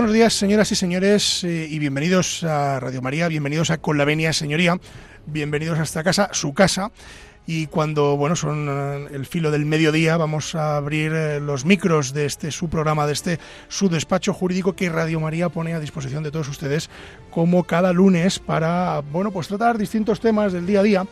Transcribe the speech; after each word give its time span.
Buenos 0.00 0.14
días, 0.14 0.32
señoras 0.32 0.72
y 0.72 0.76
señores, 0.76 1.44
eh, 1.44 1.66
y 1.68 1.78
bienvenidos 1.78 2.42
a 2.42 2.80
Radio 2.80 3.02
María, 3.02 3.28
bienvenidos 3.28 3.68
a 3.68 3.82
Con 3.82 3.98
la 3.98 4.06
Venia, 4.06 4.32
señoría, 4.32 4.80
bienvenidos 5.26 5.78
a 5.78 5.82
esta 5.82 6.02
casa, 6.02 6.30
su 6.32 6.54
casa. 6.54 6.90
Y 7.52 7.66
cuando, 7.66 8.16
bueno, 8.16 8.36
son 8.36 8.68
eh, 8.70 9.08
el 9.10 9.26
filo 9.26 9.50
del 9.50 9.66
mediodía, 9.66 10.16
vamos 10.16 10.54
a 10.54 10.76
abrir 10.76 11.12
eh, 11.12 11.40
los 11.40 11.64
micros 11.64 12.14
de 12.14 12.24
este 12.24 12.52
su 12.52 12.68
programa, 12.68 13.08
de 13.08 13.12
este 13.12 13.40
su 13.66 13.88
despacho 13.88 14.32
jurídico 14.32 14.76
que 14.76 14.88
Radio 14.88 15.18
María 15.18 15.48
pone 15.48 15.74
a 15.74 15.80
disposición 15.80 16.22
de 16.22 16.30
todos 16.30 16.48
ustedes, 16.48 16.90
como 17.32 17.64
cada 17.64 17.92
lunes, 17.92 18.38
para, 18.38 19.02
bueno, 19.10 19.32
pues 19.32 19.48
tratar 19.48 19.78
distintos 19.78 20.20
temas 20.20 20.52
del 20.52 20.64
día 20.64 20.78
a 20.78 20.82
día 20.84 21.06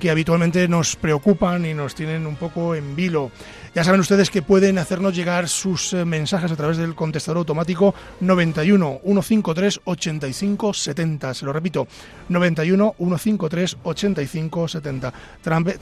que 0.00 0.10
habitualmente 0.10 0.66
nos 0.68 0.96
preocupan 0.96 1.64
y 1.64 1.74
nos 1.74 1.94
tienen 1.94 2.26
un 2.26 2.34
poco 2.34 2.74
en 2.74 2.96
vilo. 2.96 3.30
Ya 3.74 3.82
saben 3.82 4.00
ustedes 4.00 4.30
que 4.30 4.40
pueden 4.40 4.78
hacernos 4.78 5.16
llegar 5.16 5.48
sus 5.48 5.92
eh, 5.94 6.04
mensajes 6.04 6.52
a 6.52 6.56
través 6.56 6.76
del 6.76 6.94
contestador 6.94 7.38
automático 7.38 7.92
91 8.20 9.00
153 9.02 9.80
85 9.84 10.74
70. 10.74 11.34
Se 11.34 11.44
lo 11.44 11.52
repito, 11.52 11.88
91 12.28 12.94
153 12.96 13.76
85 13.82 14.68
70. 14.68 15.12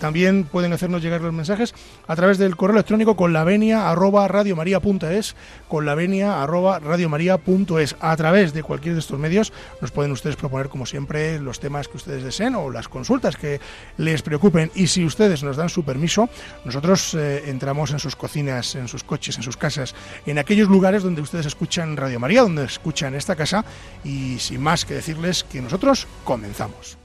También 0.02 0.42
pueden 0.42 0.72
hacernos 0.72 1.00
llegar 1.00 1.20
los 1.20 1.32
mensajes 1.32 1.72
a 2.08 2.16
través 2.16 2.36
del 2.36 2.56
correo 2.56 2.74
electrónico 2.74 3.14
con 3.14 3.32
la 3.32 3.44
venia 3.44 3.88
arroba 3.88 4.26
radiomaria.es, 4.26 5.36
con 5.68 5.86
la 5.86 5.94
venia 5.94 6.42
arroba 6.42 6.80
radiomaria.es. 6.80 7.94
A 8.00 8.16
través 8.16 8.52
de 8.52 8.64
cualquier 8.64 8.94
de 8.94 8.98
estos 9.00 9.20
medios 9.20 9.52
nos 9.80 9.92
pueden 9.92 10.10
ustedes 10.10 10.34
proponer, 10.34 10.68
como 10.68 10.86
siempre, 10.86 11.38
los 11.38 11.60
temas 11.60 11.86
que 11.86 11.98
ustedes 11.98 12.24
deseen 12.24 12.56
o 12.56 12.68
las 12.68 12.88
consultas 12.88 13.36
que 13.36 13.60
les 13.96 14.22
preocupen. 14.22 14.72
Y 14.74 14.88
si 14.88 15.04
ustedes 15.04 15.44
nos 15.44 15.56
dan 15.56 15.68
su 15.68 15.84
permiso, 15.84 16.28
nosotros 16.64 17.14
eh, 17.14 17.44
entramos 17.46 17.92
en 17.92 18.00
sus 18.00 18.16
cocinas, 18.16 18.74
en 18.74 18.88
sus 18.88 19.04
coches, 19.04 19.36
en 19.36 19.44
sus 19.44 19.56
casas, 19.56 19.94
en 20.26 20.36
aquellos 20.36 20.68
lugares 20.68 21.04
donde 21.04 21.22
ustedes 21.22 21.46
escuchan 21.46 21.96
Radio 21.96 22.18
María, 22.18 22.42
donde 22.42 22.64
escuchan 22.64 23.14
esta 23.14 23.36
casa 23.36 23.64
y 24.02 24.40
sin 24.40 24.62
más 24.62 24.84
que 24.84 24.94
decirles 24.94 25.44
que 25.44 25.62
nosotros 25.62 26.08
comenzamos. 26.24 27.01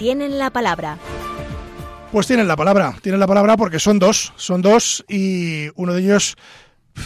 Tienen 0.00 0.38
la 0.38 0.48
palabra. 0.48 0.96
Pues 2.10 2.26
tienen 2.26 2.48
la 2.48 2.56
palabra, 2.56 2.96
tienen 3.02 3.20
la 3.20 3.26
palabra 3.26 3.58
porque 3.58 3.78
son 3.78 3.98
dos, 3.98 4.32
son 4.36 4.62
dos 4.62 5.04
y 5.10 5.68
uno 5.74 5.92
de 5.92 6.00
ellos 6.00 6.38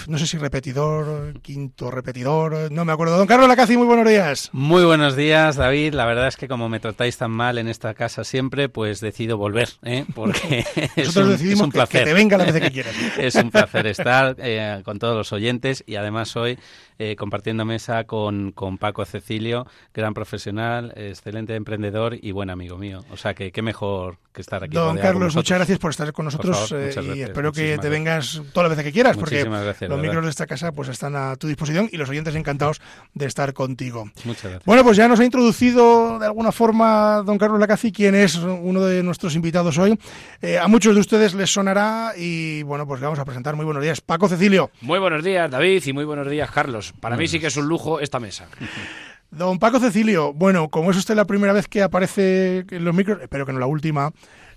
no 0.06 0.18
sé 0.18 0.26
si 0.26 0.38
repetidor, 0.38 1.40
quinto 1.40 1.90
repetidor, 1.90 2.70
no 2.70 2.84
me 2.84 2.92
acuerdo. 2.92 3.16
Don 3.16 3.26
Carlos 3.26 3.48
Lacazi, 3.48 3.76
muy 3.76 3.86
buenos 3.86 4.06
días. 4.08 4.50
Muy 4.52 4.84
buenos 4.84 5.16
días, 5.16 5.56
David. 5.56 5.94
La 5.94 6.04
verdad 6.04 6.28
es 6.28 6.36
que 6.36 6.48
como 6.48 6.68
me 6.68 6.80
tratáis 6.80 7.16
tan 7.16 7.30
mal 7.30 7.58
en 7.58 7.68
esta 7.68 7.94
casa 7.94 8.24
siempre, 8.24 8.68
pues 8.68 9.00
decido 9.00 9.38
volver, 9.38 9.70
¿eh? 9.82 10.04
porque 10.14 10.64
es 10.96 11.16
un, 11.16 11.30
decidimos 11.30 11.70
placer. 11.70 12.00
Que, 12.00 12.06
te 12.06 12.14
venga 12.14 12.36
la 12.38 12.44
vez 12.44 12.60
que 12.60 12.70
quieras. 12.70 12.94
es 13.18 13.34
un 13.34 13.50
placer 13.50 13.86
estar 13.86 14.36
eh, 14.38 14.82
con 14.84 14.98
todos 14.98 15.16
los 15.16 15.32
oyentes 15.32 15.84
y 15.86 15.96
además 15.96 16.34
hoy 16.36 16.58
eh, 16.98 17.16
compartiendo 17.16 17.64
mesa 17.64 18.04
con, 18.04 18.52
con, 18.52 18.78
Paco 18.78 19.04
Cecilio, 19.04 19.66
gran 19.92 20.14
profesional, 20.14 20.92
excelente 20.96 21.54
emprendedor 21.54 22.16
y 22.20 22.32
buen 22.32 22.50
amigo 22.50 22.78
mío. 22.78 23.04
O 23.10 23.16
sea 23.16 23.34
que 23.34 23.52
qué 23.52 23.62
mejor 23.62 24.18
que 24.32 24.42
estar 24.42 24.62
aquí. 24.62 24.74
Don 24.74 24.98
Carlos, 24.98 25.34
muchas 25.34 25.58
gracias 25.58 25.78
por 25.78 25.90
estar 25.90 26.12
con 26.12 26.26
nosotros 26.26 26.72
y 26.72 27.22
espero 27.22 27.52
que 27.52 27.78
te 27.78 27.88
vengas 27.88 28.42
todas 28.52 28.68
las 28.68 28.76
veces 28.76 28.84
que 28.84 28.92
quieras, 28.92 29.16
porque 29.16 29.44
los 29.44 30.00
micros 30.00 30.24
de 30.24 30.30
esta 30.30 30.46
casa 30.46 30.72
pues 30.72 30.88
están 30.88 31.14
a 31.16 31.36
tu 31.36 31.46
disposición 31.46 31.88
y 31.92 31.96
los 31.96 32.08
oyentes 32.08 32.34
encantados 32.34 32.80
de 33.14 33.26
estar 33.26 33.52
contigo. 33.54 34.10
Muchas 34.24 34.44
gracias. 34.44 34.64
Bueno, 34.64 34.82
pues 34.84 34.96
ya 34.96 35.08
nos 35.08 35.20
ha 35.20 35.24
introducido 35.24 36.18
de 36.18 36.26
alguna 36.26 36.52
forma 36.52 37.22
don 37.24 37.38
Carlos 37.38 37.60
Lacazi, 37.60 37.92
quien 37.92 38.14
es 38.14 38.36
uno 38.36 38.82
de 38.82 39.02
nuestros 39.02 39.34
invitados 39.36 39.78
hoy. 39.78 39.98
Eh, 40.42 40.58
a 40.58 40.68
muchos 40.68 40.94
de 40.94 41.00
ustedes 41.00 41.34
les 41.34 41.52
sonará 41.52 42.12
y 42.16 42.62
bueno, 42.64 42.86
pues 42.86 43.00
le 43.00 43.06
vamos 43.06 43.18
a 43.18 43.24
presentar. 43.24 43.54
Muy 43.56 43.64
buenos 43.64 43.82
días, 43.82 44.00
Paco 44.00 44.28
Cecilio. 44.28 44.70
Muy 44.80 44.98
buenos 44.98 45.22
días, 45.22 45.50
David, 45.50 45.82
y 45.86 45.92
muy 45.92 46.04
buenos 46.04 46.28
días, 46.28 46.50
Carlos. 46.50 46.83
Para 46.92 47.16
mí 47.16 47.28
sí 47.28 47.40
que 47.40 47.46
es 47.48 47.56
un 47.56 47.66
lujo 47.66 48.00
esta 48.00 48.20
mesa. 48.20 48.46
Don 49.30 49.58
Paco 49.58 49.80
Cecilio, 49.80 50.32
bueno, 50.32 50.68
como 50.68 50.92
es 50.92 50.96
usted 50.96 51.16
la 51.16 51.24
primera 51.24 51.52
vez 51.52 51.66
que 51.66 51.82
aparece 51.82 52.64
en 52.70 52.84
los 52.84 52.94
micros, 52.94 53.20
espero 53.20 53.44
que 53.44 53.52
no 53.52 53.58
la 53.58 53.66
última, 53.66 54.12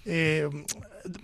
eh, 0.06 0.48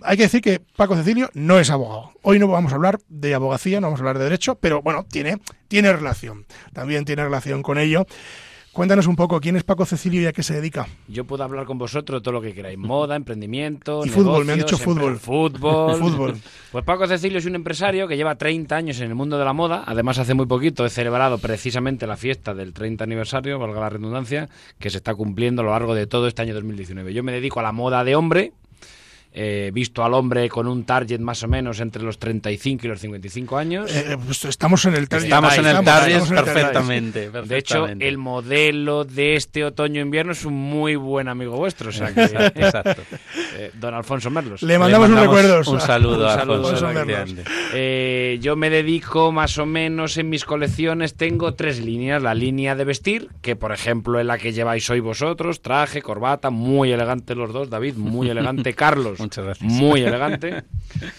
hay 0.02 0.16
que 0.16 0.24
decir 0.24 0.40
que 0.40 0.60
Paco 0.76 0.96
Cecilio 0.96 1.30
no 1.34 1.58
es 1.58 1.70
abogado. 1.70 2.10
Hoy 2.22 2.38
no 2.38 2.48
vamos 2.48 2.72
a 2.72 2.76
hablar 2.76 2.98
de 3.08 3.34
abogacía, 3.34 3.80
no 3.80 3.86
vamos 3.86 4.00
a 4.00 4.02
hablar 4.02 4.18
de 4.18 4.24
derecho, 4.24 4.56
pero 4.56 4.82
bueno, 4.82 5.06
tiene, 5.08 5.38
tiene 5.68 5.92
relación. 5.92 6.46
También 6.72 7.04
tiene 7.04 7.22
relación 7.22 7.62
con 7.62 7.78
ello. 7.78 8.06
Cuéntanos 8.74 9.06
un 9.06 9.14
poco, 9.14 9.40
¿quién 9.40 9.54
es 9.54 9.62
Paco 9.62 9.86
Cecilio 9.86 10.20
y 10.20 10.26
a 10.26 10.32
qué 10.32 10.42
se 10.42 10.52
dedica? 10.52 10.88
Yo 11.06 11.24
puedo 11.24 11.44
hablar 11.44 11.64
con 11.64 11.78
vosotros 11.78 12.20
todo 12.24 12.32
lo 12.32 12.42
que 12.42 12.52
queráis. 12.52 12.76
Moda, 12.76 13.14
emprendimiento, 13.14 14.04
y 14.04 14.08
fútbol, 14.08 14.44
me 14.44 14.54
han 14.54 14.58
dicho 14.58 14.76
fútbol. 14.76 15.16
Fútbol. 15.16 15.94
fútbol. 16.00 16.34
Pues 16.72 16.84
Paco 16.84 17.06
Cecilio 17.06 17.38
es 17.38 17.46
un 17.46 17.54
empresario 17.54 18.08
que 18.08 18.16
lleva 18.16 18.34
30 18.34 18.74
años 18.74 18.98
en 18.98 19.10
el 19.10 19.14
mundo 19.14 19.38
de 19.38 19.44
la 19.44 19.52
moda. 19.52 19.84
Además, 19.86 20.18
hace 20.18 20.34
muy 20.34 20.46
poquito 20.46 20.84
he 20.84 20.90
celebrado 20.90 21.38
precisamente 21.38 22.04
la 22.08 22.16
fiesta 22.16 22.52
del 22.52 22.72
30 22.72 23.04
aniversario, 23.04 23.60
valga 23.60 23.78
la 23.78 23.90
redundancia, 23.90 24.48
que 24.80 24.90
se 24.90 24.96
está 24.96 25.14
cumpliendo 25.14 25.62
a 25.62 25.66
lo 25.66 25.70
largo 25.70 25.94
de 25.94 26.08
todo 26.08 26.26
este 26.26 26.42
año 26.42 26.52
2019. 26.54 27.14
Yo 27.14 27.22
me 27.22 27.30
dedico 27.30 27.60
a 27.60 27.62
la 27.62 27.70
moda 27.70 28.02
de 28.02 28.16
hombre, 28.16 28.54
eh, 29.36 29.72
visto 29.74 30.04
al 30.04 30.14
hombre 30.14 30.48
con 30.48 30.68
un 30.68 30.84
target 30.84 31.18
más 31.18 31.42
o 31.42 31.48
menos 31.48 31.80
entre 31.80 32.04
los 32.04 32.20
35 32.20 32.86
y 32.86 32.88
los 32.88 33.00
55 33.00 33.56
años. 33.56 33.92
Eh, 33.92 34.16
pues 34.24 34.44
estamos 34.44 34.84
en 34.84 34.94
el 34.94 35.08
target. 35.08 35.24
Estamos 35.24 35.58
en 35.58 35.66
el 35.66 35.84
target 35.84 36.28
perfectamente, 36.28 37.30
De 37.30 37.58
hecho, 37.58 37.88
el 37.88 38.16
modelo 38.16 39.04
de 39.04 39.34
este 39.34 39.64
otoño-invierno 39.64 40.30
es 40.30 40.44
un 40.44 40.54
muy 40.54 40.94
buen 40.94 41.26
amigo 41.26 41.56
vuestro. 41.56 41.88
O 41.88 41.92
sea 41.92 42.10
exacto. 42.10 43.02
Eh, 43.56 43.72
don 43.74 43.92
Alfonso 43.92 44.30
Merlos. 44.30 44.62
Le 44.62 44.78
mandamos, 44.78 45.08
un 45.08 45.16
recuerdo. 45.16 45.68
Un 45.68 45.80
saludo, 45.80 46.28
a 46.28 46.34
Alfonso. 46.34 46.92
yo 48.40 48.56
me 48.56 48.70
dedico 48.70 49.32
más 49.32 49.58
o 49.58 49.66
menos 49.66 50.16
en 50.16 50.28
mis 50.28 50.44
colecciones, 50.44 51.14
tengo 51.14 51.54
tres 51.54 51.80
líneas. 51.80 52.22
La 52.22 52.34
línea 52.34 52.76
de 52.76 52.84
vestir, 52.84 53.30
que 53.42 53.56
por 53.56 53.72
ejemplo 53.72 54.20
es 54.20 54.26
la 54.26 54.38
que 54.38 54.52
lleváis 54.52 54.88
hoy 54.90 55.00
vosotros, 55.00 55.60
traje, 55.60 56.02
corbata, 56.02 56.50
muy 56.50 56.92
elegante 56.92 57.34
los 57.34 57.52
dos, 57.52 57.68
David, 57.68 57.94
muy 57.96 58.30
elegante. 58.30 58.74
Carlos, 58.84 59.23
Muchas 59.24 59.44
gracias. 59.44 59.72
Muy 59.72 60.02
elegante. 60.04 60.64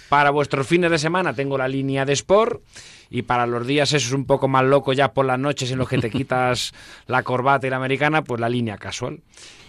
Para 0.10 0.31
vuestros 0.31 0.68
fines 0.68 0.92
de 0.92 0.98
semana 0.98 1.34
tengo 1.34 1.57
la 1.57 1.68
línea 1.68 2.06
de 2.06 2.13
Sport. 2.13 2.62
Y 3.10 3.22
para 3.22 3.46
los 3.46 3.68
días 3.68 3.94
esos 3.94 4.13
un 4.13 4.25
poco 4.25 4.48
más 4.48 4.66
loco 4.66 4.92
ya 4.94 5.13
por 5.13 5.25
las 5.25 5.38
noches 5.38 5.69
en 5.72 5.78
los 5.78 5.88
que 5.88 5.98
te 6.00 6.10
quitas 6.12 6.74
la 7.07 7.24
corbata 7.24 7.68
y 7.68 7.69
la 7.69 7.78
americana, 7.78 8.24
pues 8.24 8.42
la 8.42 8.50
línea 8.50 8.78
casual. 8.78 9.19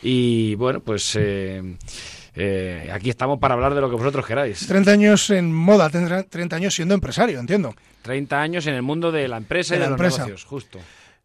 Y 0.02 0.54
bueno, 0.54 0.80
pues... 0.80 1.16
Eh, 1.18 1.76
eh, 2.38 2.90
aquí 2.92 3.08
estamos 3.08 3.38
para 3.38 3.54
hablar 3.54 3.74
de 3.74 3.80
lo 3.80 3.88
que 3.88 3.96
vosotros 3.96 4.26
queráis. 4.26 4.66
30 4.66 4.90
años 4.90 5.30
en 5.30 5.50
moda, 5.52 5.88
30 5.88 6.54
años 6.54 6.74
siendo 6.74 6.92
empresario, 6.92 7.40
entiendo. 7.40 7.74
30 8.02 8.40
años 8.40 8.66
en 8.66 8.74
el 8.74 8.82
mundo 8.82 9.10
de 9.10 9.26
la 9.26 9.38
empresa 9.38 9.74
y 9.74 9.78
de, 9.78 9.88
los 9.88 9.98
negocios, 9.98 10.44
justo. 10.44 10.78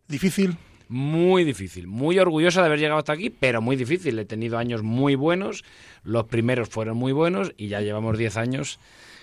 Difícil. 0.07 0.57
Muy 0.91 1.45
difícil, 1.45 1.87
muy 1.87 2.19
orgulloso 2.19 2.59
de 2.59 2.65
haber 2.65 2.77
llegado 2.77 2.99
hasta 2.99 3.13
aquí, 3.13 3.29
pero 3.29 3.61
muy 3.61 3.77
difícil. 3.77 4.19
He 4.19 4.25
tenido 4.25 4.57
años 4.57 4.83
muy 4.83 5.15
buenos, 5.15 5.63
los 6.03 6.25
primeros 6.25 6.67
fueron 6.67 6.97
muy 6.97 7.13
buenos 7.13 7.53
y 7.55 7.69
ya 7.69 7.79
llevamos 7.79 8.17
10 8.17 8.35
años 8.35 8.77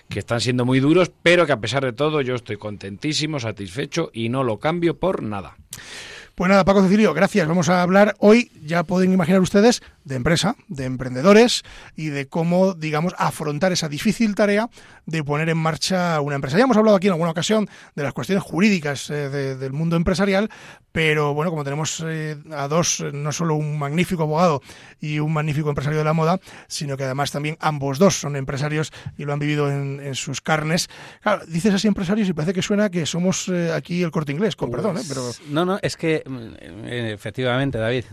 que 0.09 0.17
están 0.17 0.41
siendo 0.41 0.65
muy 0.65 0.79
duros, 0.79 1.11
pero 1.21 1.45
que 1.45 1.51
a 1.51 1.59
pesar 1.59 1.85
de 1.85 1.93
todo 1.93 2.21
yo 2.21 2.33
estoy 2.33 2.57
contentísimo, 2.57 3.39
satisfecho 3.39 4.09
y 4.11 4.29
no 4.29 4.43
lo 4.43 4.57
cambio 4.57 4.97
por 4.97 5.21
nada. 5.21 5.57
Pues 6.33 6.49
nada, 6.49 6.65
Paco 6.65 6.81
Cecilio, 6.81 7.13
gracias. 7.13 7.47
Vamos 7.47 7.69
a 7.69 7.83
hablar 7.83 8.15
hoy, 8.17 8.49
ya 8.65 8.81
pueden 8.81 9.13
imaginar 9.13 9.41
ustedes, 9.41 9.83
de 10.09 10.15
empresa, 10.15 10.55
de 10.67 10.85
emprendedores 10.85 11.63
y 11.95 12.07
de 12.07 12.27
cómo, 12.27 12.73
digamos, 12.73 13.13
afrontar 13.17 13.71
esa 13.71 13.87
difícil 13.87 14.35
tarea 14.35 14.69
de 15.05 15.23
poner 15.23 15.49
en 15.49 15.57
marcha 15.57 16.19
una 16.19 16.35
empresa. 16.35 16.57
Ya 16.57 16.63
hemos 16.63 16.77
hablado 16.77 16.97
aquí 16.97 17.07
en 17.07 17.13
alguna 17.13 17.31
ocasión 17.31 17.69
de 17.95 18.03
las 18.03 18.13
cuestiones 18.13 18.43
jurídicas 18.43 19.09
eh, 19.09 19.29
del 19.29 19.71
mundo 19.71 19.95
empresarial, 19.95 20.49
pero 20.91 21.33
bueno, 21.33 21.51
como 21.51 21.63
tenemos 21.63 22.03
eh, 22.05 22.37
a 22.51 22.67
dos, 22.67 23.03
no 23.13 23.31
solo 23.31 23.55
un 23.55 23.77
magnífico 23.77 24.23
abogado 24.23 24.61
y 24.99 25.19
un 25.19 25.31
magnífico 25.31 25.69
empresario 25.69 25.99
de 25.99 26.05
la 26.05 26.13
moda, 26.13 26.39
sino 26.67 26.97
que 26.97 27.03
además 27.03 27.31
también 27.31 27.57
ambos 27.59 27.99
dos 27.99 28.19
son 28.19 28.35
empresarios 28.35 28.91
y 29.17 29.25
lo 29.25 29.33
han 29.33 29.39
vivido 29.39 29.69
en, 29.71 30.15
sus 30.15 30.41
carnes. 30.41 30.89
Claro, 31.21 31.45
dices 31.47 31.73
así 31.73 31.87
empresarios 31.87 32.27
y 32.27 32.33
parece 32.33 32.53
que 32.53 32.61
suena 32.61 32.89
que 32.89 33.05
somos 33.05 33.47
eh, 33.49 33.71
aquí 33.71 34.01
el 34.01 34.11
corte 34.11 34.31
inglés, 34.31 34.55
con 34.55 34.71
perdón, 34.71 34.97
¿eh? 34.97 35.01
pero... 35.07 35.21
No, 35.49 35.65
no, 35.65 35.79
es 35.81 35.95
que 35.95 36.23
mm, 36.25 36.85
efectivamente, 36.87 37.77
David, 37.77 38.05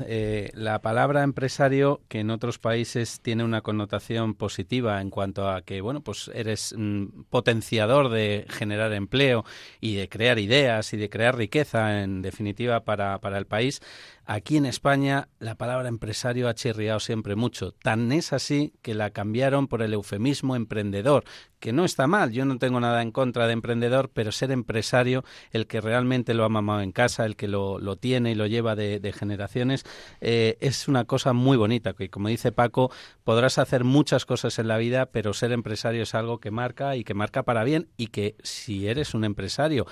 la 0.52 0.80
palabra 0.80 1.22
empresario 1.22 1.85
que 2.08 2.20
en 2.20 2.30
otros 2.30 2.58
países 2.58 3.20
tiene 3.20 3.44
una 3.44 3.62
connotación 3.62 4.34
positiva 4.34 5.00
en 5.00 5.10
cuanto 5.10 5.48
a 5.48 5.62
que, 5.62 5.80
bueno, 5.80 6.00
pues 6.00 6.30
eres 6.34 6.74
mm, 6.76 7.24
potenciador 7.30 8.08
de 8.10 8.46
generar 8.48 8.92
empleo 8.92 9.44
y 9.80 9.96
de 9.96 10.08
crear 10.08 10.38
ideas 10.38 10.92
y 10.92 10.96
de 10.96 11.08
crear 11.08 11.36
riqueza, 11.36 12.02
en 12.02 12.22
definitiva 12.22 12.84
para, 12.84 13.18
para 13.20 13.38
el 13.38 13.46
país. 13.46 13.80
Aquí 14.28 14.56
en 14.56 14.66
España 14.66 15.28
la 15.38 15.54
palabra 15.54 15.88
empresario 15.88 16.48
ha 16.48 16.54
chirriado 16.54 16.98
siempre 16.98 17.36
mucho. 17.36 17.70
Tan 17.70 18.10
es 18.10 18.32
así 18.32 18.74
que 18.82 18.92
la 18.92 19.10
cambiaron 19.10 19.68
por 19.68 19.82
el 19.82 19.94
eufemismo 19.94 20.56
emprendedor, 20.56 21.22
que 21.60 21.72
no 21.72 21.84
está 21.84 22.08
mal. 22.08 22.32
Yo 22.32 22.44
no 22.44 22.58
tengo 22.58 22.80
nada 22.80 23.02
en 23.02 23.12
contra 23.12 23.46
de 23.46 23.52
emprendedor, 23.52 24.10
pero 24.12 24.32
ser 24.32 24.50
empresario, 24.50 25.24
el 25.52 25.68
que 25.68 25.80
realmente 25.80 26.34
lo 26.34 26.44
ha 26.44 26.48
mamado 26.48 26.80
en 26.80 26.90
casa, 26.90 27.24
el 27.24 27.36
que 27.36 27.46
lo, 27.46 27.78
tiene 27.96 28.32
y 28.32 28.34
lo 28.34 28.48
lleva 28.48 28.74
de, 28.74 29.14
generaciones, 29.16 29.84
eh, 30.20 30.58
es 30.60 30.88
una 30.88 31.04
cosa 31.04 31.32
muy 31.32 31.56
bonita. 31.56 31.92
Que 31.94 32.10
como 32.10 32.26
dice 32.26 32.50
Paco, 32.50 32.90
podrás 33.22 33.58
hacer 33.58 33.84
muchas 33.84 34.26
cosas 34.26 34.58
en 34.58 34.66
la 34.66 34.76
vida, 34.76 35.06
pero 35.06 35.34
ser 35.34 35.52
empresario 35.52 36.02
es 36.02 36.16
algo 36.16 36.40
que 36.40 36.50
marca 36.50 36.96
y 36.96 37.04
que 37.04 37.14
marca 37.14 37.44
para 37.44 37.62
bien 37.62 37.88
y 37.96 38.08
que 38.08 38.34
si 38.42 38.88
eres 38.88 39.14
un 39.14 39.24
empresario 39.24 39.86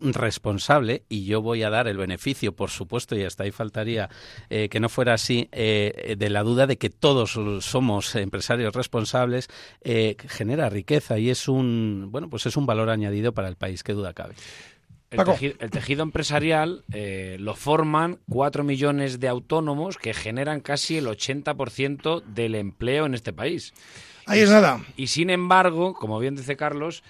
responsable 0.00 1.04
y 1.08 1.24
yo 1.24 1.42
voy 1.42 1.62
a 1.62 1.70
dar 1.70 1.86
el 1.88 1.96
beneficio, 1.96 2.52
por 2.52 2.70
supuesto, 2.70 3.16
y 3.16 3.24
hasta 3.24 3.44
ahí 3.44 3.50
faltaría 3.50 4.08
eh, 4.48 4.68
que 4.68 4.80
no 4.80 4.88
fuera 4.88 5.14
así, 5.14 5.48
eh, 5.52 6.16
de 6.18 6.30
la 6.30 6.42
duda 6.42 6.66
de 6.66 6.78
que 6.78 6.90
todos 6.90 7.38
somos 7.64 8.14
empresarios 8.14 8.74
responsables, 8.74 9.48
eh, 9.82 10.16
genera 10.28 10.68
riqueza 10.68 11.18
y 11.18 11.30
es 11.30 11.48
un, 11.48 12.08
bueno, 12.10 12.28
pues 12.28 12.46
es 12.46 12.56
un 12.56 12.66
valor 12.66 12.90
añadido 12.90 13.32
para 13.32 13.48
el 13.48 13.56
país, 13.56 13.82
qué 13.82 13.92
duda 13.92 14.12
cabe. 14.14 14.34
El 15.10 15.70
tejido, 15.70 16.04
empresarial 16.04 16.84
lo 17.38 17.56
forman 17.56 18.20
cuatro 18.28 18.62
millones 18.62 19.18
de 19.18 19.26
autónomos 19.26 19.98
que 19.98 20.14
generan 20.14 20.60
casi 20.60 20.98
el 20.98 21.08
80% 21.08 22.22
del 22.22 22.54
empleo 22.54 23.06
en 23.06 23.14
este 23.14 23.32
país. 23.32 23.74
Ahí 24.26 24.38
es 24.38 24.50
nada. 24.50 24.84
Y 24.96 25.08
sin 25.08 25.30
embargo, 25.30 25.94
como 25.94 26.20
bien 26.20 26.36
dice 26.36 26.56
Carlos, 26.56 27.02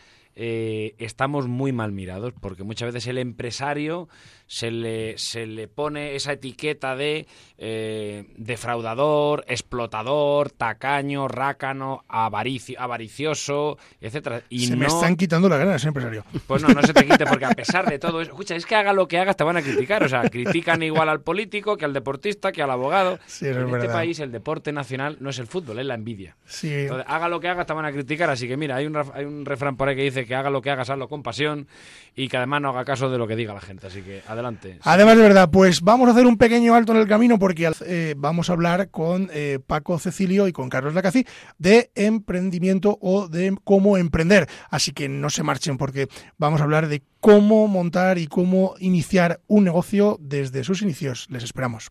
eh, 0.42 0.94
estamos 0.98 1.48
muy 1.48 1.70
mal 1.70 1.92
mirados, 1.92 2.32
porque 2.40 2.64
muchas 2.64 2.94
veces 2.94 3.06
el 3.08 3.18
empresario 3.18 4.08
se 4.50 4.72
le, 4.72 5.16
se 5.16 5.46
le 5.46 5.68
pone 5.68 6.16
esa 6.16 6.32
etiqueta 6.32 6.96
de 6.96 7.28
eh, 7.56 8.24
defraudador, 8.36 9.44
explotador, 9.46 10.50
tacaño, 10.50 11.28
rácano, 11.28 12.04
avaricio, 12.08 12.80
avaricioso, 12.80 13.78
etcétera. 14.00 14.42
Y 14.48 14.66
se 14.66 14.74
me 14.74 14.86
están 14.86 15.14
quitando 15.14 15.48
la 15.48 15.56
gana 15.56 15.76
ese 15.76 15.86
empresario. 15.86 16.24
Pues 16.48 16.62
no, 16.62 16.68
no 16.70 16.82
se 16.82 16.92
te 16.92 17.06
quite, 17.06 17.26
porque 17.26 17.44
a 17.44 17.50
pesar 17.50 17.88
de 17.88 18.00
todo 18.00 18.20
eso, 18.20 18.32
escucha, 18.32 18.56
es 18.56 18.66
que 18.66 18.74
haga 18.74 18.92
lo 18.92 19.06
que 19.06 19.20
hagas, 19.20 19.36
te 19.36 19.44
van 19.44 19.56
a 19.56 19.62
criticar. 19.62 20.02
O 20.02 20.08
sea, 20.08 20.28
critican 20.28 20.82
igual 20.82 21.08
al 21.08 21.20
político 21.20 21.76
que 21.76 21.84
al 21.84 21.92
deportista, 21.92 22.50
que 22.50 22.60
al 22.60 22.72
abogado. 22.72 23.20
en 23.40 23.72
este 23.72 23.88
país 23.88 24.18
el 24.18 24.32
deporte 24.32 24.72
nacional 24.72 25.16
no 25.20 25.30
es 25.30 25.38
el 25.38 25.46
fútbol, 25.46 25.78
es 25.78 25.86
la 25.86 25.94
envidia. 25.94 26.36
Entonces, 26.60 27.06
haga 27.06 27.28
lo 27.28 27.38
que 27.38 27.46
hagas, 27.46 27.66
te 27.66 27.72
van 27.72 27.84
a 27.84 27.92
criticar. 27.92 28.28
Así 28.30 28.48
que 28.48 28.56
mira, 28.56 28.74
hay 28.74 28.86
un, 28.86 28.96
hay 28.96 29.26
un 29.26 29.46
refrán 29.46 29.76
por 29.76 29.88
ahí 29.88 29.94
que 29.94 30.02
dice 30.02 30.26
que 30.26 30.34
haga 30.34 30.50
lo 30.50 30.60
que 30.60 30.70
hagas, 30.70 30.90
hazlo 30.90 31.08
con 31.08 31.22
pasión 31.22 31.68
y 32.16 32.26
que 32.26 32.36
además 32.36 32.62
no 32.62 32.70
haga 32.70 32.84
caso 32.84 33.08
de 33.10 33.16
lo 33.16 33.28
que 33.28 33.36
diga 33.36 33.54
la 33.54 33.60
gente. 33.60 33.86
Así 33.86 34.02
que 34.02 34.22
adelante. 34.26 34.39
Además, 34.82 35.16
de 35.16 35.22
verdad, 35.22 35.50
pues 35.50 35.80
vamos 35.80 36.08
a 36.08 36.12
hacer 36.12 36.26
un 36.26 36.36
pequeño 36.36 36.74
alto 36.74 36.92
en 36.92 36.98
el 36.98 37.08
camino 37.08 37.38
porque 37.38 37.70
eh, 37.86 38.14
vamos 38.16 38.50
a 38.50 38.52
hablar 38.52 38.90
con 38.90 39.30
eh, 39.32 39.58
Paco 39.66 39.98
Cecilio 39.98 40.48
y 40.48 40.52
con 40.52 40.68
Carlos 40.68 40.94
Lacazi 40.94 41.26
de 41.58 41.90
emprendimiento 41.94 42.98
o 43.00 43.28
de 43.28 43.56
cómo 43.64 43.96
emprender. 43.96 44.48
Así 44.70 44.92
que 44.92 45.08
no 45.08 45.30
se 45.30 45.42
marchen 45.42 45.76
porque 45.76 46.08
vamos 46.38 46.60
a 46.60 46.64
hablar 46.64 46.88
de 46.88 47.02
cómo 47.20 47.66
montar 47.68 48.18
y 48.18 48.26
cómo 48.26 48.74
iniciar 48.78 49.40
un 49.46 49.64
negocio 49.64 50.18
desde 50.20 50.64
sus 50.64 50.82
inicios. 50.82 51.26
Les 51.30 51.44
esperamos. 51.44 51.90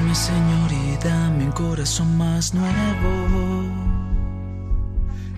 Mi 0.00 0.14
señorita, 0.14 1.30
mi 1.30 1.46
corazón 1.52 2.16
más 2.16 2.54
nuevo. 2.54 3.64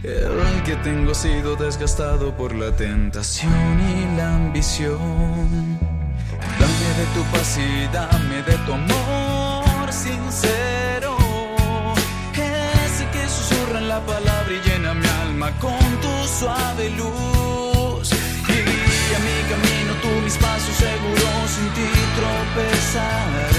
El 0.02 0.62
que 0.64 0.76
tengo 0.76 1.12
ha 1.12 1.14
sido 1.14 1.56
desgastado 1.56 2.36
por 2.36 2.54
la 2.54 2.74
tentación 2.76 3.80
y 3.80 4.16
la 4.16 4.36
ambición. 4.36 5.78
Dame 6.60 6.88
de 6.98 7.06
tu 7.14 7.22
paz 7.32 7.58
y 7.58 7.86
dame 7.92 8.42
de 8.42 8.56
tu 8.64 8.72
amor 8.72 9.35
sincero. 9.96 11.16
Ese 12.34 13.04
que 13.12 13.28
susurra 13.28 13.78
en 13.78 13.88
la 13.88 14.00
palabra 14.04 14.52
y 14.52 14.60
llena 14.68 14.94
mi 14.94 15.06
alma 15.24 15.50
con 15.58 15.84
tu 16.02 16.14
suave 16.38 16.90
luz. 16.90 18.06
Y 18.48 19.14
a 19.16 19.20
mi 19.26 19.38
camino, 19.52 19.92
tú 20.02 20.10
mis 20.24 20.36
pasos 20.36 20.76
seguros, 20.76 21.50
sin 21.54 21.68
ti 21.76 21.88
tropezaré. 22.18 23.55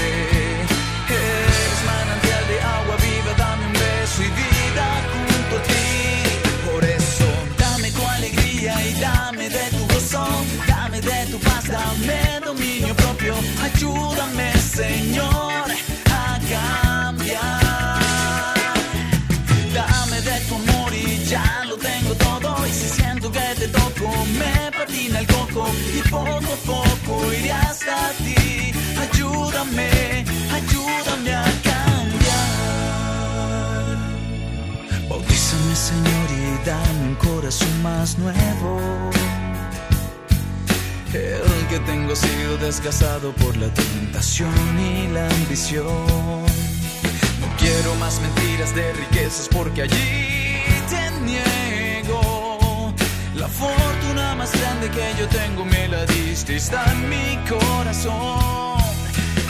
Y 25.94 26.00
poco 26.08 26.36
a 26.36 26.56
poco 26.66 27.32
iré 27.32 27.52
hasta 27.52 28.12
ti. 28.18 28.72
Ayúdame, 29.04 30.24
ayúdame 30.52 31.34
a 31.34 31.44
cambiar. 31.68 32.68
Bautízame, 35.08 35.74
Señor, 35.76 36.28
y 36.30 36.66
dame 36.66 37.00
un 37.08 37.14
corazón 37.16 37.82
más 37.82 38.18
nuevo. 38.18 39.10
El 41.14 41.66
que 41.68 41.78
tengo 41.80 42.12
ha 42.12 42.16
sido 42.16 42.58
desgasado 42.58 43.32
por 43.32 43.56
la 43.56 43.72
tentación 43.72 44.52
y 44.78 45.08
la 45.08 45.26
ambición. 45.26 45.86
No 47.40 47.46
quiero 47.58 47.94
más 47.96 48.20
mentiras 48.20 48.74
de 48.74 48.92
riquezas 48.92 49.48
porque 49.48 49.82
allí 49.82 50.62
te 50.90 51.10
niego. 51.22 51.77
La 53.48 53.54
fortuna 53.54 54.34
más 54.34 54.52
grande 54.60 54.90
que 54.90 55.14
yo 55.18 55.26
tengo 55.28 55.64
me 55.64 55.88
la 55.88 56.04
diste, 56.04 56.56
está 56.56 56.84
en 56.92 57.08
mi 57.08 57.38
corazón. 57.48 58.76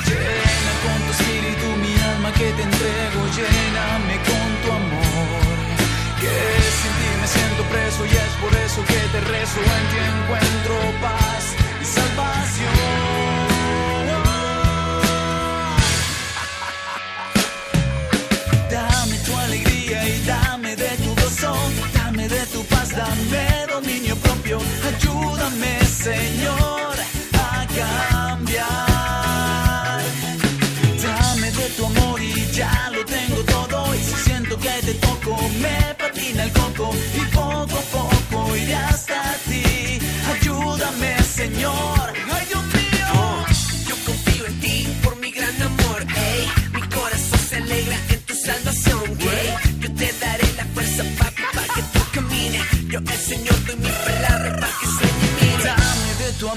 Llena 0.06 0.72
con 0.84 0.98
tu 1.04 1.10
espíritu 1.16 1.66
mi 1.82 1.94
alma 2.12 2.30
que 2.32 2.48
te 2.56 2.62
entrego, 2.62 3.20
lléname 3.38 4.16
con 4.28 4.48
tu 4.62 4.68
amor. 4.80 5.56
Que 6.20 6.36
sin 6.78 6.94
ti 7.00 7.10
me 7.20 7.26
siento 7.26 7.62
preso 7.72 8.06
y 8.06 8.14
es 8.24 8.32
por 8.40 8.54
eso 8.66 8.84
que 8.84 9.00
te 9.12 9.20
rezo, 9.20 9.58
en 9.58 9.84
ti 9.90 9.98
encuentro 10.14 10.74
paz 11.02 11.44
y 11.82 11.84
salvación. 11.84 13.07
Señor, 26.08 26.96
a 27.34 27.66
cambiar. 27.76 28.66
Dame 31.02 31.50
de 31.50 31.68
tu 31.76 31.84
amor 31.84 32.22
y 32.22 32.50
ya 32.50 32.90
lo 32.94 33.04
tengo 33.04 33.42
todo. 33.44 33.94
Y 33.94 33.98
si 33.98 34.14
siento 34.24 34.56
que 34.56 34.70
te 34.86 34.94
toco, 34.94 35.36
me 35.60 35.94
patina 35.98 36.44
el 36.44 36.52
coco 36.52 36.94
y 37.14 37.20
poco 37.34 37.76
a 37.76 37.84
poco 37.92 38.56
irás. 38.56 38.97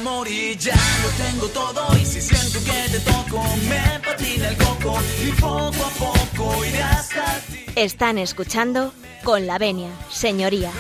Amor 0.02 0.28
y 0.28 0.56
ya 0.58 0.76
lo 1.04 1.10
tengo 1.24 1.48
todo. 1.50 1.98
Y 1.98 2.06
si 2.06 2.22
siento 2.22 2.60
que 2.64 2.90
te 2.92 3.00
toco, 3.00 3.44
me 3.70 4.00
patina 4.00 4.50
el 4.50 4.58
coco 4.58 5.00
y 5.24 5.32
poco 5.40 5.86
a 5.86 5.90
poco 5.90 6.66
iré 6.66 6.84
hasta 6.84 7.40
ti. 7.52 7.66
Están 7.76 8.18
escuchando 8.18 8.94
con 9.24 9.48
la 9.48 9.58
venia, 9.58 9.92
señoría. 10.10 10.72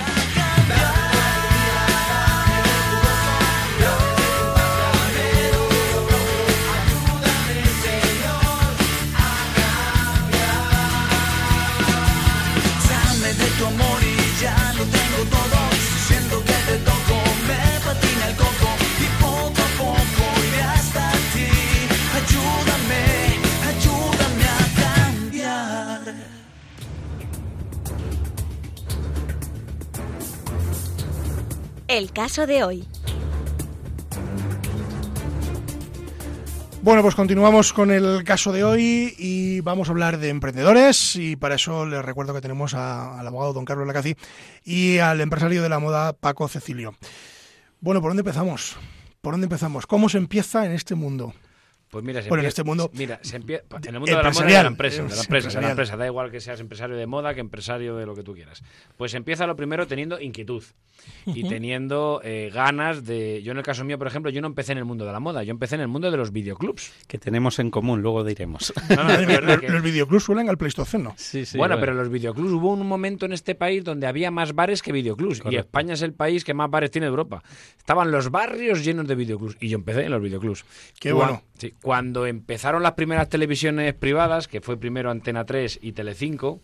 El 31.92 32.14
caso 32.14 32.48
de 32.48 32.64
hoy. 32.64 32.88
Bueno, 36.82 37.02
pues 37.02 37.16
continuamos 37.16 37.74
con 37.74 37.92
el 37.92 38.24
caso 38.24 38.54
de 38.54 38.64
hoy 38.64 39.14
y 39.18 39.60
vamos 39.60 39.90
a 39.90 39.92
hablar 39.92 40.18
de 40.18 40.30
emprendedores 40.30 41.18
y 41.18 41.36
para 41.36 41.56
eso 41.56 41.86
les 41.86 42.02
recuerdo 42.02 42.34
que 42.34 42.40
tenemos 42.40 42.76
al 42.76 43.28
abogado 43.28 43.52
don 43.52 43.66
Carlos 43.66 43.86
Lacazi 43.86 44.16
y 44.64 45.00
al 45.00 45.20
empresario 45.20 45.62
de 45.62 45.68
la 45.68 45.80
moda 45.80 46.14
Paco 46.14 46.48
Cecilio. 46.48 46.96
Bueno, 47.82 48.00
¿por 48.00 48.12
dónde 48.12 48.22
empezamos? 48.22 48.78
¿Por 49.20 49.34
dónde 49.34 49.48
empezamos? 49.48 49.86
¿Cómo 49.86 50.08
se 50.08 50.18
empieza 50.18 50.66
en 50.66 50.72
este 50.72 50.96
mundo? 50.96 51.34
Pues 51.92 52.04
mira, 52.06 52.22
se 52.22 52.30
Bueno, 52.30 52.44
en 52.44 52.48
este 52.48 52.64
mundo- 52.64 52.90
Mira, 52.94 53.20
se 53.22 53.38
empie- 53.40 53.62
en 53.86 53.94
el 53.94 54.00
mundo 54.00 54.16
de 54.18 54.24
la 54.24 54.30
moda 54.32 54.50
y 54.50 54.52
de 54.54 54.58
Empresarial. 54.60 54.64
la 54.64 54.68
empresa, 54.70 54.96
de 55.04 55.10
la 55.10 55.14
Es 55.16 55.22
empresa, 55.24 55.50
de 55.50 55.62
la 55.66 55.70
empresa. 55.72 55.98
Da 55.98 56.06
igual 56.08 56.32
que 56.32 56.40
seas 56.40 56.60
empresario 56.62 56.96
de 56.96 57.06
moda 57.06 57.34
que 57.34 57.42
empresario 57.42 57.98
de 57.98 58.06
lo 58.06 58.16
que 58.16 58.24
tú 58.24 58.34
quieras. 58.34 58.64
Pues 58.96 59.14
empieza 59.14 59.46
lo 59.46 59.58
primero 59.58 59.86
teniendo 59.88 60.20
inquietud 60.22 60.64
y 61.26 61.48
teniendo 61.50 62.22
eh, 62.24 62.50
ganas 62.54 63.06
de. 63.06 63.44
Yo 63.44 63.52
en 63.52 63.58
el 63.58 63.64
caso 63.64 63.84
mío, 63.84 63.98
por 63.98 64.08
ejemplo, 64.08 64.32
yo 64.32 64.40
no 64.40 64.48
empecé 64.48 64.72
en 64.72 64.78
el 64.78 64.86
mundo 64.86 65.06
de 65.06 65.12
la 65.12 65.20
moda, 65.20 65.44
yo 65.44 65.52
empecé 65.52 65.76
en 65.76 65.82
el 65.82 65.90
mundo 65.90 66.10
de 66.10 66.16
los 66.16 66.32
videoclubs. 66.32 66.94
Que 67.08 67.18
tenemos 67.18 67.60
en 67.60 67.70
común, 67.72 68.02
luego 68.02 68.24
diremos. 68.24 68.74
No, 68.90 69.04
no, 69.04 69.10
los, 69.42 69.60
que- 69.60 69.70
los 69.70 69.82
videoclubs 69.84 70.24
suenan 70.24 70.48
al 70.48 70.58
Pleistoceno. 70.58 71.14
Sí, 71.18 71.46
sí, 71.46 71.58
bueno, 71.58 71.78
pero 71.80 71.94
los 71.94 72.10
videoclubs 72.10 72.54
hubo 72.54 72.72
un 72.72 72.88
momento 72.88 73.26
en 73.26 73.34
este 73.34 73.54
país 73.54 73.84
donde 73.84 74.08
había 74.08 74.32
más 74.32 74.54
bares 74.56 74.82
que 74.82 74.94
videoclubs. 74.94 75.42
Y. 75.50 75.58
España 75.58 75.94
es 75.96 76.02
el 76.04 76.14
país 76.14 76.46
que 76.46 76.54
más 76.54 76.70
bares 76.70 76.90
tiene 76.90 77.06
de 77.08 77.10
Europa. 77.10 77.44
Estaban 77.78 78.12
los 78.12 78.32
barrios 78.32 78.84
llenos 78.86 79.08
de 79.08 79.16
videoclubs. 79.16 79.58
Y 79.60 79.68
yo 79.68 79.76
empecé 79.78 80.04
en 80.06 80.12
los 80.12 80.22
videoclubs. 80.22 80.64
Qué 81.00 81.12
bueno. 81.12 81.44
sí, 81.58 81.74
cuando 81.82 82.26
empezaron 82.26 82.84
las 82.84 82.94
primeras 82.94 83.30
televisiones 83.30 83.94
privadas, 83.94 84.48
que 84.48 84.62
fue 84.62 84.78
primero 84.78 85.10
Antena 85.10 85.46
3 85.46 85.80
y 85.82 85.94
Telecinco, 85.94 86.62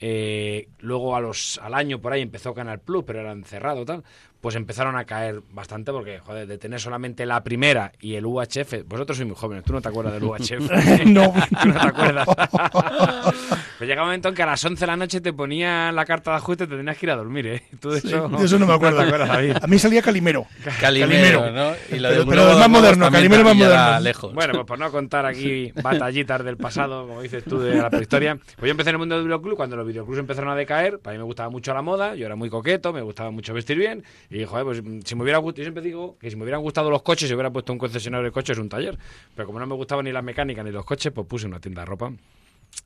eh, 0.00 0.68
luego 0.78 1.16
a 1.16 1.20
los, 1.20 1.58
al 1.62 1.74
año 1.74 2.00
por 2.00 2.12
ahí 2.12 2.22
empezó 2.22 2.54
Canal 2.54 2.78
Plus, 2.80 3.04
pero 3.04 3.20
eran 3.20 3.44
cerrado 3.44 3.84
tal, 3.84 4.04
pues 4.40 4.54
empezaron 4.54 4.96
a 4.96 5.04
caer 5.04 5.42
bastante 5.50 5.90
porque, 5.90 6.20
joder, 6.20 6.46
de 6.46 6.58
tener 6.58 6.80
solamente 6.80 7.26
la 7.26 7.42
primera 7.42 7.92
y 8.00 8.14
el 8.14 8.24
UHF, 8.24 8.84
vosotros 8.86 9.16
sois 9.16 9.26
muy 9.26 9.36
jóvenes, 9.36 9.64
tú 9.64 9.72
no 9.72 9.80
te 9.80 9.88
acuerdas 9.88 10.14
del 10.14 10.24
UHF. 10.24 11.04
No. 11.06 11.34
No 11.66 11.72
te 11.80 11.86
acuerdas. 11.88 12.28
Pues 13.78 13.88
llega 13.88 14.02
un 14.02 14.08
momento 14.08 14.28
en 14.28 14.34
que 14.34 14.42
a 14.42 14.46
las 14.46 14.64
11 14.64 14.80
de 14.80 14.86
la 14.88 14.96
noche 14.96 15.20
te 15.20 15.32
ponían 15.32 15.94
la 15.94 16.04
carta 16.04 16.32
de 16.32 16.38
ajuste 16.38 16.64
y 16.64 16.66
te 16.66 16.76
tenías 16.76 16.98
que 16.98 17.06
ir 17.06 17.10
a 17.12 17.16
dormir, 17.16 17.46
¿eh? 17.46 17.62
Tú 17.78 17.90
de 17.90 17.98
eso, 17.98 18.28
De 18.28 18.44
eso 18.44 18.58
no 18.58 18.66
me 18.66 18.74
acuerdo. 18.74 18.98
A 19.62 19.66
mí 19.68 19.78
salía 19.78 20.02
Calimero. 20.02 20.46
Calimero, 20.80 21.50
¿no? 21.52 21.72
Y 21.94 22.00
lo 22.00 22.08
Pero- 22.08 22.26
pero 22.26 22.46
de 22.48 22.54
más 22.56 22.68
moderno, 22.68 23.10
Calimero 23.10 23.42
es 23.42 23.44
más 23.46 23.56
moderno. 23.56 24.00
lejos. 24.00 24.34
Bueno, 24.34 24.52
pues 24.54 24.66
por 24.66 24.78
no 24.80 24.90
contar 24.90 25.26
aquí 25.26 25.70
batallitas 25.80 26.44
del 26.44 26.56
pasado, 26.56 27.06
como 27.06 27.22
dices 27.22 27.44
tú, 27.44 27.60
de 27.60 27.76
la 27.76 27.88
prehistoria, 27.88 28.36
pues 28.56 28.62
yo 28.68 28.70
empecé 28.72 28.90
en 28.90 28.94
el 28.96 28.98
mundo 28.98 29.14
del 29.14 29.24
videoclub 29.26 29.56
cuando 29.56 29.76
los 29.76 29.86
videoclubs 29.86 30.18
empezaron 30.18 30.50
a 30.50 30.56
decaer, 30.56 30.98
para 30.98 31.14
mí 31.14 31.18
me 31.18 31.24
gustaba 31.24 31.48
mucho 31.48 31.72
la 31.72 31.82
moda, 31.82 32.16
yo 32.16 32.26
era 32.26 32.34
muy 32.34 32.50
coqueto, 32.50 32.92
me 32.92 33.02
gustaba 33.02 33.30
mucho 33.30 33.54
vestir 33.54 33.78
bien, 33.78 34.02
y 34.28 34.44
joder, 34.44 34.64
pues 34.64 34.82
si 35.04 35.14
me 35.14 35.22
hubiera 35.22 35.38
gustado, 35.38 35.58
yo 35.58 35.64
siempre 35.64 35.82
digo 35.84 36.16
que 36.20 36.30
si 36.30 36.36
me 36.36 36.42
hubieran 36.42 36.62
gustado 36.62 36.90
los 36.90 37.02
coches, 37.02 37.28
si 37.28 37.34
hubiera 37.34 37.50
puesto 37.50 37.72
un 37.72 37.78
concesionario 37.78 38.24
de 38.24 38.32
coches, 38.32 38.58
un 38.58 38.68
taller, 38.68 38.98
pero 39.36 39.46
como 39.46 39.60
no 39.60 39.66
me 39.66 39.74
gustaban 39.76 40.04
ni 40.04 40.10
las 40.12 40.24
mecánicas 40.24 40.64
ni 40.64 40.72
los 40.72 40.84
coches, 40.84 41.12
pues 41.14 41.26
puse 41.28 41.46
una 41.46 41.60
tienda 41.60 41.82
de 41.82 41.86
ropa. 41.86 42.10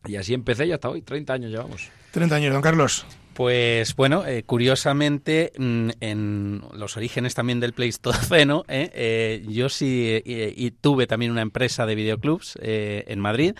Y 0.06 0.16
así 0.16 0.34
empecé 0.34 0.66
y 0.66 0.72
hasta 0.72 0.88
hoy, 0.88 1.02
30 1.02 1.32
años 1.32 1.50
llevamos. 1.50 1.88
30 2.12 2.34
años, 2.34 2.52
don 2.52 2.62
Carlos. 2.62 3.06
Pues 3.34 3.96
bueno, 3.96 4.26
eh, 4.26 4.42
curiosamente, 4.44 5.52
mm, 5.56 5.88
en 6.00 6.62
los 6.74 6.96
orígenes 6.96 7.34
también 7.34 7.60
del 7.60 7.72
Pleistoceno, 7.72 8.64
eh, 8.68 8.90
eh, 8.94 9.44
yo 9.48 9.68
sí 9.68 10.06
eh, 10.24 10.52
y 10.56 10.70
tuve 10.72 11.06
también 11.06 11.32
una 11.32 11.42
empresa 11.42 11.86
de 11.86 11.94
videoclubs 11.94 12.58
eh, 12.60 13.04
en 13.08 13.20
Madrid, 13.20 13.54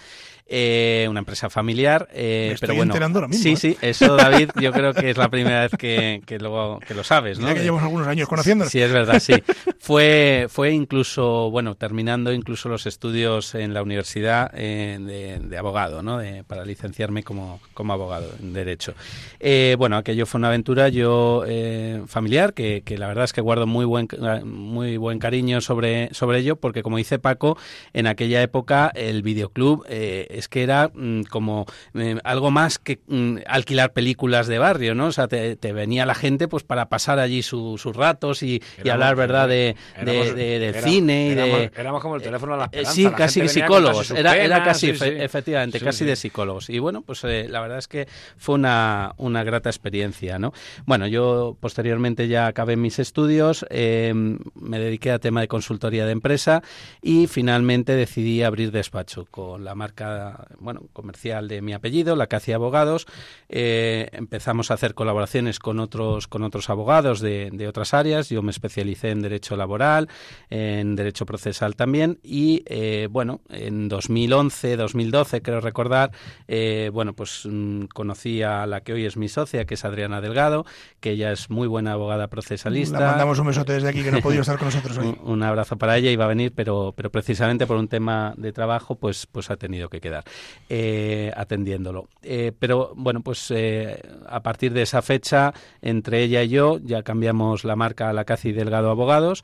eh, 0.55 1.07
una 1.09 1.21
empresa 1.21 1.49
familiar. 1.49 2.09
eh, 2.13 2.47
Me 2.49 2.55
estoy 2.55 2.67
pero 2.67 2.77
bueno, 2.77 2.93
enterando 2.93 3.19
ahora 3.21 3.29
mismo, 3.29 3.43
sí, 3.43 3.57
sí, 3.57 3.77
eso 3.81 4.17
David, 4.17 4.51
yo 4.61 4.73
creo 4.73 4.93
que 4.93 5.09
es 5.09 5.17
la 5.17 5.31
primera 5.31 5.63
vez 5.63 5.73
que, 5.79 6.21
que, 6.27 6.39
lo, 6.39 6.79
que 6.87 6.93
lo 6.95 7.03
sabes, 7.05 7.39
¿no? 7.39 7.47
Mira 7.47 7.55
que 7.59 7.63
llevamos 7.63 7.83
algunos 7.85 8.07
años 8.07 8.29
conociéndonos. 8.29 8.71
Sí, 8.71 8.81
es 8.81 8.93
verdad, 8.93 9.19
sí. 9.21 9.35
Fue, 9.79 10.47
fue 10.51 10.73
incluso, 10.73 11.51
bueno, 11.51 11.75
terminando 11.77 12.33
incluso 12.35 12.69
los 12.69 12.85
estudios 12.87 13.55
en 13.55 13.73
la 13.73 13.83
universidad 13.83 14.51
eh, 14.55 14.99
de, 15.01 15.39
de 15.49 15.57
abogado, 15.59 16.03
¿no? 16.03 16.19
De- 16.19 16.45
para 16.45 16.65
licenciarme 16.67 17.23
como, 17.23 17.61
como 17.73 17.95
abogado 17.95 18.31
en 18.41 18.53
Derecho. 18.53 18.95
Eh, 19.41 19.62
bueno, 19.79 19.97
aquello 19.97 20.27
fue 20.27 20.39
una 20.39 20.49
aventura 20.49 20.89
yo 20.89 21.45
eh, 21.47 22.03
familiar 22.07 22.55
que, 22.55 22.83
que 22.85 22.99
la 22.99 23.07
verdad 23.09 23.25
es 23.25 23.33
que 23.33 23.41
guardo 23.41 23.67
muy 23.67 23.85
buen, 23.85 24.09
muy 24.45 24.97
buen 24.97 25.19
cariño 25.19 25.61
sobre, 25.61 26.09
sobre 26.13 26.39
ello 26.39 26.57
porque, 26.57 26.83
como 26.83 26.97
dice 26.97 27.19
Paco, 27.19 27.57
en 27.93 28.07
aquella 28.07 28.43
época 28.43 28.91
el 28.95 29.23
videoclub 29.23 29.85
eh, 29.89 30.27
es 30.31 30.49
que 30.49 30.63
era 30.63 30.91
mm, 30.95 31.23
como 31.25 31.67
eh, 31.95 32.17
algo 32.25 32.51
más 32.51 32.79
que 32.79 33.01
mm, 33.07 33.39
alquilar 33.47 33.93
películas 33.93 34.47
de 34.47 34.59
barrio, 34.59 34.95
¿no? 34.95 35.07
O 35.07 35.13
sea, 35.13 35.29
te, 35.29 35.57
te 35.57 35.73
venía 35.73 36.07
la 36.07 36.15
gente 36.15 36.49
pues 36.49 36.63
para 36.65 36.89
pasar 36.89 37.19
allí 37.19 37.43
su- 37.43 37.79
sus 37.79 37.97
ratos 37.97 38.43
y, 38.43 38.63
hablar, 38.91 39.17
¿verdad?, 39.17 39.49
de, 39.49 39.77
de, 40.05 40.13
éramos- 40.21 40.35
de- 40.35 40.59
del 40.59 40.75
cine 40.77 41.27
y 41.29 41.35
de... 41.35 41.71
éramos- 41.75 42.03
como 42.03 42.17
el 42.17 42.23
teléfono 42.23 42.53
de 42.53 42.59
la 42.59 42.65
Eh, 42.65 42.69
esperanza, 42.83 42.93
Sí, 42.95 43.03
la 43.05 43.13
casi 43.13 43.49
psicólogos. 43.49 44.11
Era, 44.11 44.37
era 44.37 44.63
casi, 44.65 44.89
sí, 44.89 44.93
efe- 44.93 45.17
sí. 45.19 45.23
efectivamente, 45.23 45.79
Sí, 45.79 45.85
casi 45.85 46.05
de 46.05 46.17
psicólogos. 46.17 46.69
Y 46.71 46.79
bueno, 46.79 47.03
pues 47.03 47.23
la 47.25 47.61
verdad 47.61 47.79
es 47.79 47.89
que 47.89 48.07
fue 48.37 48.55
una, 48.57 49.13
una 49.19 49.45
grata 49.53 49.69
experiencia, 49.69 50.39
¿no? 50.39 50.53
Bueno, 50.87 51.07
yo 51.07 51.57
posteriormente 51.61 52.27
ya 52.27 52.47
acabé 52.47 52.77
mis 52.77 52.99
estudios, 52.99 53.67
eh, 53.69 54.13
me 54.15 54.79
dediqué 54.79 55.11
a 55.11 55.19
tema 55.19 55.43
de 55.43 55.49
consultoría 55.49 56.07
de 56.07 56.13
empresa 56.13 56.63
y 57.03 57.27
finalmente 57.27 57.95
decidí 57.95 58.43
abrir 58.43 58.73
despacho 58.73 59.27
con 59.31 59.65
la 59.65 59.75
marca, 59.75 60.47
bueno, 60.59 60.83
comercial 60.93 61.49
de 61.49 61.61
mi 61.61 61.75
apellido, 61.75 62.17
la 62.17 62.29
Cacia 62.29 62.55
Abogados. 62.55 63.07
Eh, 63.49 64.09
empezamos 64.13 64.71
a 64.71 64.75
hacer 64.75 64.95
colaboraciones 64.95 65.59
con 65.59 65.81
otros, 65.81 66.29
con 66.29 66.43
otros 66.43 66.71
abogados 66.71 67.21
de, 67.21 67.67
otras 67.69 67.93
áreas. 67.93 68.31
Yo 68.31 68.43
me 68.43 68.51
especialicé 68.51 69.11
en 69.11 69.21
derecho 69.21 69.57
laboral, 69.57 70.09
en 70.49 70.97
derecho 70.97 71.27
procesal 71.27 71.77
también 71.77 72.19
y 72.23 72.63
eh, 72.67 73.09
bueno, 73.11 73.41
en 73.51 73.89
2011, 73.89 74.77
2012 74.77 75.43
creo 75.43 75.61
recordar, 75.61 76.13
eh, 76.49 76.91
bueno, 76.93 77.13
pues 77.13 77.47
mm, 77.49 77.85
conocí 77.87 78.43
a 78.43 78.67
la 78.67 78.81
que 78.81 78.95
hoy 78.95 79.05
es 79.05 79.17
mi 79.17 79.29
socia, 79.43 79.65
que 79.65 79.75
es 79.75 79.85
Adriana 79.85 80.21
Delgado, 80.21 80.65
que 81.01 81.11
ella 81.11 81.33
es 81.33 81.51
muy 81.51 81.67
buena 81.67 81.93
abogada 81.93 82.29
procesalista. 82.29 82.99
Le 82.99 83.07
mandamos 83.07 83.39
un 83.39 83.47
besote 83.49 83.73
desde 83.73 83.89
aquí 83.89 84.03
que 84.03 84.11
no 84.11 84.19
ha 84.19 84.21
podido 84.21 84.43
estar 84.43 84.59
con 84.59 84.67
nosotros 84.67 84.97
hoy. 84.99 85.03
Un, 85.23 85.33
un 85.33 85.43
abrazo 85.43 85.77
para 85.77 85.97
ella, 85.97 86.11
iba 86.11 86.25
a 86.25 86.29
venir, 86.29 86.53
pero, 86.55 86.95
pero 86.97 87.11
precisamente 87.11 87.67
por 87.67 87.77
un 87.77 87.89
tema 87.89 88.35
de 88.37 88.53
trabajo, 88.53 88.95
pues, 88.95 89.27
pues 89.27 89.51
ha 89.51 89.57
tenido 89.57 89.89
que 89.89 90.01
quedar 90.01 90.25
eh, 90.69 91.33
atendiéndolo. 91.37 92.09
Eh, 92.23 92.53
pero 92.59 92.93
bueno, 92.97 93.21
pues 93.21 93.51
eh, 93.51 94.01
a 94.29 94.41
partir 94.43 94.73
de 94.73 94.83
esa 94.83 95.03
fecha, 95.03 95.53
entre 95.81 96.23
ella 96.23 96.43
y 96.43 96.49
yo, 96.49 96.79
ya 96.83 97.03
cambiamos 97.03 97.65
la 97.65 97.77
marca 97.77 98.09
a 98.09 98.13
la 98.13 98.25
Casi 98.25 98.53
Delgado 98.53 98.91
Abogados. 98.91 99.43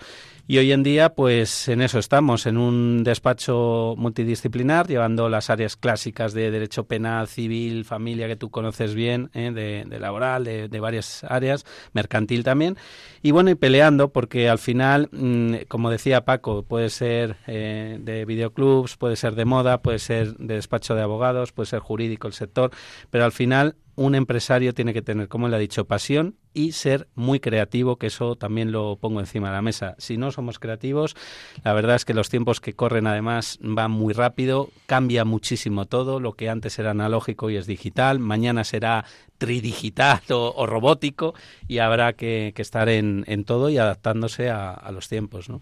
Y 0.51 0.57
hoy 0.57 0.73
en 0.73 0.83
día, 0.83 1.11
pues 1.11 1.69
en 1.69 1.83
eso 1.83 1.99
estamos, 1.99 2.47
en 2.47 2.57
un 2.57 3.05
despacho 3.05 3.95
multidisciplinar, 3.99 4.87
llevando 4.87 5.29
las 5.29 5.51
áreas 5.51 5.77
clásicas 5.77 6.33
de 6.33 6.51
derecho 6.51 6.85
penal, 6.85 7.29
civil, 7.29 7.85
familia, 7.85 8.29
que 8.29 8.37
tú 8.37 8.49
conoces 8.49 8.95
bien, 8.95 9.29
¿eh? 9.35 9.51
de, 9.53 9.85
de 9.87 10.01
laboral, 10.01 10.45
de, 10.45 10.81
varias 10.81 11.23
áreas, 11.25 11.67
mercantil 11.93 12.45
también. 12.45 12.79
Y 13.21 13.33
bueno, 13.33 13.51
y 13.51 13.57
peleando, 13.57 14.09
porque 14.09 14.49
al 14.49 14.59
final, 14.59 15.11
mm, 15.13 15.67
como 15.69 15.91
decía 15.91 16.25
Paco, 16.25 16.63
puede 16.63 16.89
ser 16.89 17.37
eh, 17.47 17.99
de 18.01 18.25
videoclubs, 18.25 18.97
puede 18.97 19.17
ser 19.17 19.35
de 19.35 19.45
moda, 19.45 19.83
puede 19.83 19.99
ser 19.99 20.35
de 20.39 20.55
despacho 20.55 20.95
de 20.95 21.03
abogados, 21.03 21.53
puede 21.53 21.67
ser 21.67 21.81
jurídico 21.81 22.27
el 22.27 22.33
sector, 22.33 22.71
pero 23.11 23.27
al 23.27 23.33
final 23.33 23.77
un 23.99 24.15
empresario 24.15 24.75
tiene 24.75 24.95
que 24.95 25.03
tener, 25.03 25.27
como 25.27 25.49
le 25.49 25.57
ha 25.57 25.59
dicho, 25.59 25.85
pasión 25.85 26.37
y 26.55 26.71
ser 26.71 27.09
muy 27.17 27.41
creativo, 27.41 27.97
que 27.97 28.07
eso 28.07 28.37
también 28.37 28.71
lo 28.71 28.97
pongo 28.97 29.19
encima 29.19 29.49
de 29.49 29.55
la 29.55 29.63
mesa. 29.63 29.97
Si 29.99 30.17
no 30.17 30.31
somos 30.31 30.61
creativos, 30.61 31.17
la 31.65 31.73
verdad 31.73 31.97
es 31.97 32.05
que 32.05 32.15
los 32.15 32.29
tiempos 32.29 32.61
que 32.61 32.75
corren 32.75 33.09
además 33.09 33.59
van 33.61 33.91
muy 33.91 34.15
rápido, 34.15 34.71
cambia 34.87 35.25
muchísimo 35.25 35.87
todo, 35.87 36.21
lo 36.21 36.35
que 36.35 36.49
antes 36.49 36.79
era 36.79 36.93
analógico 36.93 37.51
y 37.51 37.57
es 37.57 37.67
digital, 37.67 38.21
mañana 38.21 38.63
será 38.63 39.05
tridigital 39.37 40.21
o, 40.31 40.65
robótico 40.65 41.35
y 41.67 41.79
habrá 41.79 42.13
que, 42.13 42.55
estar 42.57 42.89
en, 42.89 43.25
en, 43.27 43.43
todo 43.43 43.69
y 43.69 43.79
adaptándose 43.79 44.49
a, 44.49 44.75
a 44.75 44.93
los 44.93 45.09
tiempos, 45.09 45.49
¿no? 45.49 45.61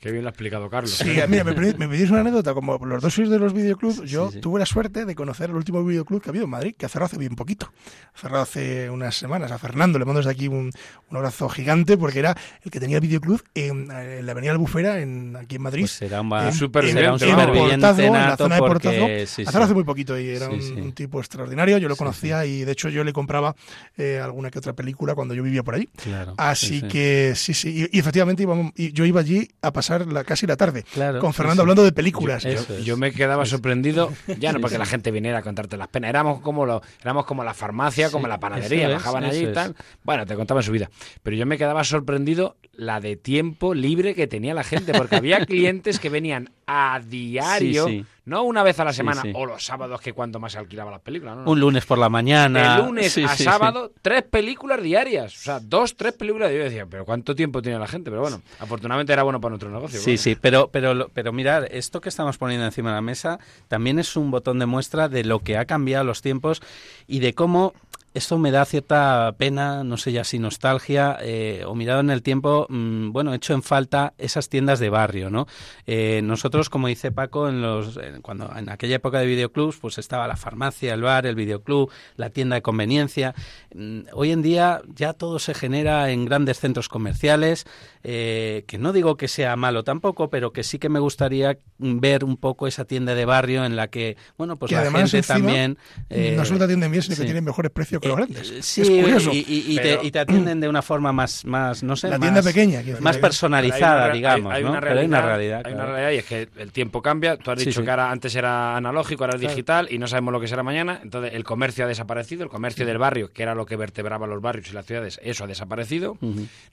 Qué 0.00 0.12
bien 0.12 0.22
lo 0.22 0.28
ha 0.28 0.30
explicado 0.30 0.70
Carlos. 0.70 0.92
Sí, 0.92 1.08
mira, 1.26 1.26
me, 1.26 1.42
me 1.42 1.88
pedís 1.88 2.10
una 2.10 2.20
anécdota. 2.20 2.54
Como 2.54 2.78
los 2.78 3.02
dos 3.02 3.12
sois 3.12 3.28
de 3.28 3.38
los 3.40 3.52
videoclubs, 3.52 4.02
yo 4.02 4.28
sí, 4.28 4.34
sí. 4.34 4.40
tuve 4.40 4.60
la 4.60 4.66
suerte 4.66 5.04
de 5.04 5.14
conocer 5.16 5.50
el 5.50 5.56
último 5.56 5.84
videoclub 5.84 6.22
que 6.22 6.28
ha 6.28 6.30
habido 6.30 6.44
en 6.44 6.50
Madrid, 6.50 6.74
que 6.78 6.86
ha 6.86 6.88
cerrado 6.88 7.06
hace 7.06 7.18
bien 7.18 7.34
poquito. 7.34 7.72
Ha 8.14 8.18
cerrado 8.18 8.42
hace 8.44 8.90
unas 8.90 9.16
semanas. 9.16 9.50
A 9.50 9.58
Fernando 9.58 9.98
le 9.98 10.04
mando 10.04 10.20
desde 10.20 10.30
aquí 10.30 10.46
un, 10.46 10.70
un 11.10 11.16
abrazo 11.16 11.48
gigante 11.48 11.98
porque 11.98 12.20
era 12.20 12.36
el 12.62 12.70
que 12.70 12.78
tenía 12.78 12.98
el 12.98 13.00
videoclub 13.00 13.42
en, 13.56 13.90
en 13.90 14.24
la 14.24 14.32
Avenida 14.32 14.52
Albufera, 14.52 15.00
en, 15.00 15.34
aquí 15.34 15.56
en 15.56 15.62
Madrid. 15.62 15.82
Pues 15.82 15.90
será 15.90 16.20
un, 16.20 16.32
en, 16.32 16.52
superviviente, 16.52 17.24
en, 17.24 17.30
en, 17.40 17.80
Portazo, 17.80 18.02
en 18.02 18.12
la 18.12 18.36
zona 18.36 18.54
de 18.54 18.60
Portazo. 18.60 19.06
Sí, 19.26 19.42
hace, 19.42 19.58
hace 19.58 19.74
muy 19.74 19.84
poquito 19.84 20.16
y 20.16 20.28
era 20.28 20.48
un, 20.48 20.60
un, 20.80 20.92
tipo 20.92 21.18
extraordinario. 21.18 21.76
Yo 21.78 21.88
lo 21.88 21.96
conocía 21.96 22.46
y 22.46 22.64
de 22.64 22.70
hecho 22.70 22.88
yo 22.88 23.02
le 23.02 23.12
compraba 23.12 23.56
eh, 23.96 24.20
alguna 24.22 24.48
que 24.52 24.60
otra 24.60 24.74
película 24.74 25.16
cuando 25.16 25.34
yo 25.34 25.42
vivía 25.42 25.64
por 25.64 25.74
allí. 25.74 25.88
Claro, 25.96 26.34
Así 26.36 26.82
que 26.82 27.32
sí, 27.34 27.52
sí. 27.52 27.88
Y, 27.92 27.96
y 27.96 27.98
efectivamente 27.98 28.44
íbamos, 28.44 28.70
y 28.76 28.92
yo 28.92 29.04
iba 29.04 29.18
allí 29.18 29.48
a 29.60 29.72
pasar 29.72 29.87
la, 29.88 30.24
casi 30.24 30.46
la 30.46 30.56
tarde 30.56 30.84
Claro, 30.92 31.18
con 31.20 31.32
Fernando 31.32 31.54
sí, 31.54 31.56
sí. 31.58 31.62
hablando 31.62 31.84
de 31.84 31.92
películas. 31.92 32.46
Yo, 32.84 32.96
me 32.96 33.12
quedaba 33.12 33.46
sorprendido, 33.46 34.12
ya 34.38 34.52
no 34.52 34.60
porque 34.60 34.78
la 34.78 34.86
gente 34.86 35.10
viniera 35.10 35.38
a 35.38 35.42
contarte 35.42 35.76
las 35.76 35.88
penas, 35.88 36.10
éramos 36.10 36.40
como 36.40 36.66
lo, 36.66 36.82
éramos 37.02 37.24
como 37.26 37.44
la 37.44 37.54
farmacia, 37.54 38.10
como 38.10 38.26
la 38.28 38.38
panadería, 38.40 38.88
es, 38.88 38.94
bajaban 38.94 39.24
allí 39.24 39.44
y 39.46 39.52
tal. 39.52 39.74
Bueno, 40.02 40.26
te 40.26 40.34
contaban 40.34 40.62
su 40.62 40.72
vida. 40.72 40.90
Pero 41.22 41.36
yo 41.36 41.46
me 41.46 41.58
quedaba 41.58 41.84
sorprendido 41.84 42.56
la 42.72 43.00
de 43.00 43.16
tiempo 43.16 43.74
libre 43.74 44.14
que 44.14 44.26
tenía 44.26 44.54
la 44.54 44.64
gente, 44.64 44.92
porque 44.92 45.16
había 45.16 45.44
clientes 45.46 45.98
que 45.98 46.08
venían 46.10 46.50
a 46.66 47.00
diario, 47.04 47.86
Sí, 47.86 48.00
sí. 48.00 48.06
No 48.28 48.42
una 48.42 48.62
vez 48.62 48.78
a 48.80 48.84
la 48.84 48.92
semana, 48.92 49.22
sí. 49.22 49.32
o 49.34 49.46
los 49.46 49.64
sábados 49.64 50.00
que 50.00 50.12
cuanto 50.12 50.38
más 50.38 50.52
se 50.52 50.58
alquilaba 50.58 50.90
las 50.90 51.00
películas. 51.00 51.36
No, 51.36 51.44
no. 51.44 51.50
Un 51.50 51.60
lunes 51.60 51.84
por 51.86 51.98
la 51.98 52.08
mañana. 52.08 52.76
de 52.76 52.82
lunes 52.82 53.12
Sí, 53.12 53.24
a 53.24 53.36
sábado, 53.36 53.92
tres 54.02 54.22
películas 54.22 54.82
diarias. 54.82 55.34
O 55.34 55.42
sea, 55.42 55.60
dos, 55.60 55.96
tres 55.96 56.12
películas 56.12 56.50
diarias. 56.50 56.70
Yo 56.70 56.70
decía, 56.70 56.86
pero 56.90 57.04
¿cuánto 57.04 57.34
tiempo 57.34 57.62
tiene 57.62 57.78
la 57.78 57.86
gente? 57.86 58.10
Pero 58.10 58.22
bueno, 58.22 58.42
afortunadamente 58.60 59.12
era 59.12 59.22
bueno 59.22 59.40
para 59.40 59.50
nuestro 59.50 59.70
negocio. 59.70 59.98
Sí, 59.98 60.10
bueno. 60.10 60.18
sí, 60.22 60.36
pero, 60.40 60.68
pero, 60.70 61.08
pero 61.12 61.32
mirad, 61.32 61.64
esto 61.70 62.00
que 62.00 62.08
estamos 62.08 62.38
poniendo 62.38 62.66
encima 62.66 62.90
de 62.90 62.96
la 62.96 63.02
mesa 63.02 63.38
también 63.68 63.98
es 63.98 64.16
un 64.16 64.30
botón 64.30 64.58
de 64.58 64.66
muestra 64.66 65.08
de 65.08 65.24
lo 65.24 65.40
que 65.40 65.56
ha 65.56 65.64
cambiado 65.64 66.04
los 66.04 66.22
tiempos 66.22 66.60
y 67.06 67.20
de 67.20 67.34
cómo 67.34 67.72
esto 68.18 68.36
me 68.38 68.50
da 68.50 68.64
cierta 68.64 69.34
pena, 69.38 69.82
no 69.84 69.96
sé 69.96 70.12
ya 70.12 70.24
si 70.24 70.38
nostalgia, 70.38 71.16
eh, 71.20 71.62
o 71.66 71.74
mirado 71.74 72.00
en 72.00 72.10
el 72.10 72.22
tiempo, 72.22 72.66
mmm, 72.68 73.10
bueno, 73.12 73.32
he 73.32 73.36
hecho 73.36 73.54
en 73.54 73.62
falta 73.62 74.12
esas 74.18 74.48
tiendas 74.48 74.78
de 74.78 74.90
barrio, 74.90 75.30
¿no? 75.30 75.46
Eh, 75.86 76.20
nosotros, 76.22 76.68
como 76.68 76.88
dice 76.88 77.10
Paco, 77.12 77.48
en 77.48 77.62
los, 77.62 77.96
en- 77.96 78.20
cuando 78.20 78.50
en 78.56 78.68
aquella 78.68 78.96
época 78.96 79.20
de 79.20 79.26
videoclubs, 79.26 79.78
pues 79.78 79.98
estaba 79.98 80.28
la 80.28 80.36
farmacia, 80.36 80.92
el 80.94 81.02
bar, 81.02 81.24
el 81.26 81.34
videoclub, 81.34 81.90
la 82.16 82.30
tienda 82.30 82.56
de 82.56 82.62
conveniencia. 82.62 83.34
Mm, 83.74 84.00
Hoy 84.12 84.32
en 84.32 84.42
día 84.42 84.82
ya 84.94 85.12
todo 85.12 85.38
se 85.38 85.54
genera 85.54 86.10
en 86.10 86.24
grandes 86.24 86.58
centros 86.60 86.88
comerciales, 86.88 87.64
eh, 88.02 88.64
que 88.66 88.78
no 88.78 88.92
digo 88.92 89.16
que 89.16 89.28
sea 89.28 89.56
malo 89.56 89.84
tampoco, 89.84 90.28
pero 90.30 90.52
que 90.52 90.62
sí 90.64 90.78
que 90.78 90.88
me 90.88 90.98
gustaría 90.98 91.58
ver 91.78 92.24
un 92.24 92.36
poco 92.36 92.66
esa 92.66 92.84
tienda 92.84 93.14
de 93.14 93.24
barrio 93.24 93.64
en 93.64 93.76
la 93.76 93.88
que, 93.88 94.16
bueno, 94.36 94.56
pues 94.58 94.70
que 94.70 94.74
la 94.76 94.80
además 94.82 95.02
gente 95.12 95.18
encima, 95.18 95.38
también... 95.38 95.78
eh, 96.10 96.34
no 96.36 96.44
solo 96.44 96.58
te 96.58 96.64
atienden 96.64 96.90
bien, 96.90 97.02
sino 97.02 97.14
sí. 97.16 97.22
que 97.22 97.26
tienen 97.26 97.44
mejores 97.44 97.70
precios 97.70 98.00
que 98.02 98.07
los 98.08 98.18
eh, 98.18 98.22
grandes. 98.32 98.50
eh, 98.50 98.62
Sí, 98.62 98.82
es 98.82 98.88
curioso. 98.90 99.30
y, 99.32 99.38
y- 99.48 99.64
y 99.72 99.76
Pero- 99.76 100.00
te, 100.00 100.06
y 100.06 100.10
te 100.10 100.18
atienden 100.18 100.60
de 100.60 100.68
una 100.68 100.82
forma 100.82 101.12
más, 101.12 101.44
más 101.44 101.82
no 101.82 101.96
sé, 101.96 102.08
La 102.08 102.18
más, 102.18 102.44
pequeña, 102.44 102.82
personalizada, 103.20 104.04
hay 104.04 104.08
una 104.08 104.14
digamos, 104.14 104.52
hay- 104.52 104.58
hay 104.58 104.64
¿no? 104.64 104.70
una 104.70 104.80
Pero 104.80 105.00
hay 105.00 105.06
una 105.06 105.20
realidad, 105.22 105.62
realidad. 105.62 105.62
Hay 105.66 105.72
una 105.74 105.86
realidad 105.86 106.10
y 106.12 106.16
es 106.16 106.24
que 106.24 106.48
el 106.62 106.72
tiempo 106.72 107.02
cambia. 107.02 107.36
Tú 107.36 107.50
has 107.50 107.58
dicho 107.58 107.80
sí. 107.80 107.84
que 107.84 107.90
ahora 107.90 108.10
antes 108.10 108.34
era 108.34 108.76
analógico, 108.76 109.24
ahora 109.24 109.34
es 109.36 109.40
Claro. 109.40 109.54
digital 109.54 109.88
y 109.90 109.98
no 109.98 110.06
sabemos 110.06 110.32
lo 110.32 110.40
que 110.40 110.48
será 110.48 110.62
mañana. 110.62 111.00
Entonces 111.02 111.32
el 111.34 111.44
comercio 111.44 111.84
ha 111.84 111.88
desaparecido, 111.88 112.42
el 112.44 112.48
comercio 112.50 112.84
del 112.86 112.98
barrio, 112.98 113.32
que 113.32 113.42
era 113.42 113.54
lo 113.54 113.66
que 113.66 113.76
vertebraba 113.76 114.26
los 114.26 114.40
barrios 114.40 114.70
y 114.70 114.74
las 114.74 114.86
ciudades, 114.86 115.20
eso 115.22 115.44
ha 115.44 115.46
desaparecido. 115.46 116.16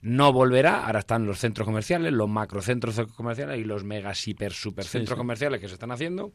No 0.02 0.32
volverá. 0.32 0.86
Ahora 0.86 1.00
están 1.00 1.26
los 1.26 1.38
centros 1.38 1.64
comerciales, 1.66 2.12
los 2.12 2.28
macrocentros 2.28 3.00
comerciales 3.16 3.58
y 3.60 3.64
los 3.64 3.84
megas 3.84 4.26
hiper 4.26 4.52
super 4.52 4.84
Sí, 4.84 4.90
centros 4.92 5.16
sí. 5.16 5.18
comerciales 5.18 5.60
que 5.60 5.68
se 5.68 5.74
están 5.74 5.90
haciendo. 5.92 6.32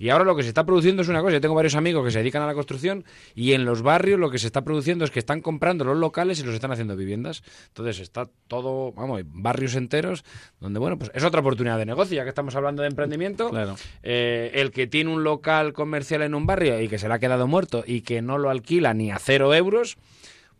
Y 0.00 0.08
ahora 0.08 0.24
lo 0.24 0.34
que 0.34 0.42
se 0.42 0.48
está 0.48 0.64
produciendo 0.64 1.02
es 1.02 1.08
una 1.08 1.20
cosa. 1.20 1.34
Yo 1.34 1.42
tengo 1.42 1.54
varios 1.54 1.74
amigos 1.74 2.02
que 2.02 2.10
se 2.10 2.20
dedican 2.20 2.40
a 2.40 2.46
la 2.46 2.54
construcción 2.54 3.04
y 3.34 3.52
en 3.52 3.66
los 3.66 3.82
barrios 3.82 4.18
lo 4.18 4.30
que 4.30 4.38
se 4.38 4.46
está 4.46 4.64
produciendo 4.64 5.04
es 5.04 5.10
que 5.10 5.18
están 5.18 5.42
comprando 5.42 5.84
los 5.84 5.98
locales 5.98 6.40
y 6.40 6.42
los 6.42 6.54
están 6.54 6.72
haciendo 6.72 6.96
viviendas. 6.96 7.42
Entonces 7.68 8.00
está 8.00 8.26
todo, 8.48 8.92
vamos, 8.92 9.18
hay 9.18 9.24
barrios 9.26 9.74
enteros 9.74 10.24
donde, 10.58 10.80
bueno, 10.80 10.98
pues 10.98 11.10
es 11.12 11.22
otra 11.22 11.40
oportunidad 11.40 11.76
de 11.76 11.84
negocio, 11.84 12.16
ya 12.16 12.22
que 12.22 12.30
estamos 12.30 12.56
hablando 12.56 12.80
de 12.80 12.88
emprendimiento. 12.88 13.50
Claro. 13.50 13.76
Eh, 14.02 14.52
el 14.54 14.70
que 14.70 14.86
tiene 14.86 15.10
un 15.10 15.22
local 15.22 15.74
comercial 15.74 16.22
en 16.22 16.34
un 16.34 16.46
barrio 16.46 16.80
y 16.80 16.88
que 16.88 16.98
se 16.98 17.06
le 17.06 17.12
ha 17.12 17.18
quedado 17.18 17.46
muerto 17.46 17.84
y 17.86 18.00
que 18.00 18.22
no 18.22 18.38
lo 18.38 18.48
alquila 18.48 18.94
ni 18.94 19.10
a 19.10 19.18
cero 19.18 19.54
euros, 19.54 19.98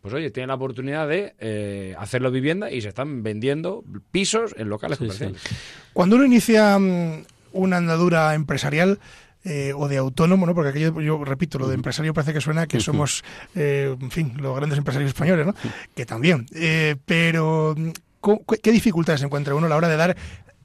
pues 0.03 0.13
oye, 0.13 0.31
tiene 0.31 0.49
la 0.49 0.55
oportunidad 0.57 1.09
de 1.09 1.35
eh, 1.39 1.95
hacerlo 1.99 2.31
vivienda 2.31 2.71
y 2.71 2.83
se 2.83 2.89
están 2.89 3.23
vendiendo 3.23 3.85
pisos 4.11 4.55
en 4.59 4.69
locales 4.69 4.99
Sí, 4.99 5.05
comerciales. 5.05 5.43
Cuando 5.95 6.17
uno 6.17 6.27
inicia 6.27 6.79
mm, 6.79 7.23
una 7.53 7.79
andadura 7.79 8.35
empresarial 8.35 8.99
eh, 9.45 9.73
o 9.75 9.89
de 9.89 9.97
autónomo, 9.97 10.47
¿no? 10.47 10.55
porque 10.55 10.71
aquello, 10.71 11.01
yo 11.01 11.25
repito, 11.25 11.59
lo 11.59 11.69
de 11.69 11.75
empresario 11.75 12.13
parece 12.15 12.33
que 12.33 12.41
suena 12.41 12.67
que 12.67 12.81
somos, 12.81 13.25
eh, 13.55 13.97
en 14.01 14.11
fin, 14.11 14.33
los 14.37 14.55
grandes 14.57 14.79
empresarios 14.79 15.09
españoles, 15.09 15.47
¿no? 15.47 15.55
que 15.95 16.05
también. 16.07 16.47
Eh, 16.55 16.97
pero, 17.07 17.75
mm, 17.77 17.91
¿cu- 18.21 18.45
cu- 18.45 18.57
¿qué 18.63 18.71
dificultades 18.73 19.23
encuentra 19.23 19.55
uno 19.55 19.67
a 19.67 19.69
la 19.71 19.77
hora 19.77 19.89
de 19.89 19.97
dar 19.97 20.17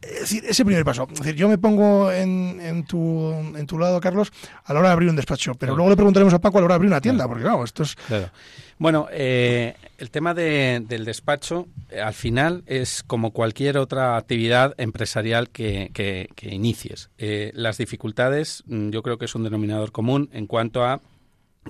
es 0.01 0.19
decir, 0.19 0.43
ese 0.47 0.63
primer 0.65 0.83
paso? 0.85 1.07
Es 1.11 1.19
decir, 1.19 1.35
yo 1.35 1.47
me 1.49 1.57
pongo 1.57 2.11
en, 2.11 2.59
en, 2.61 2.83
tu, 2.85 3.31
en 3.33 3.65
tu 3.65 3.79
lado, 3.79 3.99
Carlos, 3.99 4.31
a 4.65 4.73
la 4.73 4.79
hora 4.79 4.89
de 4.89 4.93
abrir 4.93 5.09
un 5.09 5.15
despacho, 5.15 5.53
pero 5.55 5.71
Claro. 5.71 5.77
luego 5.77 5.89
le 5.89 5.95
preguntaremos 5.95 6.33
a 6.33 6.39
Paco 6.39 6.57
a 6.57 6.61
la 6.61 6.65
hora 6.65 6.73
de 6.73 6.77
abrir 6.77 6.91
una 6.91 7.01
tienda, 7.01 7.27
porque 7.27 7.43
claro, 7.43 7.63
esto 7.63 7.83
es... 7.83 7.95
Claro. 7.95 8.29
Bueno, 8.77 9.07
eh, 9.11 9.75
el 9.97 10.11
tema 10.11 10.33
de- 10.33 10.83
del 10.85 11.05
despacho, 11.05 11.67
eh, 11.89 12.01
al 12.01 12.13
final, 12.13 12.63
es 12.67 13.03
como 13.03 13.31
cualquier 13.31 13.77
otra 13.77 14.17
actividad 14.17 14.73
empresarial 14.77 15.49
que, 15.49 15.91
que- 15.93 16.27
inicies. 16.53 17.09
Eh, 17.17 17.51
las 17.55 17.77
dificultades, 17.77 18.63
mm, 18.67 18.89
yo 18.89 19.01
creo 19.01 19.17
que 19.17 19.25
es 19.25 19.35
un 19.35 19.43
denominador 19.43 19.91
común 19.93 20.29
en 20.33 20.45
cuanto 20.45 20.83
a 20.83 20.99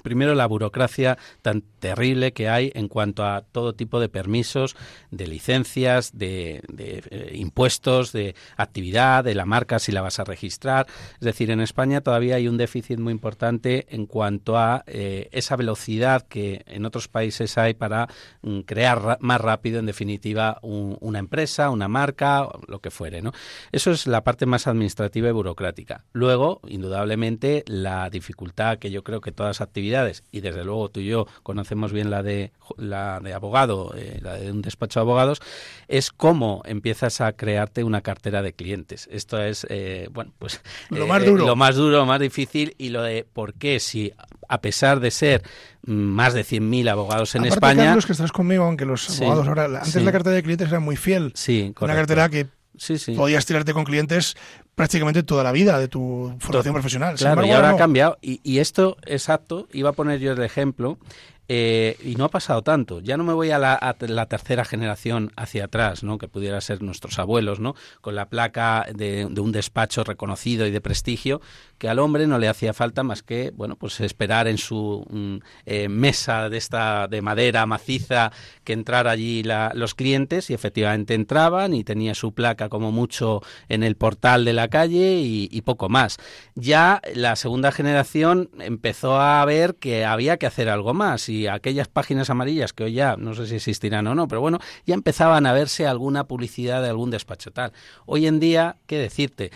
Primero, 0.03 0.35
la 0.35 0.45
burocracia 0.45 1.17
tan 1.41 1.61
terrible 1.79 2.33
que 2.33 2.49
hay 2.49 2.71
en 2.75 2.87
cuanto 2.89 3.23
a 3.25 3.41
todo 3.41 3.73
tipo 3.75 3.99
de 3.99 4.09
permisos, 4.09 4.75
de 5.09 5.25
licencias, 5.27 6.17
de, 6.17 6.61
de, 6.67 7.01
eh, 7.09 7.31
impuestos, 7.35 8.11
de 8.11 8.35
actividad, 8.57 9.23
de 9.23 9.35
la 9.35 9.45
marca 9.45 9.79
si 9.79 9.91
la 9.91 10.01
vas 10.01 10.19
a 10.19 10.25
registrar. 10.25 10.85
Es 11.13 11.21
decir, 11.21 11.49
en 11.49 11.61
España 11.61 12.01
todavía 12.01 12.35
hay 12.35 12.47
un 12.47 12.57
déficit 12.57 12.99
muy 12.99 13.11
importante 13.13 13.85
en 13.89 14.05
cuanto 14.05 14.57
a 14.57 14.83
eh, 14.87 15.29
esa 15.31 15.55
velocidad 15.55 16.23
que 16.27 16.63
en 16.67 16.85
otros 16.85 17.07
países 17.07 17.57
hay 17.57 17.73
para 17.73 18.07
mm, 18.41 18.59
crear 18.61 19.17
más 19.21 19.39
rápido, 19.39 19.79
en 19.79 19.85
definitiva, 19.85 20.59
un- 20.61 20.97
una 20.99 21.19
empresa, 21.19 21.69
una 21.69 21.87
marca, 21.87 22.47
lo 22.67 22.79
que 22.79 22.91
fuere. 22.91 23.21
¿no? 23.21 23.31
Eso 23.71 23.91
es 23.91 24.07
la 24.07 24.23
parte 24.23 24.45
más 24.45 24.67
administrativa 24.67 25.29
y 25.29 25.31
burocrática. 25.31 26.03
Luego, 26.11 26.59
indudablemente, 26.67 27.63
la 27.67 28.09
dificultad 28.09 28.77
que 28.77 28.91
yo 28.91 29.03
creo 29.03 29.21
que 29.21 29.31
todas 29.31 29.51
las 29.57 29.61
actividades, 29.61 29.84
y 30.31 30.41
desde 30.41 30.63
luego 30.63 30.89
tú 30.89 30.99
y 30.99 31.05
yo 31.07 31.27
conocemos 31.43 31.91
bien 31.91 32.09
la 32.09 32.23
de, 32.23 32.51
la 32.77 33.19
de 33.19 33.33
abogado, 33.33 33.93
eh, 33.95 34.19
la 34.21 34.33
de 34.35 34.51
un 34.51 34.61
despacho 34.61 34.99
de 34.99 35.01
abogados, 35.03 35.41
es 35.87 36.11
cómo 36.11 36.61
empiezas 36.65 37.21
a 37.21 37.33
crearte 37.33 37.83
una 37.83 38.01
cartera 38.01 38.41
de 38.41 38.53
clientes. 38.53 39.07
Esto 39.11 39.41
es, 39.41 39.65
eh, 39.69 40.09
bueno, 40.11 40.31
pues 40.39 40.61
Lo 40.89 41.05
eh, 41.05 41.07
más 41.07 41.25
duro. 41.25 41.45
lo 41.45 41.55
más 41.55 41.75
duro, 41.75 42.05
más 42.05 42.19
difícil, 42.19 42.73
y 42.77 42.89
lo 42.89 43.01
de 43.03 43.25
por 43.31 43.53
qué 43.53 43.79
si 43.79 44.11
a 44.47 44.61
pesar 44.61 44.99
de 44.99 45.11
ser 45.11 45.43
mm, 45.85 45.91
más 45.93 46.33
de 46.33 46.41
100.000 46.43 46.89
abogados 46.89 47.35
en 47.35 47.41
Aparte, 47.41 47.55
España... 47.55 47.85
Carlos, 47.85 48.05
que 48.05 48.11
estás 48.11 48.31
conmigo, 48.31 48.63
aunque 48.65 48.85
los 48.85 49.03
Sí, 49.03 49.23
abogados 49.23 49.47
ahora... 49.47 49.65
Antes 49.65 49.93
sí. 49.93 49.99
la 50.01 50.11
cartera 50.11 50.35
de 50.35 50.43
clientes 50.43 50.67
era 50.69 50.79
muy 50.79 50.95
fiel. 50.97 51.31
Sí, 51.35 51.61
Una 51.63 51.73
correcto. 51.73 51.97
cartera 51.99 52.29
que 52.29 52.47
Sí, 52.77 52.97
sí. 52.97 53.13
podías 53.13 53.45
tirarte 53.45 53.73
con 53.73 53.85
clientes 53.85 54.35
prácticamente 54.75 55.23
toda 55.23 55.43
la 55.43 55.51
vida 55.51 55.79
de 55.79 55.87
tu 55.87 56.35
formación 56.39 56.73
profesional. 56.73 57.15
Claro, 57.15 57.41
embargo, 57.41 57.49
y 57.49 57.55
ahora 57.55 57.69
no. 57.69 57.75
ha 57.75 57.77
cambiado. 57.77 58.17
Y, 58.21 58.41
y 58.43 58.59
esto, 58.59 58.97
exacto, 59.05 59.67
iba 59.71 59.89
a 59.89 59.93
poner 59.93 60.19
yo 60.19 60.33
el 60.33 60.41
ejemplo. 60.43 60.97
Eh, 61.47 61.97
y 62.03 62.15
no 62.15 62.25
ha 62.25 62.29
pasado 62.29 62.63
tanto. 62.63 63.01
Ya 63.01 63.17
no 63.17 63.23
me 63.23 63.33
voy 63.33 63.51
a 63.51 63.59
la, 63.59 64.27
tercera 64.27 64.65
generación 64.65 65.31
hacia 65.35 65.65
atrás, 65.65 66.03
¿no? 66.03 66.17
que 66.17 66.27
pudiera 66.27 66.59
ser 66.61 66.81
nuestros 66.81 67.19
abuelos, 67.19 67.59
¿no? 67.59 67.75
con 68.01 68.15
la 68.15 68.29
placa 68.29 68.87
de, 68.93 69.25
un 69.25 69.51
despacho 69.51 70.03
reconocido 70.03 70.65
y 70.65 70.71
de 70.71 70.81
prestigio, 70.81 71.41
que 71.77 71.87
al 71.87 71.99
hombre 71.99 72.25
no 72.25 72.39
le 72.39 72.47
hacía 72.47 72.73
falta 72.73 73.03
más 73.03 73.21
que 73.21 73.51
bueno 73.55 73.75
pues 73.75 73.99
esperar 73.99 74.47
en 74.47 74.57
su 74.57 75.05
mm, 75.09 75.37
eh, 75.65 75.89
mesa 75.89 76.49
de 76.49 76.57
esta 76.57 77.07
de 77.07 77.21
madera 77.21 77.65
maciza 77.65 78.31
que 78.63 78.73
entrara 78.73 79.11
allí 79.11 79.43
la- 79.43 79.71
los 79.75 79.93
clientes 79.93 80.49
y 80.49 80.53
efectivamente 80.53 81.13
entraban 81.13 81.73
y 81.73 81.83
tenía 81.83 82.15
su 82.15 82.33
placa 82.33 82.69
como 82.69 82.91
mucho 82.91 83.41
en 83.69 83.83
el 83.83 83.95
portal 83.95 84.45
de 84.45 84.53
la 84.53 84.69
calle 84.69 85.19
y, 85.21 85.61
poco 85.65 85.89
más. 85.89 86.17
Ya 86.53 87.01
la 87.15 87.35
segunda 87.35 87.71
generación 87.71 88.51
empezó 88.59 89.19
a 89.19 89.43
ver 89.45 89.75
que 89.75 90.05
había 90.05 90.37
que 90.37 90.45
hacer 90.45 90.69
algo 90.69 90.93
más 90.93 91.27
aquellas 91.47 91.87
páginas 91.87 92.29
amarillas 92.29 92.73
que 92.73 92.85
hoy 92.85 92.93
ya 92.93 93.15
no 93.17 93.33
sé 93.33 93.47
si 93.47 93.55
existirán 93.55 94.07
o 94.07 94.15
no, 94.15 94.27
pero 94.27 94.41
bueno, 94.41 94.59
ya 94.85 94.93
empezaban 94.93 95.45
a 95.45 95.53
verse 95.53 95.85
alguna 95.85 96.25
publicidad 96.25 96.81
de 96.81 96.89
algún 96.89 97.11
despacho 97.11 97.51
tal. 97.51 97.73
Hoy 98.05 98.27
en 98.27 98.39
día, 98.39 98.77
¿qué 98.87 98.97
decirte? 98.97 99.51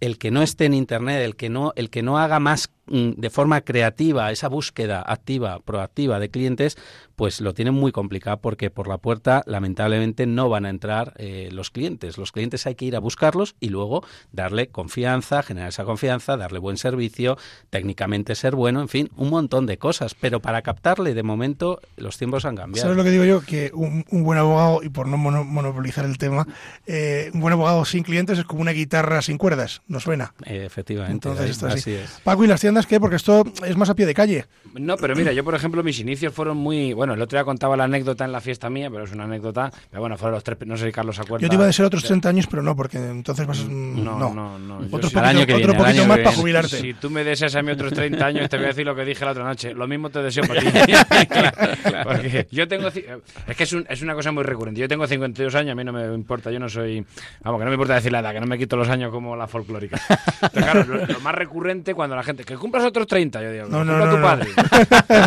El 0.00 0.18
que 0.18 0.30
no 0.30 0.42
esté 0.42 0.66
en 0.66 0.74
internet, 0.74 1.22
el 1.22 1.36
que 1.36 1.48
no 1.48 1.72
el 1.76 1.90
que 1.90 2.02
no 2.02 2.18
haga 2.18 2.40
más 2.40 2.70
de 2.90 3.30
forma 3.30 3.60
creativa 3.60 4.32
esa 4.32 4.48
búsqueda 4.48 5.00
activa, 5.06 5.60
proactiva 5.60 6.18
de 6.18 6.28
clientes, 6.28 6.76
pues 7.14 7.40
lo 7.40 7.54
tienen 7.54 7.74
muy 7.74 7.92
complicado 7.92 8.38
porque 8.40 8.70
por 8.70 8.88
la 8.88 8.98
puerta 8.98 9.42
lamentablemente 9.46 10.26
no 10.26 10.48
van 10.48 10.66
a 10.66 10.70
entrar 10.70 11.12
eh, 11.18 11.50
los 11.52 11.70
clientes. 11.70 12.18
Los 12.18 12.32
clientes 12.32 12.66
hay 12.66 12.74
que 12.74 12.86
ir 12.86 12.96
a 12.96 12.98
buscarlos 12.98 13.54
y 13.60 13.68
luego 13.68 14.02
darle 14.32 14.68
confianza, 14.68 15.42
generar 15.42 15.68
esa 15.68 15.84
confianza, 15.84 16.36
darle 16.36 16.58
buen 16.58 16.78
servicio, 16.78 17.36
técnicamente 17.68 18.34
ser 18.34 18.56
bueno, 18.56 18.80
en 18.80 18.88
fin, 18.88 19.10
un 19.16 19.30
montón 19.30 19.66
de 19.66 19.78
cosas. 19.78 20.14
Pero 20.14 20.40
para 20.40 20.62
captarle, 20.62 21.14
de 21.14 21.22
momento, 21.22 21.80
los 21.96 22.16
tiempos 22.18 22.44
han 22.44 22.56
cambiado. 22.56 22.82
¿Sabes 22.88 22.96
lo 22.96 23.04
que 23.04 23.10
digo 23.10 23.24
yo? 23.24 23.42
Que 23.42 23.70
un, 23.74 24.04
un 24.10 24.24
buen 24.24 24.38
abogado, 24.38 24.82
y 24.82 24.88
por 24.88 25.06
no 25.06 25.16
mono- 25.16 25.44
monopolizar 25.44 26.06
el 26.06 26.18
tema, 26.18 26.46
eh, 26.86 27.30
un 27.34 27.40
buen 27.40 27.52
abogado 27.52 27.84
sin 27.84 28.02
clientes 28.02 28.38
es 28.38 28.44
como 28.46 28.62
una 28.62 28.72
guitarra 28.72 29.20
sin 29.22 29.38
cuerdas, 29.38 29.82
no 29.86 30.00
suena. 30.00 30.34
Eh, 30.44 30.64
efectivamente, 30.64 31.28
Entonces, 31.28 31.50
esto 31.50 31.66
así 31.66 31.78
así. 31.78 31.92
es. 31.92 32.20
Paco, 32.24 32.42
¿y 32.44 32.46
las 32.48 32.60
tiendas 32.60 32.79
qué? 32.86 33.00
Porque 33.00 33.16
esto 33.16 33.44
es 33.64 33.76
más 33.76 33.90
a 33.90 33.94
pie 33.94 34.06
de 34.06 34.14
calle. 34.14 34.46
No, 34.74 34.96
pero 34.96 35.16
mira, 35.16 35.32
yo 35.32 35.42
por 35.44 35.54
ejemplo 35.54 35.82
mis 35.82 35.98
inicios 35.98 36.32
fueron 36.32 36.56
muy... 36.56 36.92
Bueno, 36.92 37.14
el 37.14 37.22
otro 37.22 37.36
día 37.38 37.44
contaba 37.44 37.76
la 37.76 37.84
anécdota 37.84 38.24
en 38.24 38.32
la 38.32 38.40
fiesta 38.40 38.70
mía, 38.70 38.88
pero 38.90 39.04
es 39.04 39.12
una 39.12 39.24
anécdota. 39.24 39.70
Pero 39.90 40.00
bueno, 40.00 40.16
fueron 40.16 40.34
los 40.34 40.44
tres... 40.44 40.58
No 40.66 40.76
sé 40.76 40.86
si 40.86 40.92
Carlos 40.92 41.16
se 41.16 41.22
acuerda. 41.22 41.42
Yo 41.44 41.48
te 41.48 41.54
iba 41.56 41.64
a 41.64 41.66
decir 41.68 41.84
otros 41.84 42.04
30 42.04 42.28
años, 42.28 42.46
pero 42.46 42.62
no, 42.62 42.76
porque 42.76 42.98
entonces 42.98 43.46
vas... 43.46 43.64
mm, 43.64 44.04
No, 44.04 44.18
no, 44.18 44.58
no. 44.58 44.80
yo 44.80 44.86
Otro 44.86 45.00
poquito, 45.00 45.20
año 45.20 45.46
que 45.46 45.54
otro 45.54 45.72
viene, 45.72 45.80
al 45.80 45.84
poquito 45.86 46.06
más 46.08 46.18
para 46.18 46.32
jubilarte. 46.36 46.76
Si 46.80 46.94
tú 46.94 47.10
me 47.10 47.24
deseas 47.24 47.54
a 47.56 47.62
mí 47.62 47.70
otros 47.72 47.92
30 47.92 48.24
años, 48.26 48.48
te 48.48 48.56
voy 48.56 48.66
a 48.66 48.68
decir 48.68 48.86
lo 48.86 48.94
que 48.94 49.04
dije 49.04 49.24
la 49.24 49.32
otra 49.32 49.44
noche. 49.44 49.74
Lo 49.74 49.86
mismo 49.86 50.10
te 50.10 50.22
deseo 50.22 50.44
para 50.46 50.60
ti. 50.60 50.68
Porque 52.04 52.46
yo 52.50 52.68
tengo... 52.68 52.88
Es 52.88 53.56
que 53.56 53.64
es, 53.64 53.72
un- 53.72 53.86
es 53.88 54.02
una 54.02 54.14
cosa 54.14 54.32
muy 54.32 54.44
recurrente. 54.44 54.80
Yo 54.80 54.88
tengo 54.88 55.06
52 55.06 55.54
años, 55.54 55.72
a 55.72 55.74
mí 55.74 55.84
no 55.84 55.92
me 55.92 56.04
importa. 56.14 56.50
Yo 56.50 56.58
no 56.58 56.68
soy... 56.68 57.04
Vamos, 57.42 57.58
que 57.60 57.64
no 57.64 57.70
me 57.70 57.74
importa 57.74 57.94
decir 57.94 58.12
la 58.12 58.20
edad, 58.20 58.32
que 58.32 58.40
no 58.40 58.46
me 58.46 58.58
quito 58.58 58.76
los 58.76 58.88
años 58.88 59.10
como 59.10 59.36
la 59.36 59.46
folclórica. 59.46 60.00
Pero 60.52 60.66
claro, 60.66 60.84
lo, 60.84 61.06
lo 61.06 61.20
más 61.20 61.34
recurrente 61.34 61.94
cuando 61.94 62.16
la 62.16 62.22
gente... 62.22 62.44
Que 62.44 62.56
cumplas 62.70 62.84
otros 62.84 63.06
30, 63.06 63.42
yo 63.42 63.52
digo. 63.52 63.66
No, 63.68 63.84
No, 63.84 63.98
no, 63.98 64.04
no, 64.06 64.10
tu 64.12 64.16
no, 64.16 64.18
no. 64.18 64.22
padre. 64.22 64.48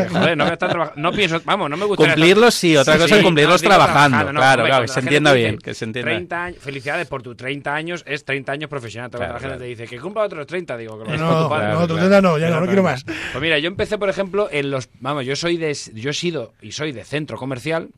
Joder, 0.10 0.38
no 0.38 0.46
a 0.46 0.54
estar 0.54 0.70
trabajando... 0.70 1.02
No 1.02 1.12
pienso... 1.12 1.42
Vamos, 1.44 1.70
no 1.70 1.78
me 1.78 1.86
gustaría... 1.86 2.14
Cumplirlos 2.14 2.54
sí, 2.54 2.78
otra 2.78 2.98
cosa 2.98 3.18
es 3.18 3.24
cumplirlos 3.24 3.62
trabajando. 3.62 4.32
no, 4.32 4.40
claro, 4.40 4.66
claro, 4.66 4.82
que 4.84 4.88
se 4.88 5.00
entienda 5.02 5.34
bien, 5.34 5.58
que 5.58 5.74
se 5.74 5.86
entienda. 5.86 6.12
30 6.12 6.44
años, 6.44 6.60
felicidades 6.62 7.08
por 7.08 7.22
tus 7.22 7.36
30 7.36 7.74
años, 7.76 8.04
es 8.08 8.24
30 8.24 8.52
años 8.52 8.70
profesional. 8.70 9.10
Claro, 9.12 9.26
la 9.34 9.40
gente 9.40 9.48
claro. 9.48 9.60
te 9.62 9.66
dice 9.66 9.88
que 9.88 10.00
cumpla 10.00 10.24
otros 10.24 10.48
30, 10.48 10.78
digo 10.78 10.98
que 11.04 11.10
lo 11.12 11.18
No, 11.18 11.32
no, 11.32 11.44
tu 11.44 11.50
padre. 11.50 11.68
otros 11.74 11.88
claro. 11.88 12.10
30 12.10 12.22
no, 12.22 12.38
ya 12.38 12.50
no, 12.50 12.60
no 12.62 12.66
quiero 12.68 12.84
más. 12.84 13.04
Pues 13.04 13.42
mira, 13.42 13.60
yo 13.60 13.68
empecé, 13.68 13.98
por 13.98 14.10
ejemplo, 14.10 14.48
en 14.52 14.72
los. 14.72 14.90
Vamos, 15.00 15.26
yo 15.26 15.36
soy 15.36 15.58
de. 15.58 15.78
Yo 15.94 16.12
he 16.12 16.14
sido 16.14 16.54
y 16.62 16.72
soy 16.72 16.92
de 16.92 17.04
centro 17.04 17.38
comercial. 17.38 17.90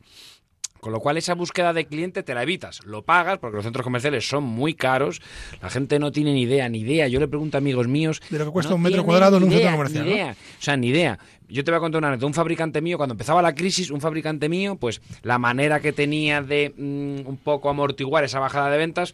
Con 0.86 0.92
lo 0.92 1.00
cual 1.00 1.16
esa 1.16 1.34
búsqueda 1.34 1.72
de 1.72 1.86
cliente 1.86 2.22
te 2.22 2.32
la 2.32 2.44
evitas. 2.44 2.78
Lo 2.86 3.02
pagas 3.02 3.38
porque 3.38 3.56
los 3.56 3.64
centros 3.64 3.82
comerciales 3.82 4.28
son 4.28 4.44
muy 4.44 4.74
caros. 4.74 5.20
La 5.60 5.68
gente 5.68 5.98
no 5.98 6.12
tiene 6.12 6.32
ni 6.32 6.42
idea, 6.42 6.68
ni 6.68 6.78
idea. 6.78 7.08
Yo 7.08 7.18
le 7.18 7.26
pregunto 7.26 7.56
a 7.56 7.58
amigos 7.58 7.88
míos... 7.88 8.22
De 8.30 8.38
lo 8.38 8.44
que 8.44 8.50
cuesta 8.52 8.70
no 8.70 8.76
un 8.76 8.82
metro 8.82 9.04
cuadrado 9.04 9.38
en 9.38 9.42
un 9.42 9.50
centro 9.50 9.72
comercial, 9.72 10.04
Ni 10.04 10.10
¿no? 10.10 10.16
idea. 10.16 10.30
O 10.30 10.62
sea, 10.62 10.76
ni 10.76 10.86
idea. 10.86 11.18
Yo 11.48 11.64
te 11.64 11.72
voy 11.72 11.78
a 11.78 11.80
contar 11.80 11.98
una 11.98 12.06
anécdota. 12.06 12.28
Un 12.28 12.34
fabricante 12.34 12.80
mío, 12.80 12.98
cuando 12.98 13.14
empezaba 13.14 13.42
la 13.42 13.52
crisis, 13.56 13.90
un 13.90 14.00
fabricante 14.00 14.48
mío, 14.48 14.76
pues 14.76 15.02
la 15.22 15.40
manera 15.40 15.80
que 15.80 15.92
tenía 15.92 16.40
de 16.40 16.72
mm, 16.76 17.26
un 17.28 17.36
poco 17.36 17.68
amortiguar 17.68 18.22
esa 18.22 18.38
bajada 18.38 18.70
de 18.70 18.78
ventas 18.78 19.12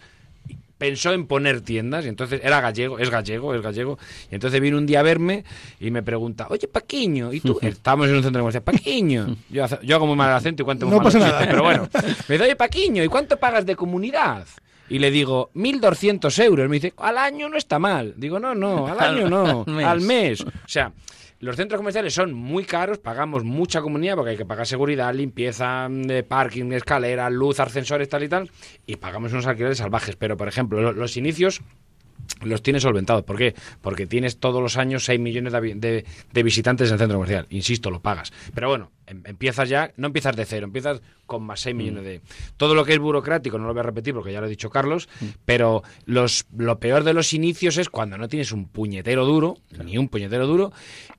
pensó 0.82 1.12
en 1.12 1.28
poner 1.28 1.60
tiendas 1.60 2.04
y 2.06 2.08
entonces 2.08 2.40
era 2.42 2.60
gallego, 2.60 2.98
es 2.98 3.08
gallego, 3.08 3.54
es 3.54 3.62
gallego. 3.62 4.00
Y 4.32 4.34
entonces 4.34 4.60
vino 4.60 4.76
un 4.76 4.84
día 4.84 4.98
a 4.98 5.04
verme 5.04 5.44
y 5.78 5.92
me 5.92 6.02
pregunta, 6.02 6.48
oye, 6.50 6.66
Paquiño, 6.66 7.32
¿y 7.32 7.38
tú? 7.38 7.56
Estábamos 7.62 8.08
en 8.08 8.16
un 8.16 8.22
centro 8.24 8.42
comercial, 8.42 8.64
Paquiño. 8.64 9.36
Yo, 9.48 9.64
hago 9.64 10.08
muy 10.08 10.16
mal 10.16 10.30
el 10.30 10.34
acento 10.34 10.62
y 10.62 10.64
cuento 10.64 10.86
muy 10.86 10.96
No 10.96 11.04
pasa 11.04 11.20
nada. 11.20 11.38
pero 11.46 11.62
bueno. 11.62 11.88
Me 12.26 12.34
dice, 12.34 12.42
oye, 12.46 12.56
Paquiño, 12.56 13.04
¿y 13.04 13.06
cuánto 13.06 13.38
pagas 13.38 13.64
de 13.64 13.76
comunidad? 13.76 14.44
Y 14.88 14.98
le 14.98 15.12
digo, 15.12 15.50
1.200 15.54 16.42
euros. 16.42 16.68
Me 16.68 16.80
dice, 16.80 16.92
al 16.96 17.16
año 17.16 17.48
no 17.48 17.56
está 17.56 17.78
mal. 17.78 18.14
Digo, 18.16 18.40
no, 18.40 18.52
no, 18.52 18.88
al 18.88 18.98
año 19.08 19.30
no, 19.30 19.64
al 19.86 20.00
mes. 20.00 20.40
O 20.40 20.50
sea, 20.66 20.92
los 21.42 21.56
centros 21.56 21.78
comerciales 21.80 22.14
son 22.14 22.32
muy 22.32 22.64
caros, 22.64 22.98
pagamos 22.98 23.42
mucha 23.44 23.82
comunidad 23.82 24.14
porque 24.14 24.30
hay 24.30 24.36
que 24.36 24.46
pagar 24.46 24.66
seguridad, 24.66 25.12
limpieza, 25.12 25.88
de 25.90 26.22
parking, 26.22 26.72
escalera, 26.72 27.28
luz, 27.30 27.58
ascensores, 27.60 28.08
tal 28.08 28.22
y 28.22 28.28
tal, 28.28 28.50
y 28.86 28.96
pagamos 28.96 29.32
unos 29.32 29.46
alquileres 29.46 29.78
salvajes. 29.78 30.14
Pero, 30.16 30.36
por 30.36 30.46
ejemplo, 30.48 30.80
lo- 30.80 30.92
los 30.92 31.16
inicios 31.16 31.60
los 32.42 32.62
tienes 32.62 32.82
solventados. 32.84 33.24
¿Por 33.24 33.36
qué? 33.36 33.54
Porque 33.80 34.06
tienes 34.06 34.38
todos 34.38 34.62
los 34.62 34.76
años 34.76 35.04
6 35.04 35.18
millones 35.18 35.52
de 35.52 36.42
visitantes 36.44 36.88
en 36.88 36.92
el 36.94 36.98
centro 37.00 37.16
comercial. 37.18 37.46
Insisto, 37.50 37.90
lo 37.90 38.00
pagas. 38.00 38.32
Pero 38.54 38.68
bueno, 38.68 38.92
em- 39.06 39.22
empiezas 39.26 39.68
ya, 39.68 39.92
no 39.96 40.06
empiezas 40.06 40.36
de 40.36 40.44
cero, 40.44 40.66
empiezas 40.66 41.02
con 41.32 41.42
más 41.44 41.60
6 41.60 41.74
millones 41.74 42.04
de... 42.04 42.20
Todo 42.56 42.74
lo 42.74 42.84
que 42.84 42.92
es 42.92 42.98
burocrático, 42.98 43.58
no 43.58 43.66
lo 43.66 43.72
voy 43.72 43.80
a 43.80 43.84
repetir 43.84 44.14
porque 44.14 44.32
ya 44.32 44.40
lo 44.40 44.46
ha 44.46 44.48
dicho 44.50 44.70
Carlos, 44.70 45.08
pero 45.44 45.82
los, 46.06 46.46
lo 46.56 46.78
peor 46.78 47.04
de 47.04 47.12
los 47.14 47.32
inicios 47.32 47.76
es 47.78 47.88
cuando 47.88 48.18
no 48.18 48.28
tienes 48.28 48.52
un 48.52 48.66
puñetero 48.68 49.24
duro, 49.24 49.56
ni 49.84 49.98
un 49.98 50.08
puñetero 50.08 50.46
duro, 50.46 50.72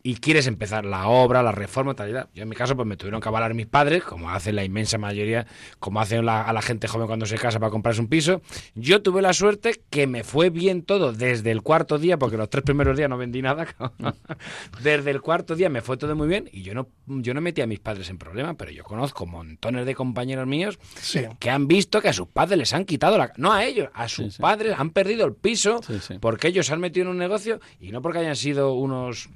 y 0.03 0.15
quieres 0.15 0.47
empezar 0.47 0.85
la 0.85 1.07
obra, 1.07 1.41
la 1.43 1.51
reforma, 1.51 1.93
tal 1.95 2.09
y 2.09 2.13
tal. 2.13 2.27
Yo 2.33 2.43
en 2.43 2.49
mi 2.49 2.55
caso, 2.55 2.75
pues 2.75 2.87
me 2.87 2.97
tuvieron 2.97 3.21
que 3.21 3.27
avalar 3.29 3.53
mis 3.53 3.67
padres, 3.67 4.03
como 4.03 4.29
hacen 4.29 4.55
la 4.55 4.63
inmensa 4.63 4.97
mayoría, 4.97 5.47
como 5.79 5.99
hacen 6.01 6.25
la- 6.25 6.43
a 6.43 6.53
la 6.53 6.61
gente 6.61 6.87
joven 6.87 7.07
cuando 7.07 7.25
se 7.25 7.37
casa 7.37 7.59
para 7.59 7.71
comprarse 7.71 8.01
un 8.01 8.07
piso. 8.07 8.41
Yo 8.75 9.01
tuve 9.01 9.21
la 9.21 9.33
suerte 9.33 9.81
que 9.89 10.07
me 10.07 10.23
fue 10.23 10.49
bien 10.49 10.83
todo 10.83 11.13
desde 11.13 11.51
el 11.51 11.61
cuarto 11.61 11.97
día, 11.99 12.17
porque 12.17 12.37
los 12.37 12.49
tres 12.49 12.63
primeros 12.63 12.97
días 12.97 13.09
no 13.09 13.17
vendí 13.17 13.41
nada. 13.41 13.67
desde 14.83 15.11
el 15.11 15.21
cuarto 15.21 15.55
día 15.55 15.69
me 15.69 15.81
fue 15.81 15.97
todo 15.97 16.15
muy 16.15 16.27
bien 16.27 16.49
y 16.51 16.61
yo 16.63 16.73
no, 16.73 16.87
yo 17.07 17.33
no 17.33 17.41
metí 17.41 17.61
a 17.61 17.67
mis 17.67 17.79
padres 17.79 18.09
en 18.09 18.17
problema, 18.17 18.53
pero 18.55 18.71
yo 18.71 18.83
conozco 18.83 19.25
montones 19.25 19.85
de 19.85 19.95
compañeros 20.07 20.47
míos 20.47 20.79
Sí. 20.99 21.21
que 21.39 21.49
han 21.49 21.67
visto 21.67 22.01
que 22.01 22.09
a 22.09 22.13
sus 22.13 22.27
padres 22.27 22.57
les 22.59 22.73
han 22.73 22.85
quitado 22.85 23.17
la... 23.17 23.31
No 23.37 23.51
a 23.53 23.63
ellos, 23.65 23.89
a 23.93 24.07
sus 24.07 24.35
sí. 24.35 24.41
padres 24.41 24.75
han 24.77 24.89
perdido 24.91 25.25
el 25.25 25.33
piso 25.35 25.79
Sí, 25.85 25.99
sí. 25.99 26.15
porque 26.19 26.47
ellos 26.49 26.65
se 26.65 26.73
han 26.73 26.79
metido 26.79 27.05
en 27.05 27.11
un 27.11 27.17
negocio 27.17 27.59
y 27.79 27.91
no 27.91 28.01
porque 28.01 28.19
hayan 28.19 28.35
sido 28.35 28.73
unos... 28.73 29.29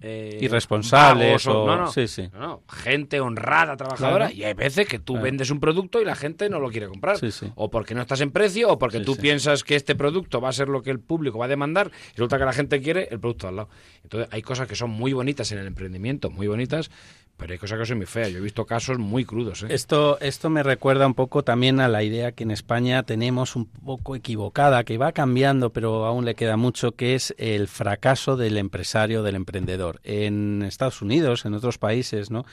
eh, 0.00 0.38
Irresponsables 0.40 1.44
o- 1.48 1.64
o- 1.64 1.66
no, 1.66 1.76
no, 1.76 1.90
sí, 1.90 2.06
sí. 2.06 2.28
no, 2.32 2.38
no, 2.38 2.62
gente 2.68 3.18
honrada, 3.20 3.76
trabajadora 3.76 4.26
Claro. 4.26 4.32
y 4.40 4.44
hay 4.44 4.54
veces 4.54 4.86
que 4.86 5.00
tú 5.00 5.14
Claro. 5.14 5.24
vendes 5.24 5.50
un 5.50 5.58
producto 5.58 6.00
y 6.00 6.04
la 6.04 6.14
gente 6.14 6.48
no 6.48 6.60
lo 6.60 6.70
quiere 6.70 6.86
comprar 6.86 7.18
Sí, 7.18 7.32
sí. 7.32 7.50
o 7.56 7.68
porque 7.68 7.96
no 7.96 8.02
estás 8.02 8.20
en 8.20 8.30
precio 8.30 8.68
o 8.70 8.78
porque 8.78 8.98
Sí, 8.98 9.04
tú 9.04 9.14
sí. 9.16 9.20
piensas 9.22 9.64
que 9.64 9.74
este 9.74 9.96
producto 9.96 10.40
va 10.40 10.50
a 10.50 10.52
ser 10.52 10.68
lo 10.68 10.82
que 10.82 10.90
el 10.92 11.00
público 11.00 11.38
va 11.38 11.46
a 11.46 11.48
demandar 11.48 11.90
y 12.10 12.10
resulta 12.12 12.38
que 12.38 12.44
la 12.44 12.52
gente 12.52 12.80
quiere 12.80 13.08
el 13.10 13.18
producto 13.18 13.48
al 13.48 13.56
lado. 13.56 13.68
Entonces 14.04 14.28
hay 14.32 14.42
cosas 14.42 14.68
que 14.68 14.76
son 14.76 14.90
muy 14.90 15.12
bonitas 15.12 15.50
en 15.50 15.58
el 15.58 15.66
emprendimiento, 15.66 16.30
muy 16.30 16.46
bonitas, 16.46 16.90
pero 17.38 17.52
hay 17.52 17.58
cosas 17.58 17.78
que 17.78 17.86
son 17.86 17.96
muy 17.98 18.06
feas. 18.06 18.30
Yo 18.32 18.38
he 18.38 18.42
visto 18.42 18.66
casos 18.66 18.98
muy 18.98 19.24
crudos. 19.24 19.62
¿eh? 19.62 19.68
Esto, 19.70 20.18
esto 20.20 20.50
me 20.50 20.62
recuerda 20.62 21.06
un 21.06 21.14
poco 21.14 21.44
también 21.44 21.80
a 21.80 21.88
la 21.88 22.02
idea 22.02 22.32
que 22.32 22.42
en 22.42 22.50
España 22.50 23.04
tenemos 23.04 23.56
un 23.56 23.64
poco 23.66 24.16
equivocada, 24.16 24.82
que 24.84 24.98
va 24.98 25.12
cambiando, 25.12 25.70
pero 25.70 26.04
aún 26.04 26.24
le 26.24 26.34
queda 26.34 26.56
mucho, 26.56 26.92
que 26.92 27.14
es 27.14 27.34
el 27.38 27.68
fracaso 27.68 28.36
del 28.36 28.58
empresario, 28.58 29.22
del 29.22 29.36
emprendedor. 29.36 30.00
En 30.02 30.62
Estados 30.62 31.00
Unidos, 31.00 31.46
en 31.46 31.54
otros 31.54 31.78
países 31.78 32.30
¿no? 32.30 32.44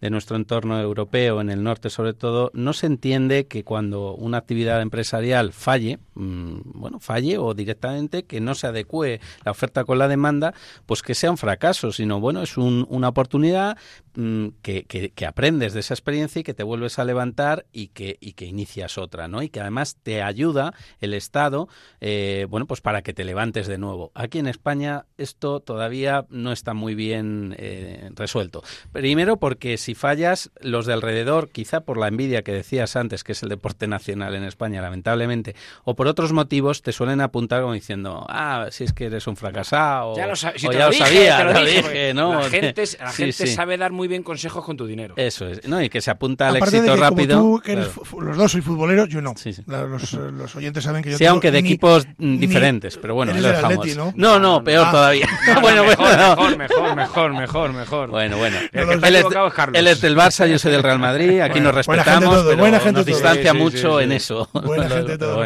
de 0.00 0.10
nuestro 0.10 0.36
entorno 0.36 0.80
europeo, 0.80 1.40
en 1.40 1.48
el 1.48 1.62
norte 1.62 1.88
sobre 1.88 2.12
todo, 2.12 2.50
no 2.52 2.72
se 2.72 2.86
entiende 2.86 3.46
que 3.46 3.62
cuando 3.62 4.14
una 4.14 4.38
actividad 4.38 4.82
empresarial 4.82 5.52
falle, 5.52 6.00
mm, 6.14 6.54
bueno, 6.74 6.98
falle 6.98 7.38
o 7.38 7.54
directamente 7.54 8.24
que 8.24 8.40
no 8.40 8.56
se 8.56 8.66
adecue 8.66 9.20
la 9.44 9.52
oferta 9.52 9.84
con 9.84 9.98
la 9.98 10.08
demanda, 10.08 10.52
pues 10.86 11.02
que 11.02 11.14
sea 11.14 11.30
un 11.30 11.38
fracaso, 11.38 11.92
sino 11.92 12.18
bueno, 12.18 12.42
es 12.42 12.56
un- 12.56 12.86
una 12.90 13.08
oportunidad 13.08 13.76
que, 14.62 14.84
que- 14.84 15.10
que 15.10 15.26
aprendes 15.26 15.72
de 15.74 15.80
esa 15.80 15.94
experiencia 15.94 16.40
y 16.40 16.42
que 16.44 16.54
te 16.54 16.62
vuelves 16.62 16.98
a 16.98 17.04
levantar 17.04 17.66
y 17.72 17.88
que, 17.88 18.16
y 18.20 18.32
que 18.32 18.44
inicias 18.46 18.98
otra, 18.98 19.28
¿no? 19.28 19.42
Y 19.42 19.48
que 19.48 19.60
además 19.60 19.96
te 20.02 20.22
ayuda 20.22 20.74
el 21.00 21.14
Estado, 21.14 21.68
eh, 22.00 22.46
bueno, 22.48 22.66
pues 22.66 22.80
para 22.80 23.02
que 23.02 23.12
te 23.12 23.24
levantes 23.24 23.66
de 23.66 23.78
nuevo. 23.78 24.10
Aquí 24.14 24.38
en 24.38 24.46
España 24.46 25.06
esto 25.18 25.60
todavía 25.60 26.26
no 26.30 26.52
está 26.52 26.74
muy 26.74 26.94
bien 26.94 27.54
eh, 27.58 28.10
resuelto. 28.14 28.62
Primero 28.92 29.36
porque 29.38 29.76
si 29.78 29.94
fallas, 29.94 30.50
los 30.60 30.86
de 30.86 30.92
alrededor, 30.92 31.50
quizá 31.50 31.80
por 31.80 31.98
la 31.98 32.08
envidia 32.08 32.42
que 32.42 32.52
decías 32.52 32.96
antes, 32.96 33.24
que 33.24 33.32
es 33.32 33.42
el 33.42 33.48
deporte 33.48 33.86
nacional 33.86 34.34
en 34.34 34.44
España, 34.44 34.80
lamentablemente, 34.82 35.54
o 35.84 35.94
por 35.94 36.06
otros 36.08 36.32
motivos, 36.32 36.82
te 36.82 36.92
suelen 36.92 37.20
apuntar 37.20 37.60
como 37.62 37.72
diciendo, 37.74 38.26
ah, 38.28 38.68
si 38.70 38.84
es 38.84 38.92
que 38.92 39.06
eres 39.06 39.26
un 39.26 39.36
fracasado, 39.36 40.16
Ya 40.16 40.26
lo, 40.26 40.36
si 40.36 40.46
o 40.48 40.70
te 40.70 40.76
ya 40.78 40.84
lo 40.86 40.90
dije, 40.90 41.04
sabía, 41.04 41.36
te 41.38 41.44
lo 41.44 41.52
lo 41.52 41.64
dije, 41.64 42.14
¿no? 42.14 42.34
La 42.40 42.50
gente, 42.50 42.82
la 43.00 43.10
Sí, 43.12 43.22
gente 43.24 43.32
sí. 43.32 43.54
sabe 43.54 43.76
dar 43.76 43.92
muy 43.92 44.08
bien 44.08 44.21
den 44.22 44.24
consejos 44.24 44.64
con 44.64 44.76
tu 44.76 44.86
dinero. 44.86 45.14
Eso 45.16 45.46
es. 45.48 45.66
No, 45.66 45.82
y 45.82 45.88
que 45.88 46.00
se 46.00 46.10
apunta 46.10 46.48
al 46.48 46.56
Aparte 46.56 46.80
de 46.80 46.86
éxito 46.86 46.94
que 46.94 47.00
rápido. 47.00 47.38
como 47.40 47.56
tú, 47.58 47.62
que 47.62 47.72
eres 47.72 47.86
claro. 47.88 48.04
fu- 48.04 48.20
los 48.20 48.36
dos 48.36 48.52
sois 48.52 48.64
futboleros, 48.64 49.08
yo 49.08 49.20
no. 49.20 49.34
Sí, 49.36 49.52
sí. 49.52 49.62
Los, 49.66 50.14
eh, 50.14 50.18
los 50.32 50.54
oyentes 50.56 50.84
saben 50.84 51.02
que 51.02 51.10
yo 51.10 51.16
Sí, 51.18 51.24
tengo 51.24 51.32
aunque 51.32 51.50
de 51.50 51.60
ni- 51.62 51.68
equipos 51.70 52.06
mm, 52.06 52.12
ni- 52.18 52.38
diferentes, 52.38 52.96
pero 52.98 53.14
bueno, 53.14 53.32
eres 53.32 53.42
lo 53.42 53.48
dejamos. 53.48 53.78
Atleti, 53.78 53.96
¿no? 53.98 54.12
no, 54.16 54.38
no, 54.38 54.62
peor 54.64 54.86
Ah. 54.88 54.90
todavía. 54.90 55.26
bueno, 55.60 55.84
mejor, 55.84 56.06
bueno, 56.06 56.36
no. 56.36 56.56
mejor, 56.56 56.56
mejor, 56.56 56.94
mejor, 56.96 57.32
mejor, 57.32 57.72
mejor. 57.72 58.10
Bueno, 58.10 58.36
bueno. 58.38 58.56
El 58.72 58.86
que 58.88 58.94
está 58.94 59.08
él, 59.08 59.16
es, 59.16 59.24
él 59.74 60.00
del 60.00 60.16
Barça, 60.16 60.46
yo 60.46 60.58
soy 60.58 60.72
del 60.72 60.82
Real 60.82 60.98
Madrid. 60.98 61.40
Aquí 61.40 61.60
Bueno, 61.60 61.72
nos 61.72 61.86
buena 61.86 62.04
gente 62.04 62.14
respetamos, 62.16 62.34
todo, 62.34 62.50
pero 62.50 62.60
buena 62.62 62.78
gente 62.80 62.92
nos 63.00 63.06
todo. 63.06 63.14
distancia 63.14 63.52
Sí, 63.52 63.58
mucho 63.58 64.00
en 64.00 64.12
eso. 64.12 64.48
Buena 64.52 64.88
gente 64.88 65.18
todo. 65.18 65.42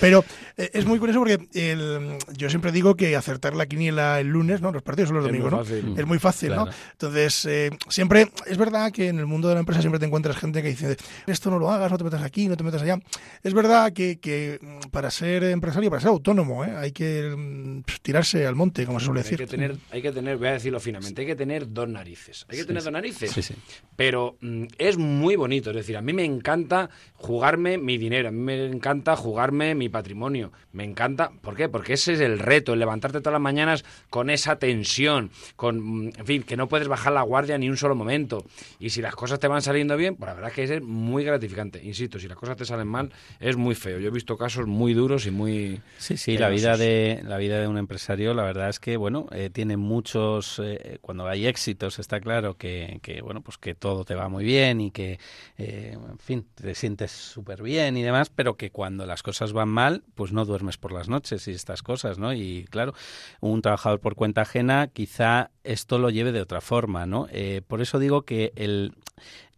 Pero 0.00 0.24
es 0.72 0.86
muy 0.86 0.98
curioso 0.98 1.20
porque 1.20 1.38
el- 1.54 2.16
yo 2.36 2.48
siempre 2.50 2.72
digo 2.72 2.94
que 2.96 3.14
acertar 3.16 3.54
la 3.54 3.66
quiniela 3.66 4.20
el 4.20 4.28
lunes, 4.28 4.60
¿no? 4.60 4.72
Los 4.72 4.82
partidos 4.82 5.08
son 5.08 5.16
los 5.18 5.26
Es 5.26 5.30
domingos, 5.32 5.52
¿no? 5.84 5.96
Es 5.96 6.06
muy 6.06 6.18
fácil, 6.18 6.54
¿no? 6.54 6.68
Entonces, 6.92 7.44
eh, 7.46 7.70
siempre, 7.88 8.30
es 8.46 8.58
verdad 8.58 8.90
que 8.92 9.08
en 9.08 9.18
el 9.18 9.26
mundo 9.26 9.48
de 9.48 9.54
la 9.54 9.60
empresa 9.60 9.80
siempre 9.80 9.98
te 9.98 10.06
encuentras 10.06 10.36
gente 10.36 10.62
que 10.62 10.68
dice, 10.68 10.96
esto 11.26 11.50
no 11.50 11.58
lo 11.58 11.70
hagas, 11.70 11.90
no 11.90 11.98
te 11.98 12.04
metas 12.04 12.22
aquí, 12.22 12.48
no 12.48 12.56
te 12.56 12.64
metas 12.64 12.82
allá. 12.82 12.98
Es 13.42 13.54
verdad 13.54 13.92
que, 13.92 14.18
que, 14.20 14.58
mm, 14.60 14.90
para 14.90 15.10
ser 15.10 15.44
empresario, 15.44 15.90
para 15.90 16.00
ser 16.00 16.10
autónomo, 16.10 16.64
¿eh? 16.64 16.74
hay 16.76 16.92
que 16.92 17.34
mm, 17.36 17.82
tirarse 18.02 18.46
al 18.46 18.54
monte, 18.56 18.86
como 18.86 19.00
se 19.00 19.06
suele 19.06 19.20
Hay 19.20 19.24
decir. 19.24 19.38
que, 19.38 19.46
tener, 19.46 19.76
hay 19.90 20.02
que 20.02 20.12
tener, 20.12 20.36
voy 20.36 20.48
a 20.48 20.52
decirlo 20.52 20.80
finamente, 20.80 21.20
hay 21.22 21.26
que 21.26 21.36
tener 21.36 21.72
dos 21.72 21.88
narices. 21.88 22.46
Hay 22.48 22.58
que 22.58 22.64
tener 22.64 22.82
dos 22.82 22.92
narices. 22.92 23.30
Sí, 23.30 23.42
sí. 23.42 23.54
Pero 23.96 24.36
mm, 24.40 24.64
es 24.78 24.96
muy 24.98 25.36
bonito. 25.36 25.70
Es 25.70 25.76
decir, 25.76 25.96
a 25.96 26.02
mí 26.02 26.12
me 26.12 26.24
encanta 26.24 26.90
jugarme 27.14 27.78
mi 27.78 27.98
dinero, 27.98 28.28
a 28.28 28.30
mí 28.32 28.38
me 28.40 28.66
encanta 28.66 29.16
jugarme 29.16 29.74
mi 29.74 29.88
patrimonio. 29.88 30.49
Me 30.72 30.84
encanta. 30.84 31.30
¿Por 31.40 31.56
qué? 31.56 31.68
Porque 31.68 31.94
ese 31.94 32.14
es 32.14 32.20
el 32.20 32.38
reto, 32.38 32.72
el 32.72 32.78
levantarte 32.78 33.20
todas 33.20 33.32
las 33.32 33.42
mañanas 33.42 33.84
con 34.08 34.30
esa 34.30 34.56
tensión, 34.56 35.30
con, 35.56 35.80
mm, 35.80 36.12
en 36.18 36.26
fin, 36.26 36.42
que 36.42 36.56
no 36.56 36.68
puedes 36.68 36.88
bajar 36.88 37.12
la 37.12 37.22
guardia 37.22 37.58
ni 37.58 37.68
un 37.68 37.76
solo 37.76 37.94
momento. 37.94 38.44
Y 38.78 38.90
si 38.90 39.02
las 39.02 39.14
cosas 39.14 39.40
te 39.40 39.48
van 39.48 39.62
saliendo 39.62 39.96
bien, 39.96 40.16
pues 40.16 40.28
la 40.28 40.34
verdad 40.34 40.50
es 40.50 40.54
que 40.54 40.76
es 40.76 40.82
muy 40.82 41.24
gratificante. 41.24 41.80
Insisto, 41.82 42.18
si 42.18 42.28
las 42.28 42.36
cosas 42.36 42.56
te 42.56 42.64
salen 42.64 42.88
mal, 42.88 43.12
es 43.40 43.56
muy 43.56 43.74
feo. 43.74 43.98
Yo 43.98 44.08
he 44.08 44.12
visto 44.12 44.36
casos 44.36 44.66
muy 44.66 44.94
duros 44.94 45.26
y 45.26 45.30
muy. 45.30 45.80
Sí, 45.98 46.16
sí, 46.16 46.38
la 46.38 46.48
vida 46.48 46.76
de 46.76 47.20
la 47.24 47.36
vida 47.36 47.60
de 47.60 47.68
un 47.68 47.78
empresario, 47.78 48.34
la 48.34 48.42
verdad 48.42 48.68
es 48.68 48.80
que 48.80 48.96
bueno, 48.96 49.26
eh, 49.32 49.50
tiene 49.50 49.76
muchos 49.76 50.60
eh, 50.62 50.98
cuando 51.00 51.26
hay 51.26 51.46
éxitos 51.46 51.98
está 51.98 52.20
claro 52.20 52.56
que, 52.56 52.98
que, 53.02 53.22
bueno 53.22 53.40
pues 53.40 53.58
que 53.58 53.74
todo 53.74 54.04
te 54.04 54.14
va 54.14 54.28
muy 54.28 54.44
bien 54.44 54.80
y 54.80 54.90
que 54.90 55.18
eh, 55.58 55.96
en 55.96 56.18
fin 56.18 56.46
te 56.54 56.74
sientes 56.74 57.10
súper 57.10 57.62
bien 57.62 57.96
y 57.96 58.02
demás, 58.02 58.30
pero 58.30 58.56
que 58.56 58.70
cuando 58.70 59.06
las 59.06 59.22
cosas 59.22 59.52
van 59.52 59.68
mal, 59.68 60.02
pues 60.14 60.29
no 60.32 60.44
duermes 60.44 60.76
por 60.76 60.92
las 60.92 61.08
noches 61.08 61.46
y 61.48 61.52
estas 61.52 61.82
cosas, 61.82 62.18
¿no? 62.18 62.32
Y 62.32 62.66
claro, 62.70 62.94
un 63.40 63.62
trabajador 63.62 64.00
por 64.00 64.14
cuenta 64.14 64.42
ajena 64.42 64.88
quizá 64.88 65.50
esto 65.64 65.98
lo 65.98 66.10
lleve 66.10 66.32
de 66.32 66.40
otra 66.40 66.60
forma, 66.60 67.06
¿no? 67.06 67.26
Eh, 67.30 67.62
por 67.66 67.80
eso 67.80 67.98
digo 67.98 68.22
que 68.22 68.52
el 68.56 68.94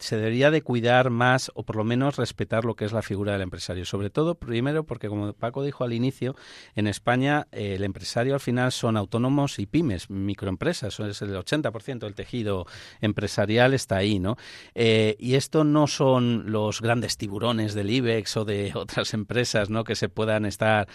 se 0.03 0.17
debería 0.17 0.51
de 0.51 0.63
cuidar 0.63 1.11
más 1.11 1.51
o 1.55 1.63
por 1.63 1.77
lo 1.77 1.85
menos 1.85 2.17
respetar 2.17 2.65
lo 2.65 2.75
que 2.75 2.85
es 2.85 2.93
la 2.93 3.03
figura 3.03 3.33
del 3.33 3.43
empresario. 3.43 3.85
Sobre 3.85 4.11
todo, 4.11 4.35
primero, 4.35 4.85
porque 4.85 5.09
como 5.09 5.33
Paco 5.33 5.63
dijo 5.63 5.85
al 5.85 5.93
inicio, 5.93 6.35
en 6.75 6.89
España 6.89 7.47
eh, 7.53 7.75
el 7.77 7.85
empresario 7.85 8.35
al 8.35 8.41
final 8.41 8.73
son 8.73 8.97
autónomos 8.97 9.59
y 9.59 9.67
pymes, 9.67 10.11
microempresas, 10.11 10.99
es 11.01 11.23
el 11.23 11.35
80% 11.37 12.01
del 12.01 12.15
tejido 12.15 12.67
empresarial 13.01 13.75
está 13.75 13.97
ahí, 13.97 14.19
¿no? 14.19 14.37
Eh, 14.75 15.17
y 15.19 15.35
esto 15.35 15.63
no 15.65 15.87
son 15.87 16.51
los 16.51 16.81
grandes 16.81 17.17
tiburones 17.17 17.75
del 17.75 17.91
IBEX 17.91 18.37
o 18.39 18.45
de 18.45 18.73
otras 18.75 19.15
empresas, 19.15 19.71
¿no? 19.71 19.85
Que 19.85 19.95
se 19.95 20.09
puedan 20.09 20.47
estar, 20.47 20.89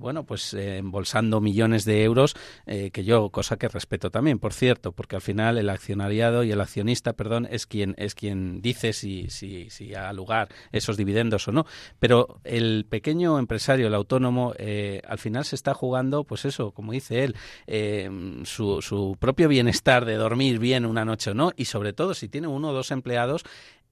bueno, 0.00 0.24
pues 0.24 0.54
embolsando 0.54 1.40
millones 1.40 1.84
de 1.84 2.04
euros, 2.04 2.34
que 2.64 3.04
yo, 3.04 3.28
cosa 3.30 3.56
que 3.56 3.68
respeto 3.68 4.10
también, 4.14 4.38
por 4.38 4.52
cierto, 4.52 4.92
porque 4.92 5.16
al 5.16 5.22
final 5.22 5.58
el 5.58 5.68
accionariado 5.68 6.44
y 6.44 6.52
el 6.52 6.60
accionista, 6.60 7.14
perdón, 7.14 7.48
es 7.50 7.66
quien 7.66 7.96
es 7.98 8.14
quien 8.14 8.62
dice 8.62 8.92
si, 8.92 9.28
si, 9.28 9.70
si 9.70 9.92
ha 9.96 10.12
lugar 10.12 10.50
esos 10.70 10.96
dividendos 10.96 11.48
o 11.48 11.50
no. 11.50 11.66
Pero 11.98 12.38
el 12.44 12.86
pequeño 12.88 13.40
empresario, 13.40 13.88
el 13.88 13.94
autónomo, 13.94 14.54
eh, 14.56 15.02
al 15.08 15.18
final 15.18 15.44
se 15.44 15.56
está 15.56 15.74
jugando, 15.74 16.22
pues 16.22 16.44
eso, 16.44 16.70
como 16.70 16.92
dice 16.92 17.24
él, 17.24 17.34
eh, 17.66 18.08
su, 18.44 18.80
su 18.82 19.16
propio 19.18 19.48
bienestar 19.48 20.04
de 20.04 20.14
dormir 20.14 20.60
bien 20.60 20.86
una 20.86 21.04
noche 21.04 21.32
o 21.32 21.34
no, 21.34 21.50
y 21.56 21.64
sobre 21.64 21.92
todo 21.92 22.14
si 22.14 22.28
tiene 22.28 22.46
uno 22.46 22.68
o 22.68 22.72
dos 22.72 22.92
empleados, 22.92 23.42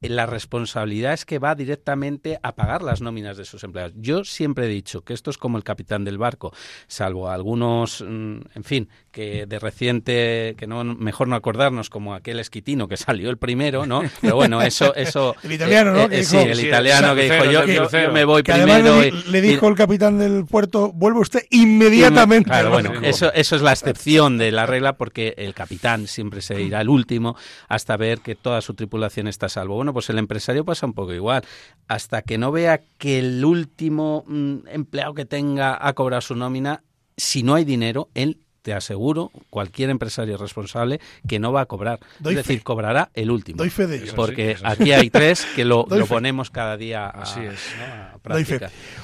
la 0.03 0.27
responsabilidad 0.27 1.13
es 1.13 1.25
que 1.25 1.39
va 1.39 1.55
directamente 1.55 2.39
a 2.43 2.55
pagar 2.55 2.83
las 2.83 3.01
nóminas 3.01 3.37
de 3.37 3.45
sus 3.45 3.65
empleados. 3.65 3.93
Yo 3.97 4.25
siempre 4.25 4.67
he 4.67 4.69
dicho 4.69 5.03
que 5.03 5.15
esto 5.15 5.31
es 5.31 5.39
como 5.39 5.57
el 5.59 5.65
capitán 5.65 6.05
del 6.05 6.19
barco, 6.19 6.53
salvo 6.87 7.31
algunos, 7.31 8.03
mm, 8.07 8.37
en 8.55 8.65
fin, 8.65 8.89
que 9.11 9.47
de 9.47 9.59
reciente, 9.59 10.55
que 10.57 10.67
no 10.67 10.85
mejor 10.85 11.29
no 11.29 11.37
acordarnos 11.37 11.91
como 11.91 12.15
aquel 12.15 12.39
esquitino 12.41 12.89
que 12.89 12.97
salió 12.97 13.31
el 13.31 13.37
primero, 13.37 13.85
¿no? 13.87 14.03
Pero 14.21 14.37
bueno, 14.37 14.63
eso, 14.63 14.95
eso. 14.95 15.37
El 15.43 15.53
italiano, 15.53 15.93
¿no? 15.93 16.01
eh, 16.05 16.09
eh, 16.13 16.25
sí, 16.25 16.37
el 16.39 16.57
Sí, 16.57 16.67
italiano 16.69 17.13
el 17.13 17.17
que 17.19 17.23
dijo 17.25 17.45
yo, 17.91 18.13
me 18.13 18.25
voy 18.25 18.43
Que 18.43 18.53
primero. 18.55 19.01
le, 19.01 19.09
y- 19.09 19.11
le 19.31 19.39
y- 19.39 19.41
dijo 19.43 19.69
el 19.69 19.75
capitán 19.75 20.19
del 20.19 20.47
puerto, 20.47 20.93
vuelve 20.93 21.21
usted 21.21 21.43
inmediatamente. 21.51 22.49
Claro, 22.51 22.71
bueno, 22.71 22.93
eso, 23.03 23.33
eso 23.33 23.57
es 23.57 23.63
la 23.63 23.73
excepción 23.73 24.39
de 24.39 24.51
la 24.53 24.67
regla 24.67 24.95
porque 24.97 25.35
el 25.37 25.55
capitán 25.55 26.07
siempre 26.07 26.41
se 26.41 26.61
irá 26.63 26.81
el 26.81 26.89
último 26.89 27.37
hasta 27.69 27.97
ver 27.97 28.21
que 28.21 28.35
toda 28.35 28.61
su 28.61 28.75
tripulación 28.75 29.29
está 29.29 29.47
a 29.47 29.49
salvo. 29.49 29.77
Bueno, 29.77 29.92
pues 29.93 30.11
el 30.11 30.19
empresario 30.19 30.65
pasa 30.65 30.87
un 30.87 30.93
poco 30.93 31.13
igual. 31.13 31.45
Hasta 31.89 32.23
que 32.23 32.39
no 32.39 32.53
vea 32.53 32.83
que 32.99 33.19
el 33.19 33.45
último 33.45 34.25
mm, 34.27 34.69
empleado 34.69 35.15
que 35.15 35.25
tenga 35.25 35.79
ha 35.81 35.93
cobrado 35.93 36.21
su 36.21 36.35
nómina, 36.35 36.83
si 37.17 37.43
no 37.43 37.55
hay 37.55 37.65
dinero, 37.65 38.09
él 38.15 38.39
te 38.63 38.73
aseguro, 38.73 39.31
cualquier 39.51 39.91
empresario 39.91 40.37
responsable, 40.39 41.01
que 41.29 41.39
no 41.39 41.53
va 41.53 41.63
a 41.63 41.67
cobrar. 41.67 41.99
Doy 42.21 42.35
es 42.35 42.39
decir, 42.39 42.59
fe. 42.59 42.65
cobrará 42.65 43.11
el 43.15 43.31
último. 43.31 43.59
Doy 43.59 43.71
fe 43.71 43.87
de 43.87 43.97
ello. 43.97 44.13
Porque 44.15 44.55
sí, 44.55 44.61
sí. 44.61 44.65
aquí 44.65 44.93
hay 44.93 45.11
tres 45.11 45.47
que 45.57 45.65
lo, 45.65 45.87
ponemos 46.09 46.51
cada 46.51 46.77
día 46.77 47.07
a, 47.07 47.23
Así 47.23 47.41
es. 47.41 47.61
¿no? 47.79 48.31
a 48.31 48.35
Doy 48.35 48.45
fe. 48.45 48.61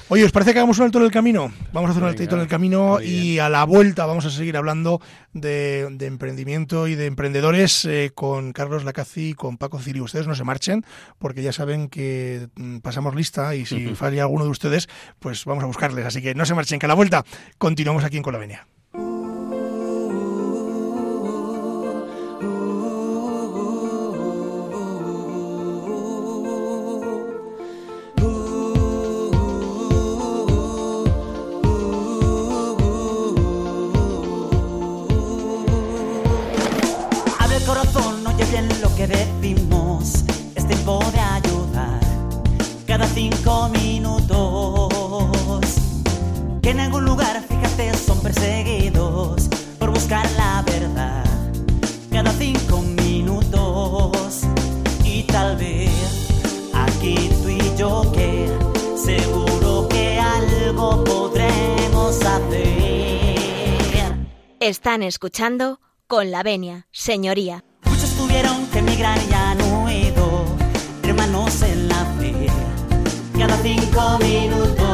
Oye, 0.09 0.25
¿os 0.25 0.33
parece 0.33 0.53
que 0.53 0.61
hagamos 0.61 0.79
un 0.79 0.85
alto 0.85 0.99
en 0.99 1.05
el 1.05 1.11
camino? 1.11 1.53
Vamos 1.73 1.89
a 1.89 1.91
hacer 1.91 2.03
un 2.03 2.09
altito 2.09 2.37
en 2.37 2.43
el 2.43 2.49
camino 2.49 3.01
y 3.01 3.39
a 3.41 3.49
la 3.49 3.65
vuelta 3.65 4.07
vamos 4.07 4.25
a 4.25 4.31
seguir 4.31 4.57
hablando 4.57 5.01
de, 5.33 5.89
de 5.91 6.07
emprendimiento 6.07 6.87
y 6.87 6.95
de 6.95 7.07
emprendedores 7.07 7.85
eh, 7.85 8.13
con 8.15 8.53
Carlos 8.53 8.85
Lacazzi 8.85 9.31
y 9.31 9.35
con 9.35 9.59
Paco 9.59 9.81
Ciri. 9.81 10.01
Ustedes 10.01 10.27
no 10.27 10.35
se 10.35 10.45
marchen 10.45 10.85
porque 11.19 11.43
ya 11.43 11.53
saben 11.53 11.89
que 11.89 12.49
mm, 12.55 12.79
pasamos 12.79 13.15
lista 13.15 13.55
y 13.55 13.67
si 13.67 13.89
falla 13.95 14.23
alguno 14.23 14.45
de 14.45 14.51
ustedes, 14.51 14.89
pues 15.19 15.45
vamos 15.45 15.65
a 15.65 15.67
buscarles. 15.67 16.07
Así 16.07 16.23
que 16.23 16.35
no 16.35 16.47
se 16.47 16.55
marchen, 16.55 16.79
que 16.79 16.87
a 16.87 16.89
la 16.89 16.95
vuelta 16.95 17.25
continuamos 17.59 18.05
aquí 18.05 18.17
en 18.17 18.23
Colavenia. 18.23 18.67
Perseguidos 48.29 49.49
por 49.79 49.91
buscar 49.91 50.31
la 50.33 50.63
verdad. 50.63 51.25
Cada 52.13 52.31
cinco 52.33 52.83
minutos. 52.83 54.41
Y 55.03 55.23
tal 55.23 55.57
vez 55.57 55.91
aquí 56.75 57.31
tú 57.43 57.49
y 57.49 57.77
yo 57.77 58.13
que 58.13 58.49
seguro 58.97 59.89
que 59.89 60.19
algo 60.19 61.05
podremos 61.05 62.21
hacer. 62.21 63.39
Están 64.61 65.03
escuchando 65.03 65.81
con 66.07 66.31
la 66.31 66.43
venia, 66.43 66.87
señoría. 66.91 67.65
Muchos 67.85 68.11
tuvieron 68.11 68.67
que 68.67 68.81
emigrar 68.81 69.19
y 69.19 69.33
han 69.33 69.61
huido, 69.83 70.45
hermanos 71.03 71.63
en 71.63 71.89
la 71.89 72.05
fe, 72.19 72.47
cada 73.39 73.57
cinco 73.63 74.19
minutos. 74.19 74.88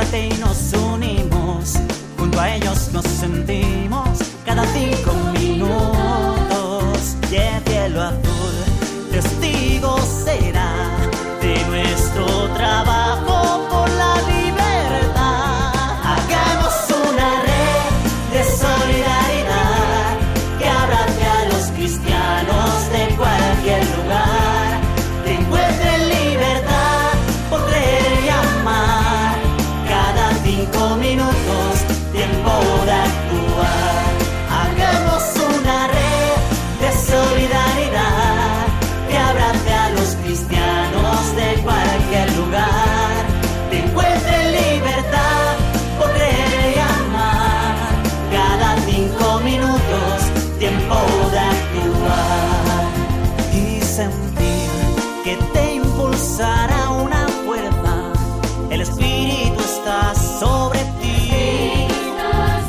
Y 0.00 0.28
nos 0.38 0.72
unimos. 0.74 1.74
Junto 2.16 2.40
a 2.40 2.54
ellos 2.54 2.90
nos 2.92 3.04
sentimos 3.04 4.18
cada 4.46 4.64
cinco 4.66 5.12
minutos. 5.32 5.87
Te 56.18 56.24
impulsará 56.24 56.90
una 56.90 57.28
fuerza. 57.46 58.12
El 58.70 58.80
espíritu 58.80 59.60
está 59.60 60.14
sobre 60.14 60.80
ti. 61.00 61.86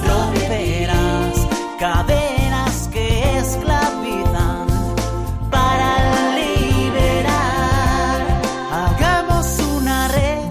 Romperás 0.08 1.48
cadenas 1.80 2.90
que 2.92 3.38
esclavizan 3.38 4.68
para 5.50 5.90
liberar. 6.36 8.22
Hagamos 8.72 9.60
una 9.78 10.08
red 10.10 10.46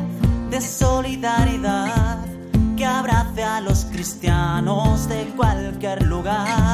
de 0.50 0.60
solidaridad 0.60 2.18
que 2.76 2.84
abrace 2.84 3.44
a 3.44 3.60
los 3.60 3.84
cristianos 3.86 5.08
de 5.08 5.24
cualquier 5.36 6.02
lugar. 6.02 6.67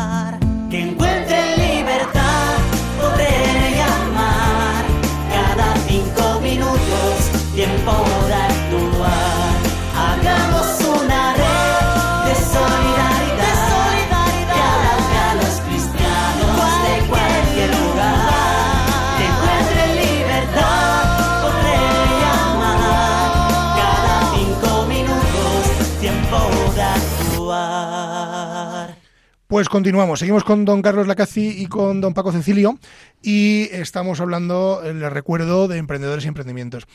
Pues 29.55 29.69
continuamos, 29.69 30.19
seguimos 30.19 30.43
con 30.43 30.65
don 30.65 30.83
Carlos 30.83 31.07
Lacazzi 31.07 31.63
y 31.63 31.67
con 31.67 32.01
don 32.01 32.13
Paco 32.13 32.33
Cecilio 32.33 32.77
y 33.23 33.69
estamos 33.71 34.21
hablando, 34.21 34.83
eh, 34.85 34.93
les 34.93 35.13
recuerdo, 35.13 35.69
de 35.69 35.79
emprendedores 35.79 36.25
y 36.25 36.27
emprendimientos. 36.27 36.89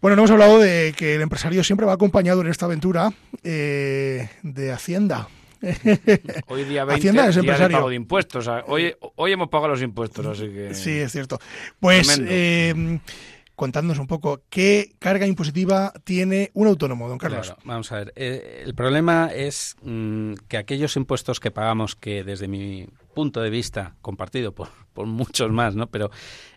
Bueno, 0.00 0.16
no 0.16 0.22
hemos 0.22 0.32
hablado 0.32 0.58
de 0.58 0.92
que 0.96 1.14
el 1.14 1.22
empresario 1.22 1.62
siempre 1.62 1.86
va 1.86 1.92
acompañado 1.92 2.40
en 2.40 2.48
esta 2.48 2.66
aventura 2.66 3.12
eh, 3.44 4.28
de 4.42 4.72
Hacienda. 4.72 5.28
Hoy 6.48 6.64
día 6.64 6.84
20, 6.84 6.98
Hacienda 6.98 7.28
es 7.28 7.36
día 7.36 7.42
de 7.42 7.48
empresario. 7.48 7.76
pago 7.76 7.90
de 7.90 7.94
impuestos. 7.94 8.50
hoy, 8.66 8.96
hoy 9.14 9.30
hemos 9.30 9.48
pagado 9.48 9.68
los 9.68 9.82
impuestos, 9.82 10.26
así 10.26 10.48
que... 10.48 10.74
Sí, 10.74 10.98
es 10.98 11.12
cierto. 11.12 11.38
Pues 11.78 12.08
Contadnos 13.56 13.98
un 13.98 14.06
poco, 14.06 14.42
¿qué 14.50 14.94
carga 14.98 15.26
impositiva 15.26 15.92
tiene 16.04 16.50
un 16.52 16.68
autónomo, 16.68 17.08
don 17.08 17.16
Carlos? 17.16 17.46
Claro, 17.46 17.62
vamos 17.64 17.90
a 17.90 17.96
ver. 17.96 18.12
eh, 18.14 18.62
el 18.64 18.74
problema 18.74 19.30
es 19.34 19.76
mm, 19.82 20.34
que 20.46 20.58
aquellos 20.58 20.94
impuestos 20.96 21.40
que 21.40 21.50
pagamos, 21.50 21.96
que 21.96 22.22
desde 22.22 22.48
mi 22.48 22.86
punto 23.14 23.40
de 23.40 23.48
vista, 23.48 23.96
compartido 24.02 24.52
por, 24.52 24.68
por 24.92 25.06
muchos 25.06 25.50
más, 25.50 25.74
¿no? 25.74 25.86
pero 25.86 26.10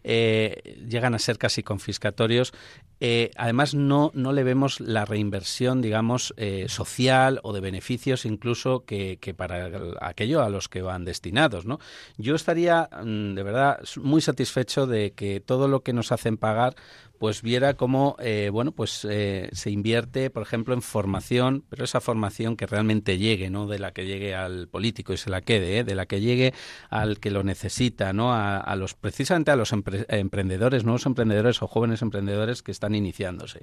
eh, 0.03 0.77
llegan 0.89 1.15
a 1.15 1.19
ser 1.19 1.37
casi 1.37 1.63
confiscatorios, 1.63 2.53
eh, 2.99 3.31
además 3.37 3.73
no, 3.73 4.11
no 4.13 4.33
le 4.33 4.43
vemos 4.43 4.79
la 4.79 5.05
reinversión, 5.05 5.81
digamos, 5.81 6.33
eh, 6.37 6.65
social 6.67 7.39
o 7.43 7.53
de 7.53 7.61
beneficios 7.61 8.25
incluso 8.25 8.83
que, 8.85 9.17
que 9.21 9.33
para 9.33 9.67
el- 9.67 9.95
aquello 10.01 10.41
a 10.43 10.49
los 10.49 10.67
que 10.69 10.81
van 10.81 11.05
destinados. 11.05 11.65
¿no? 11.65 11.79
Yo 12.17 12.35
estaría, 12.35 12.89
mm, 13.03 13.33
de 13.35 13.43
verdad, 13.43 13.79
muy 14.01 14.21
satisfecho 14.21 14.85
de 14.87 15.11
que 15.11 15.39
todo 15.39 15.67
lo 15.67 15.81
que 15.83 15.93
nos 15.93 16.11
hacen 16.11 16.37
pagar 16.37 16.75
pues 17.19 17.41
viera 17.41 17.75
cómo 17.75 18.15
eh, 18.19 18.49
bueno 18.51 18.71
pues 18.71 19.05
eh, 19.09 19.49
se 19.51 19.69
invierte 19.69 20.29
por 20.29 20.41
ejemplo 20.41 20.73
en 20.73 20.81
formación 20.81 21.65
pero 21.69 21.83
esa 21.83 21.99
formación 22.01 22.55
que 22.55 22.65
realmente 22.65 23.17
llegue 23.17 23.49
no 23.49 23.67
de 23.67 23.77
la 23.77 23.91
que 23.91 24.05
llegue 24.05 24.33
al 24.33 24.67
político 24.69 25.13
y 25.13 25.17
se 25.17 25.29
la 25.29 25.41
quede 25.41 25.79
¿eh? 25.79 25.83
de 25.83 25.95
la 25.95 26.05
que 26.05 26.21
llegue 26.21 26.53
al 26.89 27.19
que 27.19 27.29
lo 27.29 27.43
necesita 27.43 28.13
no 28.13 28.33
a, 28.33 28.57
a 28.57 28.75
los 28.75 28.95
precisamente 28.95 29.51
a 29.51 29.55
los 29.55 29.73
empre- 29.73 30.05
emprendedores 30.07 30.85
nuevos 30.85 31.05
emprendedores 31.05 31.61
o 31.61 31.67
jóvenes 31.67 32.01
emprendedores 32.01 32.63
que 32.63 32.71
están 32.71 32.95
iniciándose. 32.95 33.61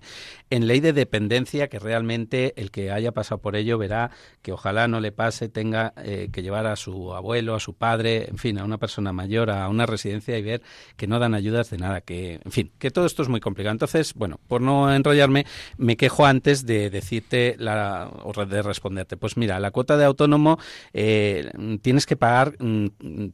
En 0.50 0.66
ley 0.66 0.80
de 0.80 0.92
dependencia 0.92 1.68
que 1.68 1.78
realmente 1.78 2.52
el 2.60 2.70
que 2.70 2.90
haya 2.90 3.12
pasado 3.12 3.40
por 3.40 3.56
ello 3.56 3.78
verá 3.78 4.10
que 4.42 4.52
ojalá 4.52 4.86
no 4.86 5.00
le 5.00 5.12
pase 5.12 5.48
tenga 5.48 5.94
eh, 5.96 6.28
que 6.30 6.42
llevar 6.42 6.66
a 6.66 6.76
su 6.76 7.14
abuelo 7.14 7.54
a 7.54 7.60
su 7.60 7.72
padre 7.74 8.28
en 8.28 8.36
fin 8.36 8.58
a 8.58 8.64
una 8.64 8.76
persona 8.78 9.12
mayor 9.12 9.50
a 9.50 9.68
una 9.68 9.86
residencia 9.86 10.36
y 10.36 10.42
ver 10.42 10.60
que 10.96 11.06
no 11.06 11.18
dan 11.18 11.34
ayudas 11.34 11.70
de 11.70 11.78
nada 11.78 12.02
que 12.02 12.40
en 12.44 12.52
fin 12.52 12.70
que 12.78 12.90
todo 12.90 13.06
esto 13.06 13.22
es 13.22 13.28
muy 13.28 13.40
complicado. 13.46 13.72
Entonces 13.72 14.12
bueno 14.14 14.40
por 14.48 14.61
no 14.61 14.92
enrollarme 14.92 15.46
me 15.78 15.96
quejo 15.96 16.26
antes 16.26 16.66
de 16.66 16.90
decirte 16.90 17.54
la 17.59 18.11
o 18.24 18.32
de 18.44 18.62
responderte. 18.62 19.16
Pues 19.16 19.37
mira 19.37 19.61
la 19.61 19.70
cuota 19.70 19.96
de 19.96 20.04
autónomo 20.04 20.59
eh, 20.92 21.48
tienes 21.80 22.06
que 22.06 22.16
pagar 22.16 22.56
mm, 22.59 22.87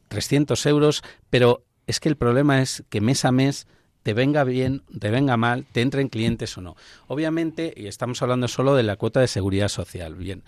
300 0.07 0.65
euros 0.67 1.03
pero 1.31 1.65
es 1.87 1.99
que 1.99 2.09
el 2.09 2.15
problema 2.15 2.61
es 2.61 2.83
que 2.89 3.01
mes 3.01 3.25
a 3.25 3.31
mes 3.31 3.67
te 4.03 4.13
venga 4.13 4.43
bien, 4.43 4.83
te 4.99 5.09
venga 5.09 5.37
mal, 5.37 5.65
te 5.71 5.81
entren 5.81 6.09
clientes 6.09 6.57
o 6.57 6.61
no. 6.61 6.75
Obviamente, 7.07 7.73
y 7.75 7.87
estamos 7.87 8.21
hablando 8.21 8.47
solo 8.47 8.75
de 8.75 8.83
la 8.83 8.97
cuota 8.97 9.19
de 9.21 9.27
seguridad 9.27 9.69
social, 9.69 10.15
bien. 10.15 10.43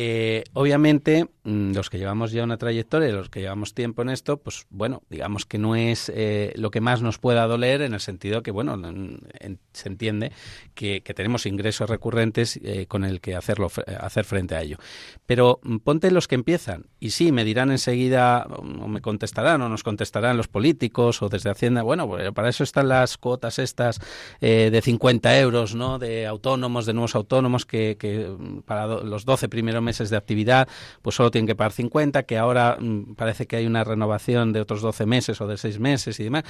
Eh, 0.00 0.44
obviamente, 0.52 1.26
mm, 1.42 1.72
los 1.72 1.90
que 1.90 1.98
llevamos 1.98 2.30
ya 2.30 2.44
una 2.44 2.56
trayectoria, 2.58 3.08
los 3.10 3.30
que 3.30 3.40
llevamos 3.40 3.74
tiempo 3.74 4.02
en 4.02 4.10
esto, 4.10 4.36
pues 4.36 4.66
bueno, 4.70 5.02
digamos 5.10 5.44
que 5.44 5.58
no 5.58 5.74
es 5.74 6.12
eh, 6.14 6.52
lo 6.56 6.70
que 6.70 6.80
más 6.80 7.02
nos 7.02 7.18
pueda 7.18 7.46
doler 7.48 7.82
en 7.82 7.94
el 7.94 8.00
sentido 8.00 8.42
que, 8.44 8.50
bueno, 8.52 8.74
en- 8.74 9.20
en- 9.40 9.58
se 9.72 9.88
entiende 9.88 10.30
que, 10.74 11.00
tenemos 11.16 11.46
ingresos 11.46 11.88
recurrentes 11.90 12.60
eh, 12.62 12.86
con 12.86 13.02
el 13.04 13.20
que 13.20 13.34
hacerlo, 13.34 13.70
hacer 13.98 14.24
frente 14.24 14.54
a 14.54 14.62
ello. 14.62 14.76
Pero 15.26 15.58
mm, 15.64 15.78
ponte 15.78 16.10
los 16.12 16.28
que 16.28 16.34
empiezan 16.36 16.86
y 17.00 17.10
sí, 17.10 17.32
me 17.32 17.44
dirán 17.44 17.70
enseguida, 17.72 18.46
o 18.48 18.86
me 18.86 19.00
contestarán 19.00 19.62
o 19.62 19.68
nos 19.68 19.82
contestarán 19.82 20.36
los 20.36 20.46
políticos 20.46 21.22
o 21.22 21.28
desde 21.28 21.50
Hacienda, 21.50 21.82
bueno, 21.82 22.08
para 22.34 22.50
eso 22.50 22.62
están 22.62 22.88
las 22.88 22.97
cuotas 23.18 23.58
estas 23.58 24.00
eh, 24.40 24.70
de 24.70 24.82
50 24.82 25.38
euros, 25.38 25.74
¿no? 25.74 25.98
De 25.98 26.26
autónomos, 26.26 26.86
de 26.86 26.92
nuevos 26.92 27.14
autónomos 27.14 27.66
que, 27.66 27.96
mm, 28.38 28.60
para 28.60 28.86
los 28.86 29.24
12 29.24 29.48
primeros 29.48 29.82
meses 29.82 30.10
de 30.10 30.16
actividad 30.16 30.68
pues 31.02 31.16
solo 31.16 31.30
tienen 31.30 31.46
que 31.46 31.54
pagar 31.54 31.72
50, 31.72 32.24
que 32.24 32.38
ahora 32.38 32.76
mm, 32.80 33.14
parece 33.14 33.46
que 33.46 33.56
hay 33.56 33.66
una 33.66 33.84
renovación 33.84 34.52
de 34.52 34.60
otros 34.60 34.82
12 34.82 35.06
meses 35.06 35.40
o 35.40 35.46
de 35.46 35.56
6 35.56 35.78
meses 35.78 36.18
y 36.20 36.24
demás. 36.24 36.44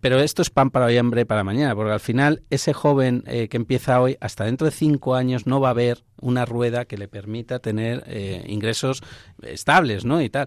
Pero 0.00 0.20
esto 0.20 0.42
es 0.42 0.50
pan 0.50 0.70
para 0.70 0.86
hoy, 0.86 0.96
hambre 0.96 1.26
para 1.26 1.44
mañana, 1.44 1.74
porque 1.74 1.92
al 1.92 2.00
final 2.00 2.42
ese 2.50 2.72
joven 2.72 3.24
eh, 3.26 3.48
que 3.48 3.56
empieza 3.56 4.00
hoy, 4.00 4.16
hasta 4.20 4.44
dentro 4.44 4.64
de 4.64 4.70
5 4.70 5.14
años 5.14 5.46
no 5.46 5.60
va 5.60 5.68
a 5.68 5.72
haber 5.72 6.04
una 6.20 6.44
rueda 6.44 6.84
que 6.84 6.96
le 6.96 7.08
permita 7.08 7.58
tener 7.58 8.04
eh, 8.06 8.44
ingresos 8.46 9.02
estables, 9.42 10.04
¿no? 10.04 10.22
Y 10.22 10.30
tal. 10.30 10.46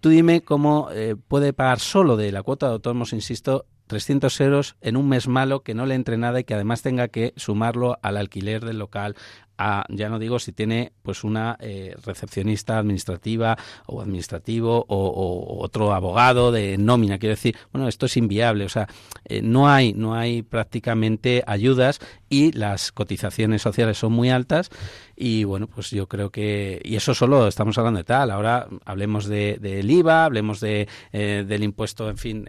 Tú 0.00 0.10
dime 0.10 0.42
cómo 0.42 0.90
puede 1.28 1.54
pagar 1.54 1.80
solo 1.80 2.18
de 2.18 2.30
la 2.30 2.42
cuota 2.42 2.66
de 2.66 2.74
autónomos, 2.74 3.14
insisto, 3.14 3.64
300 3.86 4.40
euros 4.40 4.76
en 4.80 4.96
un 4.96 5.08
mes 5.08 5.28
malo 5.28 5.62
que 5.62 5.74
no 5.74 5.86
le 5.86 5.94
entre 5.94 6.16
nada 6.16 6.40
y 6.40 6.44
que 6.44 6.54
además 6.54 6.82
tenga 6.82 7.08
que 7.08 7.32
sumarlo 7.36 7.98
al 8.02 8.16
alquiler 8.16 8.64
del 8.64 8.78
local, 8.78 9.16
a, 9.58 9.84
ya 9.88 10.08
no 10.08 10.18
digo 10.18 10.38
si 10.38 10.52
tiene 10.52 10.92
pues 11.02 11.24
una 11.24 11.56
eh, 11.60 11.94
recepcionista 12.04 12.78
administrativa 12.78 13.56
o 13.86 14.00
administrativo 14.00 14.84
o, 14.88 15.62
otro 15.64 15.92
abogado 15.94 16.52
de 16.52 16.76
nómina, 16.78 17.18
quiero 17.18 17.34
decir, 17.34 17.56
bueno, 17.72 17.88
esto 17.88 18.06
es 18.06 18.16
inviable, 18.16 18.64
o 18.64 18.68
sea, 18.68 18.88
eh, 19.24 19.42
no 19.42 19.68
hay 19.68 19.92
no 19.92 20.14
hay 20.14 20.42
prácticamente 20.42 21.42
ayudas 21.46 22.00
y 22.28 22.52
las 22.52 22.92
cotizaciones 22.92 23.62
sociales 23.62 23.98
son 23.98 24.12
muy 24.12 24.30
altas 24.30 24.70
y 25.16 25.44
bueno, 25.44 25.68
pues 25.68 25.90
yo 25.90 26.08
creo 26.08 26.30
que 26.30 26.80
y 26.84 26.96
eso 26.96 27.14
solo 27.14 27.46
estamos 27.46 27.78
hablando 27.78 27.98
de 27.98 28.04
tal, 28.04 28.30
ahora 28.30 28.66
hablemos 28.84 29.26
de 29.26 29.58
del 29.60 29.90
IVA, 29.90 30.24
hablemos 30.24 30.60
de 30.60 30.88
eh, 31.12 31.44
del 31.46 31.62
impuesto, 31.62 32.10
en 32.10 32.18
fin, 32.18 32.48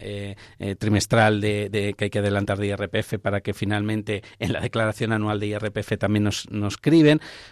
trimestral 0.79 1.41
de, 1.41 1.69
de, 1.69 1.93
que 1.93 2.05
hay 2.05 2.09
que 2.09 2.19
adelantar 2.19 2.57
de 2.57 2.67
IRPF 2.67 3.19
para 3.21 3.41
que 3.41 3.53
finalmente 3.53 4.23
en 4.39 4.53
la 4.53 4.59
declaración 4.59 5.11
anual 5.11 5.39
de 5.39 5.47
IRPF 5.47 5.97
también 5.97 6.23
nos 6.23 6.49
nos 6.49 6.77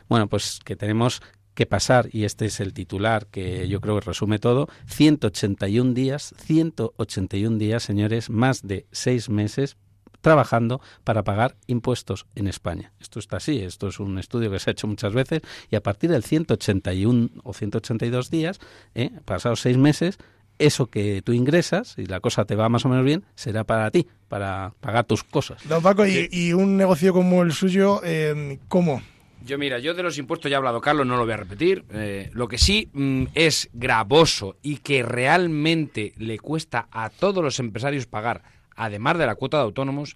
Bueno, 0.07 0.27
pues 0.27 0.59
que 0.63 0.75
tenemos 0.75 1.21
que 1.53 1.65
pasar, 1.65 2.09
y 2.11 2.23
este 2.23 2.45
es 2.45 2.59
el 2.59 2.73
titular 2.73 3.27
que 3.27 3.67
yo 3.67 3.79
creo 3.79 3.99
que 3.99 4.05
resume 4.05 4.39
todo, 4.39 4.67
181 4.87 5.93
días, 5.93 6.33
181 6.37 7.57
días, 7.57 7.83
señores, 7.83 8.29
más 8.29 8.65
de 8.65 8.87
seis 8.91 9.29
meses 9.29 9.77
trabajando 10.21 10.81
para 11.03 11.23
pagar 11.23 11.55
impuestos 11.67 12.25
en 12.33 12.47
España. 12.47 12.93
Esto 12.99 13.19
está 13.19 13.37
así, 13.37 13.59
esto 13.59 13.89
es 13.89 13.99
un 13.99 14.17
estudio 14.17 14.49
que 14.49 14.57
se 14.57 14.69
ha 14.69 14.71
hecho 14.71 14.87
muchas 14.87 15.13
veces 15.13 15.41
y 15.69 15.75
a 15.75 15.83
partir 15.83 16.09
del 16.09 16.23
181 16.23 17.29
o 17.43 17.53
182 17.53 18.31
días, 18.31 18.59
¿eh? 18.95 19.11
pasados 19.25 19.59
seis 19.59 19.77
meses, 19.77 20.17
eso 20.59 20.87
que 20.87 21.21
tú 21.23 21.33
ingresas 21.33 21.95
y 21.97 22.05
la 22.05 22.21
cosa 22.21 22.45
te 22.45 22.55
va 22.55 22.69
más 22.69 22.85
o 22.85 22.89
menos 22.89 23.03
bien, 23.03 23.25
será 23.35 23.65
para 23.65 23.91
ti, 23.91 24.07
para 24.29 24.73
pagar 24.79 25.03
tus 25.03 25.25
cosas. 25.25 25.61
Don 25.67 25.83
Paco, 25.83 26.07
y, 26.07 26.29
y 26.31 26.53
un 26.53 26.77
negocio 26.77 27.11
como 27.11 27.43
el 27.43 27.51
suyo, 27.51 27.99
eh, 28.03 28.59
¿cómo? 28.69 29.01
Yo 29.45 29.57
mira, 29.57 29.79
yo 29.79 29.93
de 29.93 30.03
los 30.03 30.17
impuestos 30.17 30.49
ya 30.49 30.55
he 30.55 30.57
hablado, 30.57 30.79
Carlos, 30.79 31.05
no 31.05 31.17
lo 31.17 31.25
voy 31.25 31.33
a 31.33 31.37
repetir. 31.37 31.83
Eh, 31.91 32.29
lo 32.33 32.47
que 32.47 32.57
sí 32.57 32.89
mm, 32.93 33.25
es 33.33 33.69
gravoso 33.73 34.57
y 34.61 34.77
que 34.77 35.03
realmente 35.03 36.13
le 36.17 36.39
cuesta 36.39 36.87
a 36.91 37.09
todos 37.09 37.43
los 37.43 37.59
empresarios 37.59 38.05
pagar, 38.05 38.43
además 38.75 39.17
de 39.17 39.25
la 39.25 39.35
cuota 39.35 39.57
de 39.57 39.63
autónomos, 39.63 40.15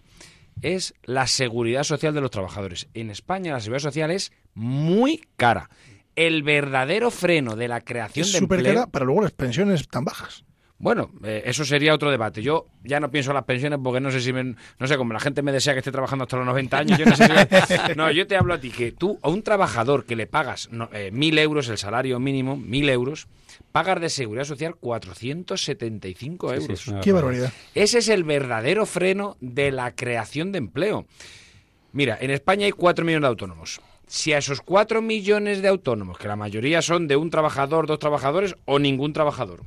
es 0.62 0.94
la 1.04 1.28
seguridad 1.28 1.84
social 1.84 2.14
de 2.14 2.22
los 2.22 2.32
trabajadores. 2.32 2.88
En 2.94 3.10
España 3.10 3.54
la 3.54 3.60
seguridad 3.60 3.84
social 3.84 4.12
es 4.12 4.32
muy 4.54 5.22
cara. 5.36 5.70
El 6.16 6.42
verdadero 6.42 7.12
freno 7.12 7.56
de 7.56 7.68
la 7.68 7.82
creación 7.82 8.26
Es 8.26 8.34
de 8.34 8.40
súper 8.40 8.60
empleo... 8.60 8.76
cara, 8.76 8.88
pero 8.92 9.06
luego 9.06 9.22
las 9.22 9.34
pensiones 9.34 9.88
tan 9.88 10.06
bajas. 10.06 10.44
Bueno, 10.80 11.10
eh, 11.24 11.42
eso 11.46 11.66
sería 11.66 11.96
otro 11.96 12.12
debate. 12.12 12.44
Yo 12.44 12.68
ya 12.84 13.00
no 13.00 13.10
pienso 13.10 13.32
en 13.32 13.36
las 13.36 13.46
pensiones 13.46 13.80
porque 13.84 14.00
no 14.00 14.12
sé 14.12 14.22
si 14.22 14.32
me, 14.32 14.44
no 14.44 14.88
sé, 14.88 14.96
como 14.96 15.12
la 15.12 15.20
gente 15.20 15.42
me 15.42 15.52
desea 15.52 15.74
que 15.74 15.80
esté 15.80 15.92
trabajando 15.92 16.24
hasta 16.24 16.38
los 16.38 16.46
90 16.46 16.78
años, 16.78 17.00
yo 17.00 17.06
no 17.06 17.16
sé 17.16 17.26
si- 17.26 17.74
No, 17.98 18.12
yo 18.12 18.28
te 18.28 18.38
hablo 18.38 18.54
a 18.54 18.60
ti 18.60 18.70
que 18.70 18.92
tú 18.92 19.18
a 19.24 19.30
un 19.30 19.42
trabajador 19.42 20.06
que 20.06 20.16
le 20.16 20.28
pagas 20.28 20.70
no, 20.72 20.88
eh, 20.94 21.10
mil 21.12 21.38
euros, 21.40 21.68
el 21.70 21.80
salario 21.80 22.20
mínimo, 22.20 22.56
mil 22.58 22.88
euros, 22.90 23.28
pagas 23.72 24.00
de 24.00 24.10
seguridad 24.10 24.44
social 24.46 24.76
475 24.76 26.50
Sí, 26.50 26.56
sí, 26.58 26.62
euros. 26.64 26.80
es 26.82 26.88
una 26.88 27.02
Qué 27.02 27.12
barbaridad. 27.12 27.52
Ese 27.74 27.98
es 28.00 28.10
el 28.10 28.24
verdadero 28.24 28.86
freno 28.86 29.36
de 29.42 29.72
la 29.72 29.96
creación 29.96 30.52
de 30.52 30.60
empleo. 30.60 31.06
Mira, 31.92 32.18
en 32.22 32.30
España 32.32 32.66
hay 32.66 32.72
4 32.72 33.04
millones 33.04 33.24
de 33.24 33.28
autónomos. 33.30 33.82
Si 34.08 34.32
a 34.34 34.38
esos 34.38 34.62
4 34.62 35.02
millones 35.02 35.62
de 35.62 35.68
autónomos, 35.68 36.18
que 36.18 36.28
la 36.28 36.36
mayoría 36.36 36.82
son 36.82 37.08
de 37.08 37.16
un 37.16 37.30
trabajador, 37.30 37.88
dos 37.88 38.00
trabajadores 38.00 38.56
o 38.66 38.80
ningún 38.80 39.12
trabajador, 39.14 39.64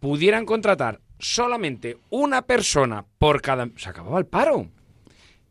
pudieran 0.00 0.46
contratar 0.46 1.00
solamente 1.18 1.98
una 2.08 2.42
persona 2.42 3.06
por 3.18 3.40
cada... 3.42 3.68
Se 3.76 3.88
acababa 3.88 4.18
el 4.18 4.26
paro. 4.26 4.68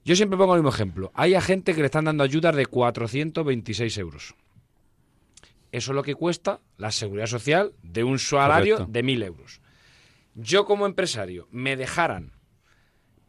Yo 0.04 0.16
siempre 0.16 0.38
pongo 0.38 0.56
el 0.56 0.62
mismo 0.62 0.74
ejemplo. 0.74 1.12
Hay 1.14 1.36
a 1.36 1.42
gente 1.42 1.74
que 1.74 1.82
le 1.82 1.86
están 1.86 2.06
dando 2.06 2.24
ayudas 2.24 2.56
de 2.56 2.66
426 2.66 3.98
euros. 4.00 4.36
Eso 5.72 5.92
es 5.92 5.96
lo 5.96 6.04
que 6.04 6.16
cuesta 6.16 6.62
la 6.78 6.92
seguridad 6.92 7.28
social 7.28 7.74
de 7.84 8.04
un 8.04 8.18
salario 8.18 8.78
Correcto. 8.78 8.92
de 8.92 9.04
1.000 9.04 9.26
euros. 9.26 9.62
Yo 10.34 10.66
como 10.66 10.88
empresario 10.88 11.48
me 11.52 11.76
dejaran 11.76 12.32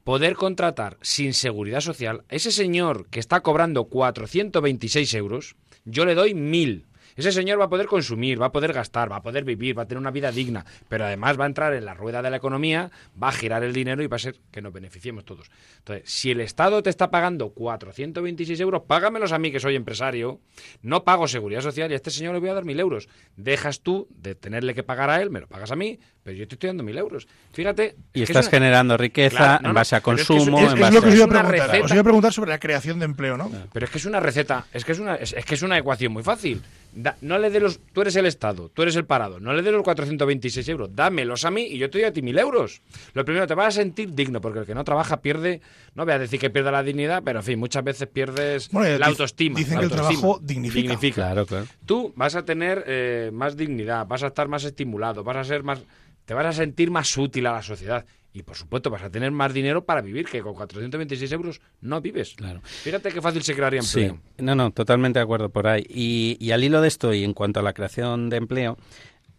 poder 0.04 0.34
contratar 0.34 0.96
sin 1.02 1.34
seguridad 1.34 1.80
social, 1.80 2.24
a 2.28 2.34
ese 2.34 2.50
señor 2.50 3.08
que 3.10 3.20
está 3.20 3.42
cobrando 3.42 3.84
426 3.84 5.12
euros, 5.14 5.56
yo 5.84 6.04
le 6.04 6.14
doy 6.14 6.32
1.000. 6.32 6.86
Ese 7.20 7.32
señor 7.32 7.60
va 7.60 7.66
a 7.66 7.68
poder 7.68 7.86
consumir, 7.86 8.40
va 8.40 8.46
a 8.46 8.52
poder 8.52 8.72
gastar, 8.72 9.10
va 9.12 9.16
a 9.16 9.22
poder 9.22 9.44
vivir, 9.44 9.78
va 9.78 9.82
a 9.82 9.86
tener 9.86 10.00
una 10.00 10.10
vida 10.10 10.32
digna, 10.32 10.64
pero 10.88 11.04
además 11.04 11.38
va 11.38 11.44
a 11.44 11.46
entrar 11.46 11.72
en 11.74 11.84
la 11.84 11.94
rueda 11.94 12.22
de 12.22 12.30
la 12.30 12.36
economía, 12.38 12.90
va 13.22 13.28
a 13.28 13.32
girar 13.32 13.62
el 13.62 13.72
dinero 13.72 14.02
y 14.02 14.06
va 14.06 14.16
a 14.16 14.18
ser 14.18 14.36
que 14.50 14.60
nos 14.62 14.72
beneficiemos 14.72 15.24
todos. 15.24 15.50
Entonces, 15.78 16.10
si 16.10 16.30
el 16.30 16.40
Estado 16.40 16.82
te 16.82 16.90
está 16.90 17.10
pagando 17.10 17.50
426 17.50 18.58
euros, 18.60 18.82
págamelos 18.86 19.32
a 19.32 19.38
mí 19.38 19.52
que 19.52 19.60
soy 19.60 19.76
empresario, 19.76 20.40
no 20.82 21.04
pago 21.04 21.28
seguridad 21.28 21.60
social 21.60 21.90
y 21.90 21.94
a 21.94 21.96
este 21.96 22.10
señor 22.10 22.34
le 22.34 22.40
voy 22.40 22.48
a 22.48 22.54
dar 22.54 22.64
1.000 22.64 22.80
euros. 22.80 23.08
Dejas 23.36 23.80
tú 23.80 24.08
de 24.10 24.34
tenerle 24.34 24.74
que 24.74 24.82
pagar 24.82 25.10
a 25.10 25.20
él, 25.20 25.30
me 25.30 25.40
lo 25.40 25.46
pagas 25.46 25.70
a 25.70 25.76
mí, 25.76 25.98
pero 26.22 26.36
yo 26.36 26.48
te 26.48 26.54
estoy 26.54 26.68
dando 26.68 26.84
1.000 26.84 26.98
euros. 26.98 27.28
Fíjate. 27.52 27.96
Y 28.14 28.22
es 28.22 28.30
estás 28.30 28.46
es 28.46 28.52
una- 28.52 28.58
generando 28.58 28.96
riqueza 28.96 29.36
Claro, 29.36 29.62
no, 29.62 29.68
en 29.70 29.74
base 29.74 29.94
a 29.94 29.98
es 29.98 30.02
que 30.02 30.04
consumo, 30.04 30.58
Es, 30.58 30.64
en 30.72 30.74
es 30.74 30.80
base 30.80 30.94
lo 30.94 31.02
que 31.02 31.08
os 31.08 31.14
a... 31.14 31.16
iba 31.16 31.24
a 31.24 31.28
preguntar. 31.28 31.50
receta. 31.52 31.84
Os 31.84 31.90
iba 31.92 32.00
a 32.00 32.04
preguntar 32.04 32.32
sobre 32.32 32.50
la 32.50 32.58
creación 32.58 32.98
de 32.98 33.04
empleo, 33.04 33.36
¿no? 33.36 33.50
Pero 33.72 33.84
es 33.86 33.90
que 33.92 33.98
es 33.98 34.04
una 34.06 34.20
receta, 34.20 34.66
es 34.72 34.84
que 34.84 34.92
es 34.92 34.98
una, 34.98 35.14
es, 35.16 35.32
es 35.32 35.44
que 35.44 35.54
es 35.54 35.62
una 35.62 35.78
ecuación 35.78 36.12
muy 36.12 36.22
fácil. 36.22 36.62
Da- 36.92 37.16
no 37.20 37.38
le 37.38 37.50
dé 37.50 37.60
los, 37.60 37.78
tú 37.92 38.00
eres 38.00 38.16
el 38.16 38.26
Estado, 38.26 38.68
tú 38.68 38.82
eres 38.82 38.96
el 38.96 39.04
parado, 39.04 39.38
no 39.38 39.52
le 39.52 39.62
dé 39.62 39.70
los 39.70 39.82
426 39.84 40.68
euros, 40.68 40.90
dámelos 40.94 41.44
a 41.44 41.50
mí 41.50 41.62
y 41.62 41.78
yo 41.78 41.88
te 41.88 41.98
doy 41.98 42.06
a 42.06 42.12
ti 42.12 42.20
mil 42.20 42.38
euros. 42.38 42.82
Lo 43.14 43.24
primero, 43.24 43.46
te 43.46 43.54
vas 43.54 43.68
a 43.68 43.80
sentir 43.80 44.12
digno, 44.14 44.40
porque 44.40 44.60
el 44.60 44.66
que 44.66 44.74
no 44.74 44.82
trabaja 44.82 45.20
pierde, 45.22 45.60
no 45.94 46.04
voy 46.04 46.14
a 46.14 46.18
decir 46.18 46.40
que 46.40 46.50
pierda 46.50 46.72
la 46.72 46.82
dignidad, 46.82 47.22
pero 47.24 47.38
en 47.40 47.44
fin, 47.44 47.58
muchas 47.58 47.84
veces 47.84 48.08
pierdes 48.08 48.70
Bueno, 48.70 48.98
la 48.98 49.06
autoestima. 49.06 49.56
dicen 49.58 49.74
la 49.76 49.80
que 49.80 49.86
el 49.86 49.92
autoestima. 49.92 50.20
trabajo 50.20 50.40
dignifica. 50.42 50.98
Claro, 51.14 51.46
claro. 51.46 51.66
Tú 51.86 52.12
vas 52.16 52.34
a 52.34 52.44
tener 52.44 52.84
eh, 52.86 53.30
más 53.32 53.56
dignidad, 53.56 54.06
vas 54.06 54.22
a 54.24 54.28
estar 54.28 54.48
más 54.48 54.64
estimulado, 54.64 55.22
vas 55.22 55.36
a 55.36 55.44
ser 55.44 55.62
más, 55.62 55.80
te 56.24 56.34
vas 56.34 56.46
a 56.46 56.52
sentir 56.52 56.90
más 56.90 57.16
útil 57.16 57.46
a 57.46 57.52
la 57.52 57.62
sociedad. 57.62 58.04
Y 58.32 58.42
por 58.44 58.56
supuesto 58.56 58.90
vas 58.90 59.02
a 59.02 59.10
tener 59.10 59.32
más 59.32 59.52
dinero 59.52 59.84
para 59.84 60.00
vivir, 60.02 60.26
que 60.26 60.40
con 60.40 60.54
426 60.54 61.32
euros 61.32 61.60
no 61.80 62.00
vives. 62.00 62.34
Claro. 62.36 62.60
Fíjate 62.62 63.10
qué 63.10 63.20
fácil 63.20 63.42
se 63.42 63.54
crearía 63.56 63.82
Sí, 63.82 64.02
empleo. 64.02 64.22
no, 64.38 64.54
no, 64.54 64.70
totalmente 64.70 65.18
de 65.18 65.24
acuerdo 65.24 65.48
por 65.48 65.66
ahí. 65.66 65.84
Y, 65.88 66.36
y 66.40 66.52
al 66.52 66.62
hilo 66.62 66.80
de 66.80 66.88
esto, 66.88 67.12
y 67.12 67.24
en 67.24 67.34
cuanto 67.34 67.58
a 67.58 67.62
la 67.64 67.72
creación 67.72 68.30
de 68.30 68.36
empleo, 68.36 68.78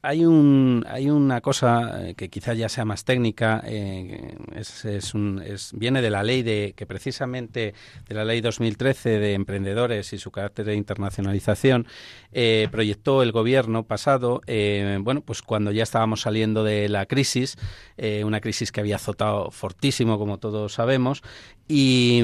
hay, 0.03 0.25
un, 0.25 0.83
hay 0.89 1.09
una 1.09 1.41
cosa 1.41 2.07
eh, 2.07 2.15
que 2.15 2.29
quizá 2.29 2.53
ya 2.53 2.69
sea 2.69 2.85
más 2.85 3.05
técnica, 3.05 3.61
eh, 3.65 4.35
es, 4.55 4.83
es 4.85 5.13
un, 5.13 5.41
es, 5.45 5.71
viene 5.73 6.01
de 6.01 6.09
la 6.09 6.23
ley 6.23 6.41
de 6.41 6.73
que 6.75 6.87
precisamente 6.87 7.75
de 8.07 8.15
la 8.15 8.25
ley 8.25 8.41
2013 8.41 9.19
de 9.19 9.33
emprendedores 9.33 10.11
y 10.13 10.17
su 10.17 10.31
carácter 10.31 10.65
de 10.65 10.75
internacionalización 10.75 11.87
eh, 12.31 12.67
proyectó 12.71 13.21
el 13.21 13.31
gobierno 13.31 13.83
pasado, 13.83 14.41
bueno, 15.01 15.21
pues 15.21 15.41
cuando 15.41 15.71
ya 15.71 15.83
estábamos 15.83 16.21
saliendo 16.21 16.63
de 16.63 16.89
la 16.89 17.05
crisis, 17.05 17.57
una 18.23 18.41
crisis 18.41 18.71
que 18.71 18.79
había 18.79 18.95
azotado 18.95 19.51
fortísimo, 19.51 20.17
como 20.17 20.39
todos 20.39 20.73
sabemos, 20.73 21.21
y, 21.67 22.21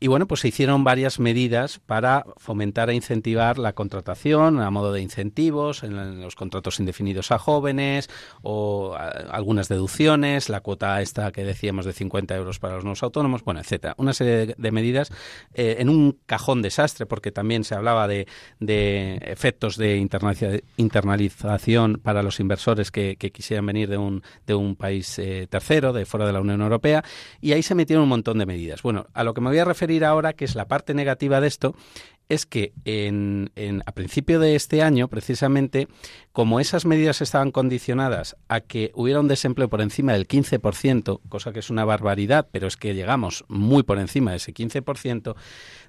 y, 0.00 0.08
bueno, 0.08 0.26
pues 0.26 0.40
se 0.40 0.48
hicieron 0.48 0.82
varias 0.82 1.20
medidas 1.20 1.78
para 1.78 2.24
fomentar 2.38 2.90
e 2.90 2.94
incentivar 2.94 3.58
la 3.58 3.72
contratación 3.72 4.60
a 4.60 4.70
modo 4.70 4.92
de 4.92 5.00
incentivos 5.00 5.84
en, 5.84 5.96
en 5.96 6.20
los 6.20 6.34
contratos 6.34 6.80
indefinidos 6.80 7.09
a 7.30 7.38
jóvenes 7.38 8.08
o 8.42 8.96
algunas 8.96 9.68
deducciones, 9.68 10.48
la 10.48 10.60
cuota 10.60 11.00
esta 11.02 11.32
que 11.32 11.44
decíamos 11.44 11.84
de 11.84 11.92
50 11.92 12.36
euros 12.36 12.58
para 12.58 12.76
los 12.76 12.84
nuevos 12.84 13.02
autónomos, 13.02 13.44
bueno, 13.44 13.60
etcétera. 13.60 13.94
Una 13.98 14.12
serie 14.12 14.54
de, 14.56 14.70
medidas 14.70 15.10
eh, 15.54 15.76
en 15.78 15.88
un 15.88 16.18
cajón 16.26 16.62
desastre 16.62 17.06
porque 17.06 17.32
también 17.32 17.64
se 17.64 17.74
hablaba 17.74 18.06
de, 18.08 18.26
de 18.60 19.16
efectos 19.24 19.76
de 19.76 19.96
internalización 19.96 22.00
para 22.02 22.22
los 22.22 22.40
inversores 22.40 22.90
que, 22.90 23.16
que 23.16 23.32
quisieran 23.32 23.66
venir 23.66 23.88
de 23.88 23.98
un, 23.98 24.22
de 24.46 24.54
un 24.54 24.76
país 24.76 25.18
eh, 25.18 25.46
tercero, 25.50 25.92
de 25.92 26.06
fuera 26.06 26.26
de 26.26 26.32
la 26.32 26.40
Unión 26.40 26.62
Europea, 26.62 27.04
y 27.40 27.52
ahí 27.52 27.62
se 27.62 27.74
metieron 27.74 28.04
un 28.04 28.08
montón 28.08 28.38
de 28.38 28.46
medidas. 28.46 28.82
Bueno, 28.82 29.06
a 29.12 29.24
lo 29.24 29.34
que 29.34 29.40
me 29.40 29.48
voy 29.48 29.58
a 29.58 29.64
referir 29.64 30.04
ahora, 30.04 30.32
que 30.32 30.44
es 30.44 30.54
la 30.54 30.68
parte 30.68 30.94
negativa 30.94 31.40
de 31.40 31.48
esto, 31.48 31.74
es 32.30 32.46
que 32.46 32.72
en, 32.84 33.50
en, 33.56 33.82
a 33.86 33.92
principio 33.92 34.38
de 34.38 34.54
este 34.54 34.82
año, 34.82 35.08
precisamente, 35.08 35.88
como 36.32 36.60
esas 36.60 36.86
medidas 36.86 37.20
estaban 37.20 37.50
condicionadas 37.50 38.36
a 38.48 38.60
que 38.60 38.92
hubiera 38.94 39.18
un 39.18 39.26
desempleo 39.26 39.68
por 39.68 39.80
encima 39.80 40.12
del 40.12 40.28
15%, 40.28 41.20
cosa 41.28 41.52
que 41.52 41.58
es 41.58 41.70
una 41.70 41.84
barbaridad, 41.84 42.48
pero 42.52 42.68
es 42.68 42.76
que 42.76 42.94
llegamos 42.94 43.44
muy 43.48 43.82
por 43.82 43.98
encima 43.98 44.30
de 44.30 44.36
ese 44.36 44.54
15%, 44.54 45.34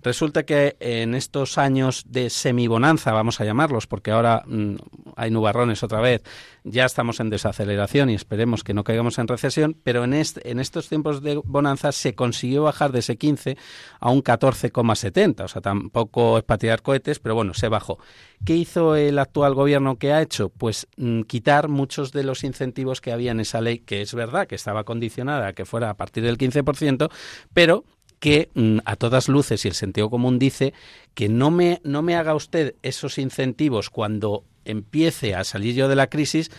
resulta 0.02 0.44
que 0.44 0.78
en 0.80 1.14
estos 1.14 1.60
años 1.60 2.06
de 2.08 2.32
semibonanza, 2.32 3.12
vamos 3.12 3.40
a 3.40 3.46
llamarlos, 3.46 3.86
porque 3.86 4.10
ahora 4.10 4.44
mmm, 4.48 4.78
hay 5.16 5.30
nubarrones 5.30 5.84
otra 5.84 6.02
vez, 6.02 6.24
ya 6.64 6.86
estamos 6.86 7.20
en 7.20 7.30
desaceleración 7.30 8.10
y 8.10 8.16
esperemos 8.16 8.64
que 8.64 8.74
no 8.74 8.84
caigamos 8.84 9.20
en 9.20 9.28
recesión, 9.28 9.78
pero 9.84 10.04
en, 10.04 10.14
en 10.14 10.60
estos 10.60 10.90
tiempos 10.90 11.22
de 11.22 11.36
bonanza 11.36 11.92
se 11.92 12.16
consiguió 12.16 12.64
bajar 12.64 12.92
de 12.92 13.00
ese 13.00 13.18
15 13.18 13.58
a 14.00 14.10
un 14.10 14.24
14,70, 14.24 15.44
o 15.44 15.48
sea, 15.48 15.62
tampoco 15.62 16.31
es 16.38 16.44
para 16.44 16.78
cohetes, 16.78 17.20
pero 17.20 17.36
bueno, 17.36 17.54
se 17.54 17.68
bajó. 17.68 18.00
¿Qué 18.46 18.56
hizo 18.56 18.96
el 18.96 19.20
actual 19.20 19.54
gobierno 19.54 19.98
que 19.98 20.14
ha 20.14 20.22
hecho? 20.22 20.50
Pues 20.50 20.88
mmm, 20.98 21.22
quitar 21.24 21.68
muchos 21.68 22.12
de 22.12 22.24
los 22.24 22.44
incentivos 22.44 23.02
que 23.02 23.12
había 23.12 23.32
en 23.32 23.40
esa 23.40 23.62
ley, 23.62 23.80
que 23.80 24.02
es 24.02 24.14
verdad 24.14 24.48
que 24.48 24.56
estaba 24.56 24.84
condicionada 24.84 25.48
a 25.48 25.54
que 25.54 25.66
fuera 25.66 25.90
a 25.90 25.96
partir 25.96 26.24
del 26.24 26.38
15%, 26.38 27.10
pero 27.54 27.86
que 28.20 28.50
mm, 28.54 28.80
a 28.86 28.96
todas 28.96 29.28
luces 29.28 29.66
y 29.66 29.68
el 29.68 29.74
sentido 29.74 30.10
común 30.10 30.40
dice 30.40 30.74
que 31.16 31.28
no 31.28 31.52
me, 31.52 31.82
no 31.84 32.02
me 32.04 32.16
haga 32.16 32.36
usted 32.36 32.76
esos 32.84 33.18
incentivos 33.18 33.90
cuando 33.90 34.44
empiece 34.64 35.34
a 35.36 35.44
salir 35.44 35.74
yo 35.76 35.88
de 35.88 35.96
la 35.96 36.08
crisis 36.08 36.52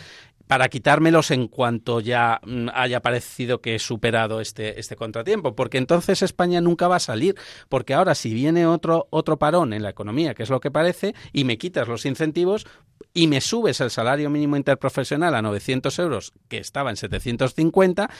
para 0.53 0.68
quitármelos 0.68 1.30
en 1.30 1.48
cuanto 1.48 2.00
ya 2.00 2.38
mm, 2.44 2.68
haya 2.74 3.00
parecido 3.00 3.62
que 3.62 3.76
he 3.76 3.78
superado 3.78 4.38
este, 4.38 4.78
este 4.78 4.96
contratiempo, 4.96 5.57
porque 5.57 5.78
entonces 5.78 6.20
España 6.20 6.61
nunca 6.61 6.88
va 6.88 6.96
a 6.96 7.00
salir, 7.00 7.36
porque 7.70 7.94
ahora 7.94 8.14
si 8.14 8.34
viene 8.34 8.66
otro, 8.66 9.07
otro 9.09 9.38
parón 9.38 9.72
en 9.72 9.82
la 9.82 9.88
economía, 9.88 10.34
que 10.34 10.42
es 10.42 10.50
lo 10.50 10.61
que 10.61 10.70
parece, 10.70 11.14
y 11.32 11.44
me 11.44 11.57
quitas 11.57 11.88
los 11.88 12.05
incentivos 12.05 12.66
y 13.14 13.28
me 13.28 13.40
subes 13.40 13.80
el 13.80 13.90
salario 13.90 14.28
mínimo 14.28 14.59
interprofesional 14.59 15.34
a 15.34 15.40
900 15.40 15.98
euros, 16.00 16.34
que 16.48 16.59
estaba 16.59 16.90
en 16.90 16.96
750, 16.96 18.11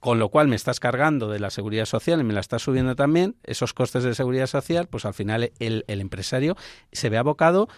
con 0.00 0.18
lo 0.18 0.28
cual 0.28 0.48
me 0.48 0.56
estás 0.56 0.80
cargando 0.80 1.28
de 1.28 1.38
la 1.38 1.50
seguridad 1.50 1.84
social 1.84 2.18
y 2.18 2.24
me 2.24 2.34
la 2.34 2.40
estás 2.40 2.62
subiendo 2.62 2.96
también, 2.96 3.36
esos 3.44 3.74
costes 3.74 4.02
de 4.02 4.16
seguridad 4.16 4.48
social, 4.48 4.88
pues 4.88 5.04
al 5.04 5.14
final 5.14 5.52
el, 5.60 5.84
el 5.86 6.00
empresario 6.00 6.56
se 6.90 7.10
ve 7.10 7.16
abocado 7.16 7.68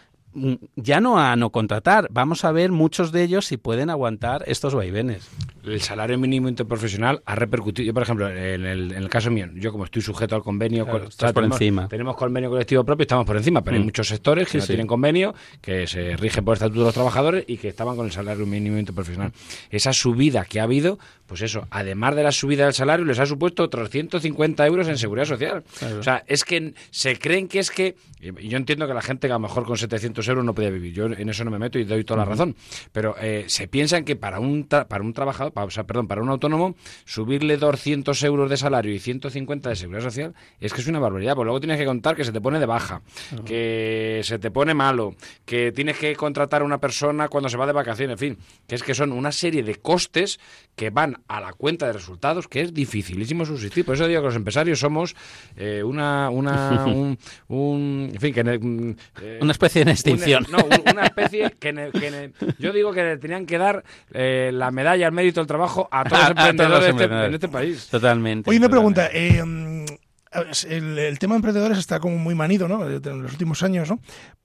ya 0.77 1.01
no 1.01 1.19
a 1.19 1.37
no 1.37 1.51
contratar, 1.51 2.09
vamos 2.11 2.45
a 2.45 2.53
ver 2.53 2.73
muchos 2.73 3.13
de 3.13 3.23
ellos 3.23 3.47
si 3.47 3.57
pueden 3.57 3.91
aguantar 3.91 4.45
estos 4.47 4.75
vaivenes. 4.75 5.29
El 5.65 5.81
salario 5.81 6.19
mínimo 6.19 6.49
interprofesional 6.49 7.23
ha 7.25 7.35
repercutido, 7.37 7.87
yo 7.87 7.95
por 7.95 8.03
ejemplo, 8.03 8.29
en 8.29 8.65
el, 8.67 8.93
en 8.93 8.99
el 9.03 9.09
caso 9.09 9.31
mío, 9.31 9.47
yo 9.55 9.71
como 9.71 9.85
estoy 9.85 10.03
sujeto 10.03 10.35
al 10.35 10.43
convenio, 10.43 10.85
Claro, 10.85 11.01
col- 11.01 11.09
estás 11.09 11.33
por 11.33 11.43
tenemos, 11.43 11.61
encima. 11.61 11.89
tenemos 11.89 12.17
convenio 12.17 12.51
colectivo 12.51 12.83
propio, 12.85 13.03
estamos 13.03 13.25
por 13.27 13.37
encima, 13.37 13.63
pero 13.63 13.77
hay 13.77 13.83
Mm. 13.83 13.85
muchos 13.87 14.09
sectores 14.09 14.47
que 14.47 14.53
Sí, 14.53 14.57
no 14.59 14.63
sí. 14.63 14.69
tienen 14.69 14.87
convenio, 14.89 15.35
que 15.61 15.87
se 15.87 16.17
rigen 16.17 16.45
por 16.45 16.53
el 16.55 16.57
estatuto 16.57 16.81
de 16.81 16.85
los 16.87 16.95
trabajadores 16.95 17.45
y 17.47 17.59
que 17.59 17.69
estaban 17.69 17.95
con 17.95 18.07
el 18.07 18.13
salario 18.13 18.45
mínimo 18.45 18.79
interprofesional. 18.79 19.33
Esa 19.71 19.93
subida 19.93 20.45
que 20.47 20.59
ha 20.59 20.65
habido, 20.65 20.99
pues 21.27 21.43
eso, 21.43 21.69
además 21.71 22.17
de 22.17 22.25
la 22.25 22.33
subida 22.33 22.65
del 22.65 22.75
salario, 22.75 23.05
les 23.07 23.21
ha 23.21 23.27
supuesto 23.27 23.63
otros 23.63 23.89
150 23.91 24.67
euros 24.67 24.89
en 24.89 24.99
seguridad 24.99 25.27
social. 25.27 25.63
O 25.99 26.03
sea, 26.03 26.25
es 26.27 26.45
que 26.45 26.75
se 26.91 27.19
creen 27.19 27.47
que 27.47 27.61
es 27.61 27.71
que, 27.71 27.95
y 28.21 28.49
yo 28.49 28.57
entiendo 28.57 28.89
que 28.89 28.95
la 28.95 29.03
gente 29.03 29.29
que 29.29 29.33
a 29.33 29.37
lo 29.37 29.41
mejor 29.41 29.65
con 29.65 29.77
700 29.77 30.22
euros 30.29 30.45
no 30.45 30.55
podía 30.55 30.71
vivir, 30.71 30.93
yo 30.93 31.07
en 31.07 31.29
eso 31.29 31.45
no 31.45 31.51
me 31.51 31.59
meto 31.59 31.79
y 31.79 31.85
doy 31.85 32.05
toda 32.05 32.19
la 32.19 32.25
razón, 32.25 32.57
pero 32.93 33.15
eh, 33.21 33.45
se 33.49 33.69
piensan 33.69 34.05
que 34.05 34.17
para 34.17 34.39
un, 34.41 34.69
tra- 34.69 34.87
para 34.87 35.03
un 35.05 35.13
trabajador, 35.13 35.53
pa- 35.53 35.65
o 35.65 35.71
sea, 35.71 35.85
perdón, 35.85 36.07
para 36.09 36.23
un 36.23 36.29
autónomo, 36.29 36.75
subirle 37.05 37.57
200 37.57 38.23
euros 38.25 38.51
de 38.51 38.57
salario 38.57 38.93
y 38.95 38.99
150 38.99 39.69
de 39.71 39.77
seguridad 39.77 40.03
social 40.03 40.35
es 40.61 40.73
que 40.73 40.81
es 40.81 40.87
una 40.87 40.99
barbaridad, 40.99 41.35
porque 41.35 41.47
luego 41.47 41.61
tienes 41.61 41.79
que 41.79 41.85
contar 41.85 42.17
que 42.17 42.25
se 42.25 42.33
te 42.33 42.41
pone 42.41 42.59
de 42.59 42.67
baja, 42.67 43.03
que 43.45 44.21
se 44.25 44.39
te 44.39 44.51
pone 44.51 44.75
malo, 44.75 45.15
que 45.45 45.73
tienes 45.73 45.99
que 45.99 46.15
contratar 46.17 46.63
a 46.63 46.65
una 46.65 46.79
persona 46.79 47.29
cuando 47.29 47.49
se 47.49 47.57
va 47.57 47.67
de 47.67 47.73
vacaciones, 47.73 48.15
en 48.15 48.19
fin, 48.19 48.39
que 48.67 48.75
es 48.75 48.83
que 48.83 48.95
son 48.95 49.13
una 49.13 49.33
serie 49.33 49.63
de 49.63 49.77
costes 49.77 50.39
que 50.77 50.91
van 50.91 51.19
a 51.29 51.41
la 51.41 51.53
cuenta 51.53 51.87
de 51.87 51.93
resultados 51.93 52.49
que 52.49 52.61
es 52.63 52.73
dificilísimo 52.75 53.45
subsistir. 53.45 53.85
Por 53.85 53.95
eso 53.95 54.07
digo 54.09 54.21
que 54.21 54.27
los 54.27 54.37
empresarios 54.37 54.79
somos 54.81 55.15
eh, 55.57 55.83
una, 55.83 56.31
una 56.31 56.85
un, 56.87 57.19
un- 57.49 58.11
en 58.13 58.21
fin, 58.21 58.33
que 58.35 58.43
mm, 58.45 58.91
eh, 59.23 59.39
Una 59.43 59.53
especie 59.53 59.81
de 59.85 59.91
extinción. 60.15 60.47
una- 60.49 60.59
no, 60.59 60.65
un- 60.65 60.91
una 60.93 61.05
especie 61.07 61.51
que, 61.59 61.73
ne- 61.73 61.91
que 61.91 62.11
ne- 62.11 62.33
yo 62.59 62.73
digo 62.73 62.93
que 62.93 63.03
le 63.03 63.17
tenían 63.19 63.47
que 63.47 63.59
dar 63.59 63.83
eh, 64.13 64.51
la 64.53 64.71
medalla 64.71 65.07
al 65.07 65.13
mérito 65.13 65.41
del 65.41 65.47
trabajo 65.47 65.89
a 65.91 66.05
todos 66.05 66.21
los 66.23 66.31
emprendedores 66.49 66.89
este- 66.91 67.05
en 67.27 67.35
este 67.35 67.49
país. 67.49 67.89
Totalmente. 67.91 68.49
Oye, 68.51 68.59
una 68.59 68.69
pregunta. 68.69 69.09
eh, 69.13 69.43
mm, 69.45 69.85
el, 70.69 70.99
el 70.99 71.19
tema 71.19 71.35
de 71.35 71.37
emprendedores 71.37 71.77
está 71.79 72.01
como 72.01 72.17
muy 72.17 72.35
manido, 72.35 72.67
¿no? 72.67 72.87
En 72.89 73.23
los 73.23 73.33
últimos 73.33 73.63
años, 73.63 73.91
¿no? 73.91 74.01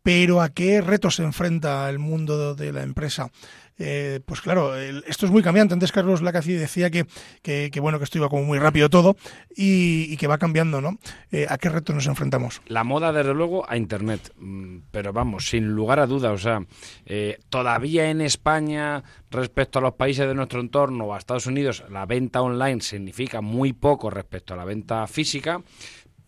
Pero 0.08 0.39
¿a 0.41 0.47
qué 0.47 0.80
retos 0.80 1.16
se 1.16 1.24
enfrenta 1.24 1.89
el 1.89 1.99
mundo 1.99 2.55
de 2.55 2.72
la 2.72 2.82
empresa? 2.82 3.30
Eh, 3.78 4.22
pues 4.26 4.41
claro, 4.41 4.76
esto 4.76 5.26
es 5.26 5.32
muy 5.32 5.43
cambiante. 5.43 5.74
Antes 5.74 5.91
Carlos 5.91 6.22
Lacaci 6.22 6.53
decía 6.53 6.89
que, 6.89 7.05
que, 7.41 7.70
que, 7.72 7.80
bueno 7.80 7.99
que 7.99 8.05
esto 8.05 8.18
iba 8.18 8.30
como 8.30 8.43
muy 8.43 8.58
rápido 8.58 8.89
todo 8.89 9.18
y, 9.55 10.18
que 10.18 10.28
va 10.28 10.38
cambiando, 10.38 10.82
¿no? 10.82 10.97
Eh, 11.32 11.45
¿A 11.49 11.58
qué 11.58 11.70
retos 11.70 11.93
nos 11.93 12.08
enfrentamos? 12.08 12.62
La 12.68 12.84
moda, 12.84 13.12
desde 13.12 13.34
luego, 13.34 13.70
a 13.70 13.78
Internet. 13.78 14.34
Mm, 14.38 14.78
Pero 14.91 15.14
vamos, 15.14 15.49
sin 15.49 15.68
lugar 15.68 15.99
a 15.99 16.08
dudas, 16.08 16.32
o 16.32 16.38
sea, 16.38 16.62
eh, 17.05 17.39
todavía 17.49 18.10
en 18.10 18.22
España, 18.22 19.03
respecto 19.30 19.80
a 19.80 19.82
los 19.82 19.93
países 19.93 20.28
de 20.28 20.34
nuestro 20.34 20.60
entorno 20.60 21.05
o 21.05 21.14
a 21.14 21.18
Estados 21.18 21.45
Unidos, 21.45 21.84
la 21.89 22.05
venta 22.05 22.41
online 22.41 22.82
significa 22.82 23.41
muy 23.41 23.74
poco 23.74 24.10
respecto 24.10 24.53
a 24.53 24.58
la 24.58 24.66
venta 24.66 25.05
física, 25.05 25.62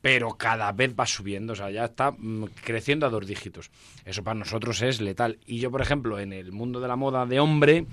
pero 0.01 0.35
cada 0.37 0.71
vez 0.71 0.95
va 0.97 1.05
subiendo, 1.05 1.53
o 1.53 1.55
sea, 1.55 1.69
ya 1.71 1.85
está 1.85 2.11
mm, 2.11 2.45
creciendo 2.63 3.05
a 3.05 3.09
dos 3.09 3.27
dígitos. 3.27 3.69
Eso 4.05 4.23
para 4.23 4.39
nosotros 4.39 4.81
es 4.81 5.01
letal. 5.01 5.39
Y 5.45 5.59
yo, 5.59 5.71
por 5.71 5.81
ejemplo, 5.81 6.19
en 6.19 6.31
el 6.33 6.51
mundo 6.51 6.79
de 6.79 6.87
la 6.87 6.95
moda 6.95 7.25
de 7.25 7.39
hombre, 7.39 7.85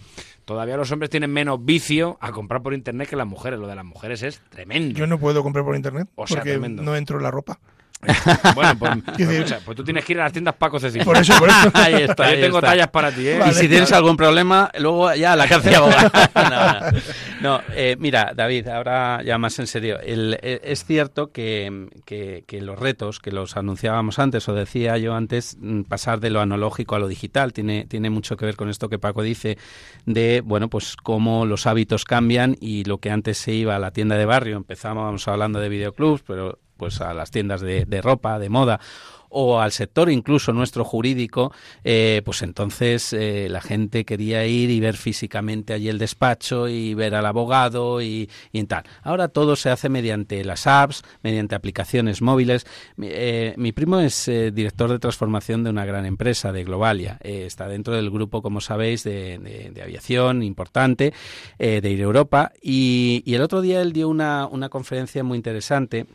todavía 0.45 0.77
los 0.77 0.91
hombres 0.93 1.11
tienen 1.11 1.33
menos 1.33 1.65
vicio 1.65 2.17
a 2.21 2.31
comprar 2.33 2.63
por 2.63 2.75
Internet 2.75 3.09
que 3.09 3.17
las 3.17 3.27
mujeres. 3.27 3.59
Lo 3.59 3.67
de 3.67 3.75
las 3.75 3.85
mujeres 3.85 4.23
es 4.23 4.41
tremendo. 4.51 4.99
Yo 4.99 5.07
no 5.07 5.19
puedo 5.19 5.43
comprar 5.43 5.65
por 5.65 5.75
internet 5.75 6.09
O 6.15 6.27
sea, 6.27 6.37
porque 6.37 6.51
tremendo. 6.53 6.83
no 6.83 6.97
entro 6.97 7.17
en 7.17 7.25
la 7.25 7.31
ropa. 7.31 7.59
Bueno, 8.55 8.79
pues, 8.79 8.93
pues, 9.17 9.21
escucha, 9.29 9.61
pues 9.65 9.77
tú 9.77 9.85
tienes 9.85 10.05
que 10.05 10.13
ir 10.13 10.21
a 10.21 10.25
las 10.25 10.33
tiendas 10.33 10.55
Paco 10.55 10.79
Cecilio. 10.79 11.05
Por 11.05 11.17
eso, 11.17 11.35
por 11.39 11.49
eso. 11.49 11.71
Ahí 11.75 11.95
está, 12.03 12.25
Yo 12.31 12.37
ahí 12.37 12.41
tengo 12.41 12.59
está. 12.59 12.71
tallas 12.71 12.89
para 12.89 13.11
ti, 13.11 13.27
¿eh? 13.27 13.39
Vale. 13.39 13.53
y 13.53 13.55
si 13.55 13.69
tienes 13.69 13.93
algún 13.93 14.17
problema, 14.17 14.71
luego 14.79 15.13
ya 15.15 15.33
a 15.33 15.37
la 15.37 15.49
cárcel 15.49 15.75
no, 15.75 15.89
no. 15.91 17.01
No, 17.41 17.61
eh, 17.75 17.97
mira, 17.99 18.33
David, 18.35 18.69
ahora 18.69 19.23
ya 19.23 19.39
más 19.39 19.59
en 19.59 19.67
serio. 19.67 19.99
El- 20.01 20.39
eh, 20.43 20.61
es 20.65 20.85
cierto 20.85 21.33
que, 21.33 21.89
que- 22.05 22.45
que 22.47 22.61
los 22.63 22.79
retos, 22.79 23.19
que 23.21 23.31
los 23.31 23.57
anunciábamos 23.57 24.19
antes, 24.19 24.49
o 24.49 24.55
decía 24.55 24.97
yo 24.99 25.15
antes, 25.15 25.57
mm, 25.61 25.83
pasar 25.83 26.21
de 26.21 26.31
lo 26.31 26.41
analógico 26.41 26.95
a 26.95 26.99
lo 26.99 27.09
digital, 27.09 27.53
tiene, 27.53 27.87
tiene 27.87 28.11
mucho 28.11 28.37
que 28.37 28.47
ver 28.47 28.57
con 28.57 28.69
esto 28.71 28.89
que 28.89 28.99
Paco 28.99 29.23
dice, 29.23 29.59
de, 30.07 30.43
bueno, 30.45 30.69
pues 30.69 30.97
cómo 30.97 31.45
los 31.47 31.67
hábitos 31.67 32.05
cambian 32.05 32.57
y 32.61 32.85
lo 32.85 32.99
que 32.99 33.11
antes 33.11 33.39
se 33.39 33.53
iba 33.53 33.77
a 33.77 33.79
la 33.79 33.91
tienda 33.91 34.17
de 34.17 34.25
barrio, 34.25 34.57
empezábamos 34.57 35.27
hablando 35.29 35.61
de 35.61 35.69
videoclubs, 35.69 36.23
pero 36.27 36.59
pues 36.77 37.01
a 37.01 37.15
las 37.15 37.31
tiendas 37.31 37.61
de, 37.61 37.85
de 37.85 38.01
ropa, 38.03 38.39
de 38.39 38.49
moda, 38.49 38.81
o 39.29 39.61
al 39.61 39.73
sector 39.73 40.11
incluso 40.11 40.53
nuestro 40.53 40.85
jurídico, 40.85 41.53
eh, 41.85 42.23
pues 42.25 42.43
entonces 42.43 43.13
eh, 43.13 43.49
la 43.51 43.61
gente 43.61 44.05
quería 44.05 44.47
ir 44.47 44.71
y 44.71 44.81
ver 44.81 44.97
físicamente 44.97 45.75
allí 45.75 45.89
el 45.89 45.99
despacho 45.99 46.69
y 46.69 46.95
ver 46.95 47.15
al 47.15 47.27
abogado 47.27 48.01
y, 48.01 48.31
y 48.53 48.65
tal. 48.65 48.85
Ahora 49.03 49.29
todo 49.29 49.57
se 49.57 49.69
hace 49.69 49.89
mediante 49.89 50.43
las 50.45 50.67
apps, 50.67 51.03
mediante 51.23 51.55
aplicaciones 51.55 52.23
móviles. 52.23 52.67
Mi, 52.97 53.09
eh, 53.11 53.73
primo 53.75 53.99
es 54.01 54.27
director 54.27 54.91
de 54.91 55.01
transformación 55.01 55.65
de 55.65 55.71
una 55.71 55.85
gran 55.85 56.07
empresa, 56.07 56.53
de 56.53 56.65
Globalia. 56.65 57.19
Está 57.21 57.69
dentro 57.69 57.95
del 57.95 58.11
grupo, 58.11 58.41
como 58.43 58.61
sabéis, 58.61 59.03
de, 59.03 59.39
de- 59.39 59.71
de 59.75 59.83
aviación 59.83 60.43
importante, 60.45 61.13
de 61.59 61.91
Ir 61.91 62.01
Europa. 62.01 62.53
Y, 62.63 63.23
y 63.27 63.35
el 63.35 63.43
otro 63.43 63.61
día 63.61 63.83
él 63.83 63.93
dio 63.93 64.09
una, 64.09 64.47
una 64.47 64.69
conferencia 64.71 65.23
muy 65.25 65.37
interesante 65.37 66.07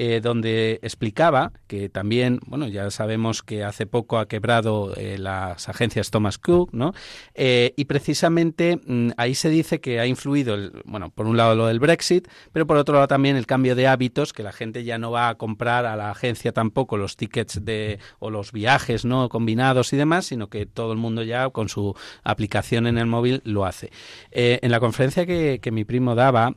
eh, 0.00 0.20
donde 0.20 0.78
explicaba 0.82 1.50
que 1.66 1.88
también, 1.88 2.38
bueno, 2.46 2.68
ya 2.68 2.88
sabemos 2.92 3.42
que 3.42 3.64
hace 3.64 3.84
poco 3.84 4.18
ha 4.18 4.28
quebrado 4.28 4.94
eh, 4.96 5.18
las 5.18 5.68
agencias 5.68 6.12
Thomas 6.12 6.38
Cook, 6.38 6.72
¿no? 6.72 6.94
Eh, 7.34 7.74
y 7.76 7.86
precisamente 7.86 8.78
mm, 8.86 9.10
ahí 9.16 9.34
se 9.34 9.48
dice 9.48 9.80
que 9.80 9.98
ha 9.98 10.06
influido, 10.06 10.54
el, 10.54 10.70
bueno, 10.84 11.10
por 11.10 11.26
un 11.26 11.36
lado 11.36 11.56
lo 11.56 11.66
del 11.66 11.80
Brexit, 11.80 12.28
pero 12.52 12.64
por 12.64 12.76
otro 12.76 12.94
lado 12.94 13.08
también 13.08 13.34
el 13.34 13.46
cambio 13.46 13.74
de 13.74 13.88
hábitos, 13.88 14.32
que 14.32 14.44
la 14.44 14.52
gente 14.52 14.84
ya 14.84 14.98
no 14.98 15.10
va 15.10 15.30
a 15.30 15.34
comprar 15.34 15.84
a 15.84 15.96
la 15.96 16.12
agencia 16.12 16.52
tampoco 16.52 16.96
los 16.96 17.16
tickets 17.16 17.64
de 17.64 17.98
o 18.20 18.30
los 18.30 18.52
viajes, 18.52 19.04
¿no? 19.04 19.28
Combinados 19.28 19.92
y 19.92 19.96
demás, 19.96 20.26
sino 20.26 20.46
que 20.48 20.64
todo 20.64 20.92
el 20.92 20.98
mundo 20.98 21.24
ya 21.24 21.50
con 21.50 21.68
su 21.68 21.96
aplicación 22.22 22.86
en 22.86 22.98
el 22.98 23.06
móvil 23.06 23.42
lo 23.42 23.64
hace. 23.64 23.90
En 24.30 24.70
la 24.70 24.78
conferencia 24.78 25.26
que, 25.26 25.58
que 25.60 25.72
mi 25.72 25.84
primo 25.84 26.14
daba 26.14 26.54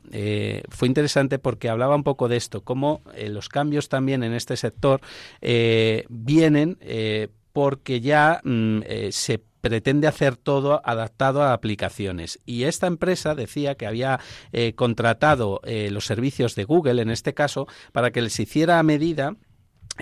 fue 0.68 0.86
interesante 0.86 1.40
porque 1.40 1.68
hablaba 1.68 1.96
un 1.96 2.04
poco 2.04 2.28
de 2.28 2.36
esto, 2.36 2.60
cómo 2.60 3.02
eh, 3.14 3.31
los 3.32 3.48
cambios 3.48 3.88
también 3.88 4.22
en 4.22 4.32
este 4.32 4.56
sector 4.56 5.00
eh, 5.40 6.04
vienen 6.08 6.78
eh, 6.80 7.28
porque 7.52 8.00
ya 8.00 8.40
mm, 8.44 8.80
eh, 8.86 9.08
se 9.12 9.42
pretende 9.62 10.08
hacer 10.08 10.36
todo 10.36 10.82
adaptado 10.84 11.42
a 11.42 11.54
aplicaciones. 11.54 12.40
Y 12.44 12.64
esta 12.64 12.86
empresa 12.86 13.34
decía 13.34 13.76
que 13.76 13.86
había 13.86 14.20
eh, 14.52 14.74
contratado 14.74 15.60
eh, 15.64 15.90
los 15.90 16.04
servicios 16.04 16.54
de 16.54 16.64
Google, 16.64 17.00
en 17.00 17.10
este 17.10 17.32
caso, 17.32 17.66
para 17.92 18.10
que 18.10 18.20
les 18.20 18.38
hiciera 18.38 18.78
a 18.78 18.82
medida 18.82 19.36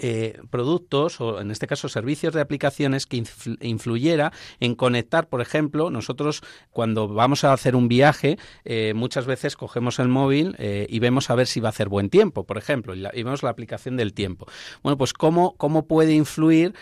eh, 0.03 0.41
productos 0.49 1.21
o 1.21 1.41
en 1.43 1.51
este 1.51 1.67
caso 1.67 1.89
servicios 1.91 2.33
de 2.33 2.41
aplicaciones 2.41 3.05
que 3.05 3.19
influ- 3.19 3.59
influyera 3.61 4.33
en 4.59 4.75
conectar, 4.75 5.29
por 5.29 5.43
ejemplo, 5.43 5.91
nosotros 5.91 6.43
cuando 6.71 7.07
vamos 7.07 7.45
a 7.45 7.53
hacer 7.53 7.77
un 7.77 7.87
viaje 7.87 8.39
eh, 8.65 8.95
muchas 8.97 9.27
veces 9.27 9.57
cogemos 9.57 9.99
el 9.99 10.09
móvil 10.09 10.57
eh, 10.59 10.87
y 10.89 11.01
vemos 11.01 11.29
a 11.29 11.35
ver 11.35 11.47
si 11.47 11.61
va 11.61 11.69
a 11.69 11.71
hacer 11.71 11.91
buen 11.91 12.09
tiempo, 12.09 12.45
por 12.45 12.57
ejemplo, 12.57 12.95
y, 12.95 13.03
vemos 13.23 13.43
la 13.43 13.51
aplicación 13.51 13.99
del 13.99 14.15
tiempo. 14.15 14.47
Bueno, 14.83 14.97
pues 14.97 15.13
cómo, 15.13 15.55
cómo 15.59 15.87
puede 15.87 16.15
influir 16.15 16.73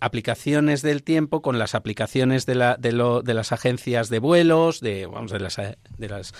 aplicaciones 0.00 0.82
del 0.82 1.02
tiempo 1.02 1.40
con 1.40 1.58
las 1.58 1.74
aplicaciones 1.74 2.44
de, 2.44 2.54
la, 2.54 2.76
de, 2.76 2.92
lo- 2.92 3.22
de 3.22 3.32
las 3.32 3.52
agencias 3.52 4.10
de 4.10 4.18
vuelos, 4.18 4.80
de, 4.80 5.06
vamos, 5.06 5.30
de 5.30 5.40
las, 5.40 5.56
de 5.56 6.08
las 6.08 6.34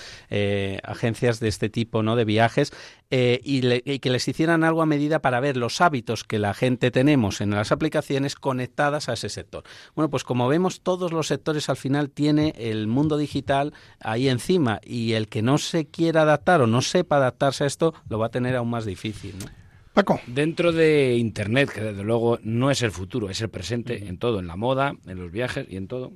agencias 0.83 1.41
de 1.41 1.49
este 1.49 1.71
tipo, 1.71 2.03
¿no? 2.03 2.17
De 2.17 2.25
viajes, 2.27 2.73
y 3.11 3.99
que 4.01 4.11
les 4.11 4.29
hicieran 4.29 4.65
algo 4.65 4.83
a 4.83 4.87
medida 4.87 5.21
para 5.23 5.41
ver 5.41 5.57
los 5.57 5.81
hábitos 5.81 6.02
hábitos 6.03 6.25
que 6.25 6.41
la 6.41 6.53
gente 6.53 6.91
tenemos 6.91 7.41
en 7.41 7.51
las 7.51 7.71
aplicaciones 7.71 8.35
conectadas 8.35 9.09
a 9.09 9.13
ese 9.13 9.29
sector. 9.29 9.63
Bueno, 9.95 10.11
pues 10.11 10.25
como 10.25 10.49
vemos, 10.49 10.81
todos 10.81 11.13
los 11.13 11.29
sectores 11.29 11.69
al 11.69 11.77
final 11.77 12.11
tiene 12.11 12.55
el 12.57 12.89
mundo 12.89 13.17
digital 13.17 13.73
ahí 14.01 14.29
encima 14.29 14.81
y 14.85 15.13
el 15.13 15.29
que 15.29 15.43
no 15.43 15.59
se 15.59 15.87
quiera 15.87 16.23
adaptar 16.23 16.61
o 16.61 16.67
no 16.67 16.83
sepa 16.83 17.17
adaptarse 17.17 17.65
a 17.65 17.67
esto 17.69 17.95
lo 18.09 18.19
va 18.19 18.27
a 18.27 18.31
tener 18.31 18.57
aún 18.57 18.71
más 18.71 18.85
difícil. 18.85 19.35
¿no? 19.39 19.47
Paco. 19.95 20.21
Dentro 20.27 20.73
de 20.73 21.17
Internet, 21.19 21.71
que 21.71 21.81
desde 21.83 22.03
luego 22.03 22.41
no 22.43 22.73
es 22.73 22.83
el 22.83 22.91
futuro, 22.91 23.31
es 23.31 23.41
el 23.41 23.49
presente 23.49 24.09
en 24.09 24.19
todo, 24.19 24.41
en 24.41 24.49
la 24.49 24.57
moda, 24.57 24.95
en 25.07 25.19
los 25.19 25.31
viajes 25.31 25.67
y 25.71 25.77
en 25.77 25.87
todo. 25.87 26.13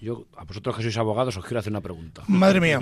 Yo, 0.00 0.26
a 0.36 0.44
vosotros 0.44 0.76
que 0.76 0.82
sois 0.82 0.96
abogados, 0.96 1.36
os 1.36 1.44
quiero 1.44 1.58
hacer 1.58 1.72
una 1.72 1.80
pregunta. 1.80 2.22
Madre 2.28 2.60
mía. 2.60 2.78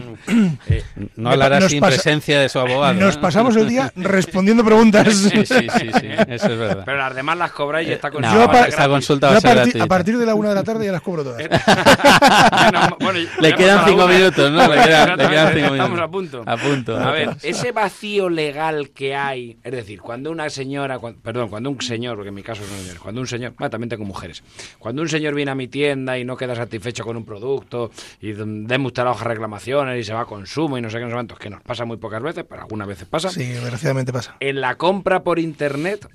Eh, 0.69 0.83
No 1.17 1.31
hablará 1.31 1.61
Nos 1.61 1.71
sin 1.71 1.81
pasa- 1.81 1.95
presencia 1.97 2.41
de 2.41 2.49
su 2.51 2.59
abogado. 2.59 2.93
Nos 2.93 3.17
¿no? 3.17 3.23
pasamos 3.23 3.57
el 3.57 3.67
día 3.69 3.91
respondiendo 3.97 4.63
preguntas. 4.63 5.09
Sí, 5.15 5.31
sí, 5.31 5.47
sí, 5.47 5.67
sí, 5.99 6.09
eso 6.29 6.47
es 6.53 6.59
verdad. 6.59 6.83
pero 6.85 6.99
las 6.99 7.15
demás 7.15 7.39
las 7.39 7.53
cobráis 7.53 7.89
y 7.89 7.93
está 7.93 8.11
con 8.11 8.21
No, 8.21 8.35
Yo 8.35 8.43
a 8.43 8.51
par- 8.53 8.69
esta 8.69 8.87
consulta 8.87 9.29
Yo 9.29 9.33
va 9.33 9.39
a 9.63 9.65
ser 9.65 9.81
a 9.83 9.87
partir 9.87 10.19
de 10.19 10.27
la 10.27 10.35
una 10.35 10.51
de 10.51 10.55
la 10.57 10.63
tarde 10.63 10.85
ya 10.85 10.93
las 10.93 11.01
cobro 11.01 11.25
todas. 11.25 11.43
Le 13.41 13.55
quedan 13.55 13.87
cinco 13.87 14.07
minutos, 14.09 14.51
¿no? 14.53 14.69
Le 14.69 14.83
quedan, 14.83 15.17
le 15.19 15.29
quedan 15.29 15.47
cinco 15.55 15.71
minutos. 15.73 15.79
Estamos 15.79 16.01
a 16.01 16.09
punto. 16.09 16.43
A 16.47 16.57
punto. 16.57 16.97
A 16.99 17.11
ver, 17.13 17.31
ese 17.43 17.73
vacío 17.73 18.29
legal 18.29 18.91
que 18.91 19.15
hay, 19.15 19.57
es 19.63 19.73
decir, 19.73 20.01
cuando 20.01 20.31
una 20.31 20.51
señora, 20.51 20.99
perdón, 21.23 21.49
cuando 21.49 21.71
un 21.71 21.81
señor, 21.81 22.17
porque 22.17 22.29
en 22.29 22.35
mi 22.35 22.43
caso 22.43 22.63
no 22.69 22.75
es 22.77 22.83
señor, 22.83 22.99
cuando 23.01 23.21
un 23.23 23.27
señor, 23.27 23.55
bueno, 23.59 23.71
también 23.71 23.89
tengo 23.89 24.05
mujeres, 24.05 24.43
cuando 24.79 25.01
un 25.03 25.09
señor 25.09 25.35
viene 25.35 25.51
a 25.51 25.55
mi 25.55 25.69
tienda 25.69 26.19
y 26.19 26.25
no 26.25 26.37
queda 26.37 26.55
satisfecho 26.55 27.05
con 27.07 27.17
un 27.17 27.25
producto 27.25 27.91
y 28.21 28.33
mm, 28.33 28.67
deme 28.67 28.87
usted 28.87 29.05
la 29.05 29.13
hoja 29.13 29.25
de 29.25 29.31
reclamaciones 29.31 30.01
y 30.01 30.05
se 30.05 30.13
va 30.13 30.23
a 30.23 30.27
consumo 30.27 30.77
y 30.77 30.83
no 30.83 30.91
sé 30.91 30.99
qué, 30.99 31.05
no 31.05 31.11
sé 31.11 31.15
cuántos, 31.15 31.39
que 31.39 31.51
nos 31.51 31.63
pasa 31.63 31.85
muy 31.85 31.97
pocas 31.97 32.23
veces, 32.23 32.45
pero 32.49 32.63
algunas 32.63 32.87
veces 32.87 33.09
pasa. 33.09 33.31
Sí, 33.31 33.45
desgraciadamente 33.45 34.13
pasa. 34.13 34.37
En 34.41 34.61
la 34.61 34.77
compra 34.77 35.23
por 35.23 35.39
internet, 35.39 36.09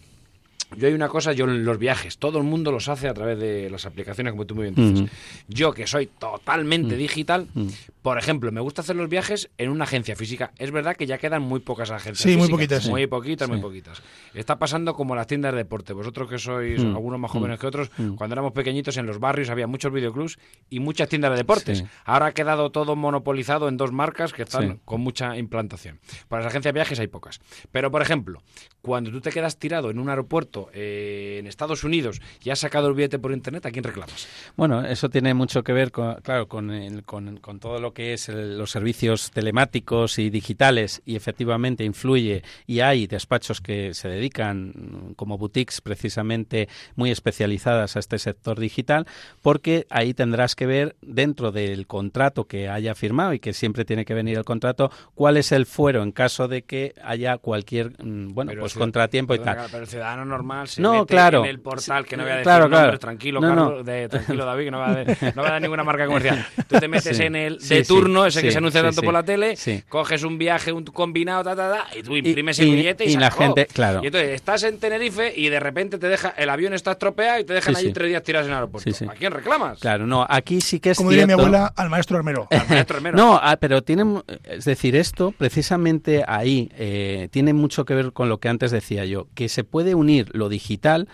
yo 0.78 0.88
hay 0.88 0.94
una 0.94 1.10
cosa, 1.10 1.34
yo 1.34 1.46
en 1.46 1.66
los 1.66 1.78
viajes, 1.78 2.18
todo 2.18 2.38
el 2.38 2.44
mundo 2.44 2.72
los 2.72 2.88
hace 2.90 3.08
a 3.08 3.14
través 3.14 3.38
de 3.40 3.70
las 3.70 3.86
aplicaciones, 3.86 4.32
como 4.34 4.46
tú 4.46 4.56
muy 4.56 4.70
bien 4.72 4.76
dices. 4.94 5.10
Yo, 5.48 5.74
que 5.74 5.86
soy 5.88 6.08
totalmente 6.08 6.96
digital, 6.96 7.48
Mm. 7.54 7.68
por 8.02 8.18
ejemplo, 8.18 8.52
me 8.52 8.62
gusta 8.62 8.82
hacer 8.82 8.96
los 8.96 9.10
viajes 9.10 9.50
en 9.58 9.70
una 9.70 9.84
agencia 9.84 10.16
física. 10.16 10.52
Es 10.58 10.72
verdad 10.72 10.96
que 10.96 11.06
ya 11.06 11.18
quedan 11.18 11.42
muy 11.42 11.60
pocas 11.60 11.92
agencias 11.92 12.20
Sí, 12.24 12.30
muy 12.38 12.48
físicas. 12.48 12.52
poquitas, 12.58 12.84
sí. 12.84 12.90
Muy 12.90 13.08
poquitas, 13.08 13.48
muy 13.50 13.58
Sí. 13.58 13.62
poquitas. 13.64 14.02
Está 14.34 14.58
pasando 14.60 14.94
como 14.94 15.16
las 15.16 15.28
tiendas 15.28 15.52
de 15.52 15.58
deporte. 15.60 15.94
Vosotros 15.94 16.30
que 16.30 16.38
sois 16.40 16.84
Mm. 16.84 16.96
algunos 16.96 17.20
más 17.20 17.32
jóvenes 17.32 17.60
que 17.60 17.68
otros, 17.68 17.90
Mm. 17.98 18.16
cuando 18.16 18.34
éramos 18.34 18.54
pequeñitos 18.54 18.98
en 18.98 19.06
los 19.06 19.20
barrios 19.20 19.50
había 19.50 19.68
muchos 19.68 19.92
videoclubs 19.92 20.38
y 20.70 20.80
muchas 20.80 21.10
tiendas 21.10 21.32
de 21.32 21.38
deportes. 21.38 21.80
Sí. 21.80 21.86
Ahora 22.06 22.28
ha 22.28 22.32
quedado 22.34 22.72
todo 22.72 22.96
monopolizado 22.96 23.68
en 23.68 23.78
dos 23.78 23.92
marcas 23.92 24.34
que 24.34 24.44
están 24.44 24.74
Sí. 24.74 24.80
con 24.86 25.02
mucha 25.02 25.38
implantación. 25.38 26.00
Para 26.28 26.44
las 26.44 26.52
agencias 26.52 26.74
de 26.74 26.78
viajes 26.78 27.00
hay 27.00 27.08
pocas. 27.08 27.40
Pero, 27.72 27.92
por 27.92 28.02
ejemplo, 28.02 28.42
cuando 28.82 29.12
tú 29.12 29.22
te 29.22 29.32
quedas 29.32 29.58
tirado 29.58 29.90
en 29.92 30.00
un 30.00 30.10
aeropuerto 30.10 30.61
eh, 30.74 31.38
en 31.40 31.48
Estados 31.48 31.84
Unidos 31.84 32.22
y 32.44 32.50
has 32.50 32.60
sacado 32.60 32.88
el 32.88 32.94
billete 32.94 33.20
por 33.20 33.32
internet, 33.32 33.66
¿a 33.66 33.72
quién 33.72 33.84
reclamas? 33.84 34.28
Bueno, 34.56 34.86
eso 34.86 35.10
tiene 35.10 35.34
mucho 35.34 35.64
que 35.64 35.74
ver, 35.74 35.92
con, 35.92 36.16
claro, 36.22 36.48
con, 36.48 36.72
el- 36.72 37.04
con, 37.04 37.38
con 37.38 37.60
todo 37.60 37.80
lo 37.80 37.94
que 37.94 38.14
es 38.14 38.30
el- 38.30 38.58
los 38.58 38.72
servicios 38.72 39.32
telemáticos 39.32 40.20
y 40.20 40.30
digitales 40.30 41.02
y 41.06 41.16
efectivamente 41.16 41.84
influye 41.84 42.44
y 42.68 42.80
hay 42.82 43.08
despachos 43.08 43.62
que 43.62 43.94
se 43.94 44.08
dedican 44.10 45.14
como 45.16 45.38
boutiques 45.38 45.82
precisamente 45.82 46.68
muy 46.96 47.12
especializadas 47.12 47.96
a 47.96 48.00
este 48.00 48.20
sector 48.20 48.60
digital 48.60 49.06
porque 49.42 49.86
ahí 49.90 50.14
tendrás 50.14 50.56
que 50.56 50.66
ver 50.66 50.96
dentro 51.02 51.52
del 51.52 51.88
contrato 51.88 52.46
que 52.46 52.70
haya 52.70 52.96
firmado 52.96 53.34
y 53.34 53.40
que 53.40 53.54
siempre 53.54 53.86
tiene 53.86 54.06
que 54.06 54.14
venir 54.14 54.38
el 54.38 54.44
contrato 54.46 54.92
cuál 55.16 55.38
es 55.38 55.52
el 55.52 55.66
fuero 55.66 56.04
en 56.04 56.12
caso 56.12 56.48
de 56.48 56.64
que 56.64 56.94
haya 57.04 57.38
cualquier 57.38 57.92
mm, 58.04 58.34
bueno 58.34 58.50
Pero 58.50 58.62
pues 58.62 58.74
contratiempo 58.74 59.36
y 59.36 59.40
tal. 59.40 59.58
Pero 59.72 59.84
el 59.84 59.88
ciudadano 59.90 60.26
normal 60.26 60.51
se 60.66 60.82
No, 60.82 60.94
mete 61.02 61.06
claro. 61.14 61.44
en 61.44 61.50
el 61.50 61.60
portal, 61.60 62.06
que 62.06 62.16
no 62.18 62.24
voy 62.24 62.32
a 62.32 62.36
decir 62.36 62.44
Claro, 62.46 62.68
claro. 62.68 62.82
nombres, 62.84 63.00
tranquilo, 63.00 63.40
No, 63.42 63.56
no. 63.56 63.66
Carlos, 63.68 63.86
de, 63.86 64.10
tranquilo 64.10 64.46
David, 64.46 64.66
que 64.66 64.72
no 64.72 64.80
va, 64.80 64.90
a, 64.90 64.96
de- 64.96 65.34
no 65.36 65.42
va 65.42 65.48
a 65.48 65.52
dar 65.52 65.62
ninguna 65.62 65.84
marca 65.84 66.06
comercial. 66.06 66.46
Tú 66.68 66.80
te 66.80 66.88
metes 66.88 67.18
Sí. 67.18 67.24
en 67.24 67.36
el 67.36 67.58
de 67.60 67.84
sí, 67.84 67.88
turno, 67.88 68.26
ese 68.26 68.42
que 68.42 68.48
sí, 68.48 68.52
se 68.54 68.58
anuncia 68.58 68.82
sí, 68.82 68.88
tanto 68.88 69.02
sí. 69.02 69.06
por 69.06 69.14
la 69.14 69.24
tele, 69.24 69.56
Sí. 69.56 69.84
coges 69.90 70.24
un 70.24 70.38
viaje, 70.38 70.72
un 70.72 70.84
combinado, 70.86 71.44
ta, 71.44 71.56
ta, 71.56 71.72
ta, 71.72 71.98
y 71.98 72.04
tú 72.04 72.16
imprimes 72.16 72.58
el 72.60 72.68
y- 72.70 72.76
billete 72.76 73.06
y, 73.06 73.08
y 73.10 73.12
se 73.14 73.20
la 73.20 73.32
gente- 73.32 73.66
claro. 73.68 74.02
Y 74.04 74.08
entonces 74.08 74.30
estás 74.32 74.64
en 74.64 74.78
Tenerife 74.80 75.34
y 75.36 75.50
de 75.50 75.60
repente 75.60 75.98
te 75.98 76.08
deja, 76.08 76.30
el 76.38 76.50
avión 76.50 76.74
está 76.74 76.92
estropeado 76.92 77.40
y 77.40 77.44
te 77.44 77.54
dejan 77.54 77.74
Sí, 77.76 77.80
allí 77.80 77.88
sí. 77.90 77.94
tres 77.94 78.08
días 78.10 78.24
tirados 78.24 78.46
en 78.48 78.52
el 78.52 78.56
aeropuerto. 78.58 78.90
Sí, 78.90 78.96
sí. 78.98 79.06
¿A 79.10 79.14
quién 79.14 79.32
reclamas? 79.32 79.80
Claro, 79.80 80.06
no, 80.08 80.26
aquí 80.30 80.62
sí 80.62 80.80
que 80.80 80.92
es 80.92 80.98
Como 80.98 81.10
diría 81.10 81.28
mi 81.28 81.34
abuela, 81.34 81.72
al 81.76 81.90
maestro 81.90 82.18
armero. 82.18 82.48
Al 82.52 82.68
maestro 82.70 82.98
Hermero. 82.98 83.18
No, 83.18 83.40
ah, 83.42 83.58
pero 83.60 83.82
tiene, 83.84 84.22
es 84.44 84.66
decir, 84.66 84.96
esto 84.96 85.32
precisamente 85.38 86.24
ahí 86.28 86.70
eh, 86.78 87.28
tiene 87.32 87.54
mucho 87.54 87.86
que 87.86 87.94
ver 87.94 88.14
con 88.14 88.30
lo 88.30 88.40
que 88.40 88.50
antes 88.50 88.72
decía 88.72 89.06
yo, 89.06 89.28
que 89.36 89.48
se 89.50 89.64
puede 89.64 89.96
unir 89.96 90.30
lo 90.42 90.50
digital 90.50 91.08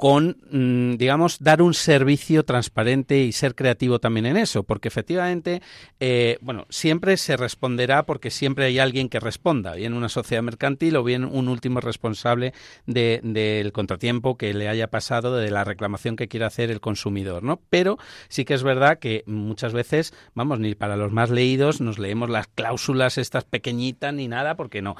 con, 0.00 0.38
mm, 0.50 0.96
digamos, 0.96 1.40
dar 1.40 1.60
un 1.60 1.74
servicio 1.74 2.42
transparente 2.46 3.18
y 3.18 3.32
ser 3.32 3.54
creativo 3.54 3.98
también 3.98 4.24
en 4.24 4.38
eso, 4.38 4.62
porque 4.62 4.88
efectivamente, 4.88 5.60
eh, 6.00 6.38
bueno, 6.40 6.64
siempre 6.70 7.18
se 7.18 7.36
responderá 7.36 8.06
porque 8.06 8.30
siempre 8.30 8.64
hay 8.64 8.78
alguien 8.78 9.10
que 9.10 9.20
responda, 9.20 9.74
bien 9.74 9.92
una 9.92 10.08
sociedad 10.08 10.42
mercantil 10.42 10.96
o 10.96 11.04
bien 11.04 11.26
un 11.26 11.48
último 11.48 11.82
responsable 11.82 12.54
de- 12.86 13.20
del 13.22 13.72
contratiempo 13.72 14.38
que 14.38 14.54
le 14.54 14.68
haya 14.70 14.86
pasado 14.88 15.36
de 15.36 15.50
la 15.50 15.64
reclamación 15.64 16.16
que 16.16 16.28
quiera 16.28 16.46
hacer 16.46 16.70
el 16.70 16.80
consumidor, 16.80 17.42
¿no? 17.42 17.60
Pero 17.68 17.98
sí 18.30 18.46
que 18.46 18.54
es 18.54 18.62
verdad 18.62 19.00
que 19.00 19.22
muchas 19.26 19.74
veces, 19.74 20.14
vamos, 20.34 20.60
ni 20.60 20.74
para 20.74 20.96
los 20.96 21.12
más 21.12 21.28
leídos 21.28 21.82
nos 21.82 21.98
leemos 21.98 22.30
las 22.30 22.46
cláusulas 22.46 23.18
estas 23.18 23.44
pequeñitas 23.44 24.14
ni 24.14 24.28
nada, 24.28 24.56
porque 24.56 24.80
no. 24.80 24.96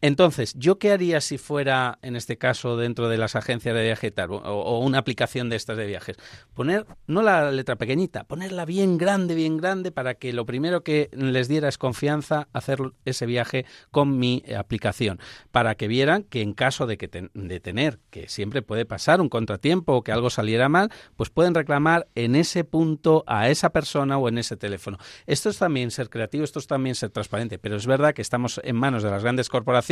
Entonces, 0.00 0.54
¿yo 0.56 0.78
qué 0.78 0.92
haría 0.92 1.20
si 1.20 1.38
fuera, 1.38 1.98
en 2.02 2.14
este 2.14 2.38
caso, 2.38 2.76
dentro 2.76 3.08
de 3.08 3.18
las 3.18 3.34
agencias 3.34 3.74
de 3.74 3.82
viaje 3.82 4.12
tal, 4.12 4.30
o, 4.30 4.78
una 4.78 4.98
aplicación 4.98 5.48
de 5.48 5.56
estas 5.56 5.76
de 5.76 5.86
viajes? 5.86 6.16
Poner, 6.54 6.86
no 7.08 7.20
la 7.20 7.50
letra 7.50 7.74
pequeñita, 7.74 8.22
ponerla 8.22 8.64
bien 8.64 8.96
grande, 8.96 9.34
bien 9.34 9.56
grande, 9.56 9.90
para 9.90 10.14
que 10.14 10.32
lo 10.32 10.46
primero 10.46 10.84
que 10.84 11.10
les 11.12 11.48
diera 11.48 11.68
es 11.68 11.78
confianza 11.78 12.46
hacer 12.52 12.78
ese 13.04 13.26
viaje 13.26 13.66
con 13.90 14.20
mi 14.20 14.44
aplicación, 14.56 15.18
para 15.50 15.74
que 15.74 15.88
vieran 15.88 16.22
que 16.22 16.42
en 16.42 16.52
caso 16.52 16.86
de, 16.86 16.96
que 16.96 17.08
ten- 17.08 17.32
de 17.34 17.58
tener, 17.58 17.98
que 18.10 18.28
siempre 18.28 18.62
puede 18.62 18.84
pasar 18.84 19.20
un 19.20 19.28
contratiempo 19.28 19.94
o 19.94 20.02
que 20.04 20.12
algo 20.12 20.30
saliera 20.30 20.68
mal, 20.68 20.92
pues 21.16 21.30
pueden 21.30 21.54
reclamar 21.54 22.06
en 22.14 22.36
ese 22.36 22.62
punto 22.62 23.24
a 23.26 23.48
esa 23.48 23.70
persona 23.70 24.16
o 24.16 24.28
en 24.28 24.38
ese 24.38 24.56
teléfono. 24.56 24.98
Esto 25.26 25.48
es 25.48 25.58
también 25.58 25.90
ser 25.90 26.08
creativo, 26.08 26.44
esto 26.44 26.60
es 26.60 26.68
también 26.68 26.94
ser 26.94 27.10
transparente, 27.10 27.58
pero 27.58 27.74
es 27.74 27.86
verdad 27.86 28.14
que 28.14 28.22
estamos 28.22 28.60
en 28.62 28.76
manos 28.76 29.02
de 29.02 29.10
las 29.10 29.24
grandes 29.24 29.48
corporaciones. 29.48 29.87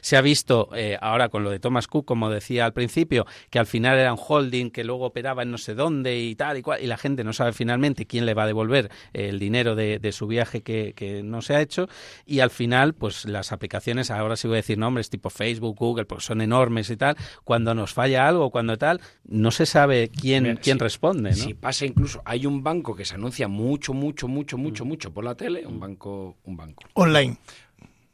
Se 0.00 0.16
ha 0.16 0.20
visto 0.20 0.68
eh, 0.74 0.98
ahora 1.00 1.28
con 1.28 1.42
lo 1.44 1.50
de 1.50 1.58
Thomas 1.60 1.86
Cook, 1.86 2.04
como 2.04 2.30
decía 2.30 2.64
al 2.64 2.72
principio, 2.72 3.26
que 3.50 3.58
al 3.58 3.66
final 3.66 3.98
era 3.98 4.12
un 4.12 4.18
holding 4.26 4.70
que 4.70 4.84
luego 4.84 5.06
operaba 5.06 5.42
en 5.42 5.50
no 5.50 5.58
sé 5.58 5.74
dónde 5.74 6.18
y 6.20 6.34
tal 6.34 6.58
y 6.58 6.62
cual, 6.62 6.82
y 6.82 6.86
la 6.86 6.96
gente 6.98 7.24
no 7.24 7.32
sabe 7.32 7.52
finalmente 7.52 8.06
quién 8.06 8.26
le 8.26 8.34
va 8.34 8.42
a 8.44 8.46
devolver 8.46 8.90
el 9.12 9.38
dinero 9.38 9.74
de, 9.74 9.98
de 9.98 10.12
su 10.12 10.26
viaje 10.26 10.62
que, 10.62 10.92
que 10.94 11.22
no 11.22 11.42
se 11.42 11.54
ha 11.56 11.60
hecho. 11.60 11.88
Y 12.26 12.40
al 12.40 12.50
final, 12.50 12.94
pues 12.94 13.24
las 13.24 13.52
aplicaciones, 13.52 14.10
ahora 14.10 14.36
sí 14.36 14.46
voy 14.48 14.56
a 14.56 14.62
decir 14.62 14.78
nombres 14.78 15.10
tipo 15.10 15.30
Facebook, 15.30 15.76
Google, 15.78 16.04
porque 16.04 16.24
son 16.24 16.40
enormes 16.40 16.90
y 16.90 16.96
tal, 16.96 17.16
cuando 17.44 17.74
nos 17.74 17.92
falla 17.94 18.28
algo, 18.28 18.50
cuando 18.50 18.76
tal, 18.78 19.00
no 19.24 19.50
se 19.50 19.66
sabe 19.66 20.08
quién, 20.08 20.42
Mira, 20.44 20.56
quién 20.60 20.76
si- 20.78 20.82
responde. 20.82 21.30
¿no? 21.30 21.36
Si 21.36 21.54
pasa 21.54 21.86
incluso, 21.86 22.20
hay 22.24 22.46
un 22.46 22.62
banco 22.62 22.94
que 22.94 23.04
se 23.04 23.14
anuncia 23.14 23.48
mucho, 23.48 23.92
mucho, 23.94 24.28
mucho, 24.28 24.58
mucho, 24.58 24.84
mucho 24.84 25.12
por 25.12 25.24
la 25.24 25.34
tele, 25.34 25.66
un 25.66 25.78
banco, 25.80 26.36
un 26.44 26.56
banco. 26.56 26.84
Online. 26.94 27.36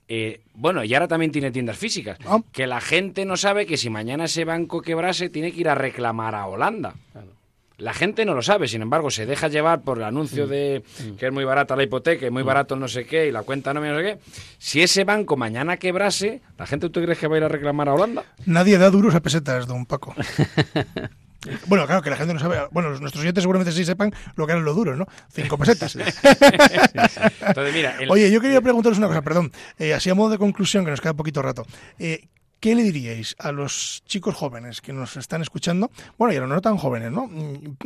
Eh, 0.08 0.40
bueno, 0.54 0.84
y 0.84 0.94
ahora 0.94 1.08
también 1.08 1.32
tiene 1.32 1.50
tiendas 1.50 1.76
físicas. 1.76 2.18
Ah. 2.26 2.38
Que 2.52 2.66
la 2.66 2.80
gente 2.80 3.24
no 3.24 3.36
sabe 3.36 3.66
que 3.66 3.76
si 3.76 3.90
mañana 3.90 4.24
ese 4.26 4.44
banco 4.44 4.80
quebrase, 4.82 5.28
tiene 5.30 5.50
que 5.52 5.60
ir 5.60 5.68
a 5.68 5.74
reclamar 5.74 6.34
a 6.34 6.46
Holanda. 6.46 6.94
La 7.78 7.92
gente 7.92 8.24
no 8.24 8.32
lo 8.32 8.40
sabe, 8.40 8.68
sin 8.68 8.80
embargo, 8.80 9.10
se 9.10 9.26
deja 9.26 9.48
llevar 9.48 9.82
por 9.82 9.98
el 9.98 10.04
Mm. 10.04 10.06
anuncio 10.06 10.46
de 10.46 10.82
que 11.18 11.26
es 11.26 11.32
muy 11.32 11.44
barata 11.44 11.76
la 11.76 11.82
hipoteca 11.82 12.26
y 12.26 12.30
muy 12.30 12.42
barato 12.42 12.74
no 12.74 12.88
sé 12.88 13.04
qué 13.04 13.26
y 13.26 13.32
la 13.32 13.42
cuenta 13.42 13.74
no 13.74 13.82
me 13.82 13.90
no 13.90 13.98
sé 13.98 14.02
qué. 14.04 14.18
Si 14.56 14.80
ese 14.80 15.04
banco 15.04 15.36
mañana 15.36 15.76
quebrase, 15.76 16.40
¿la 16.56 16.66
gente 16.66 16.88
tú 16.88 17.02
crees 17.02 17.18
que 17.18 17.26
va 17.28 17.34
a 17.34 17.38
ir 17.38 17.44
a 17.44 17.48
reclamar 17.48 17.90
a 17.90 17.94
Holanda? 17.94 18.24
Nadie 18.46 18.78
da 18.78 18.88
duros 18.88 19.14
a 19.14 19.20
pesetas, 19.20 19.66
don 19.66 19.84
Paco. 19.84 20.14
Bueno, 21.66 21.86
claro, 21.86 22.02
que 22.02 22.10
la 22.10 22.16
gente 22.16 22.34
no 22.34 22.40
sabe. 22.40 22.58
Bueno, 22.72 22.90
nuestros 22.98 23.22
oyentes 23.22 23.42
seguramente 23.42 23.72
sí 23.72 23.84
sepan 23.84 24.12
lo 24.34 24.46
que 24.46 24.52
eran 24.52 24.64
los 24.64 24.74
duros, 24.74 24.96
¿no? 24.96 25.06
Cinco 25.32 25.56
pesetas. 25.58 25.96
Entonces, 25.96 27.74
mira, 27.74 27.96
el- 28.00 28.10
Oye, 28.10 28.30
yo 28.30 28.40
quería 28.40 28.60
preguntaros 28.60 28.98
una 28.98 29.08
cosa, 29.08 29.22
perdón. 29.22 29.52
Eh, 29.78 29.94
así 29.94 30.10
a 30.10 30.14
modo 30.14 30.30
de 30.30 30.38
conclusión, 30.38 30.84
que 30.84 30.90
nos 30.90 31.00
queda 31.00 31.14
poquito 31.14 31.42
rato. 31.42 31.66
Eh, 31.98 32.28
¿Qué 32.58 32.74
le 32.74 32.82
diríais 32.82 33.36
a 33.38 33.52
los 33.52 34.02
chicos 34.06 34.34
jóvenes 34.34 34.80
que 34.80 34.92
nos 34.92 35.16
están 35.16 35.42
escuchando? 35.42 35.90
Bueno, 36.18 36.32
y 36.32 36.36
a 36.38 36.40
los 36.40 36.48
no 36.48 36.60
tan 36.60 36.78
jóvenes, 36.78 37.12
¿no? 37.12 37.26
Mm, 37.26 37.76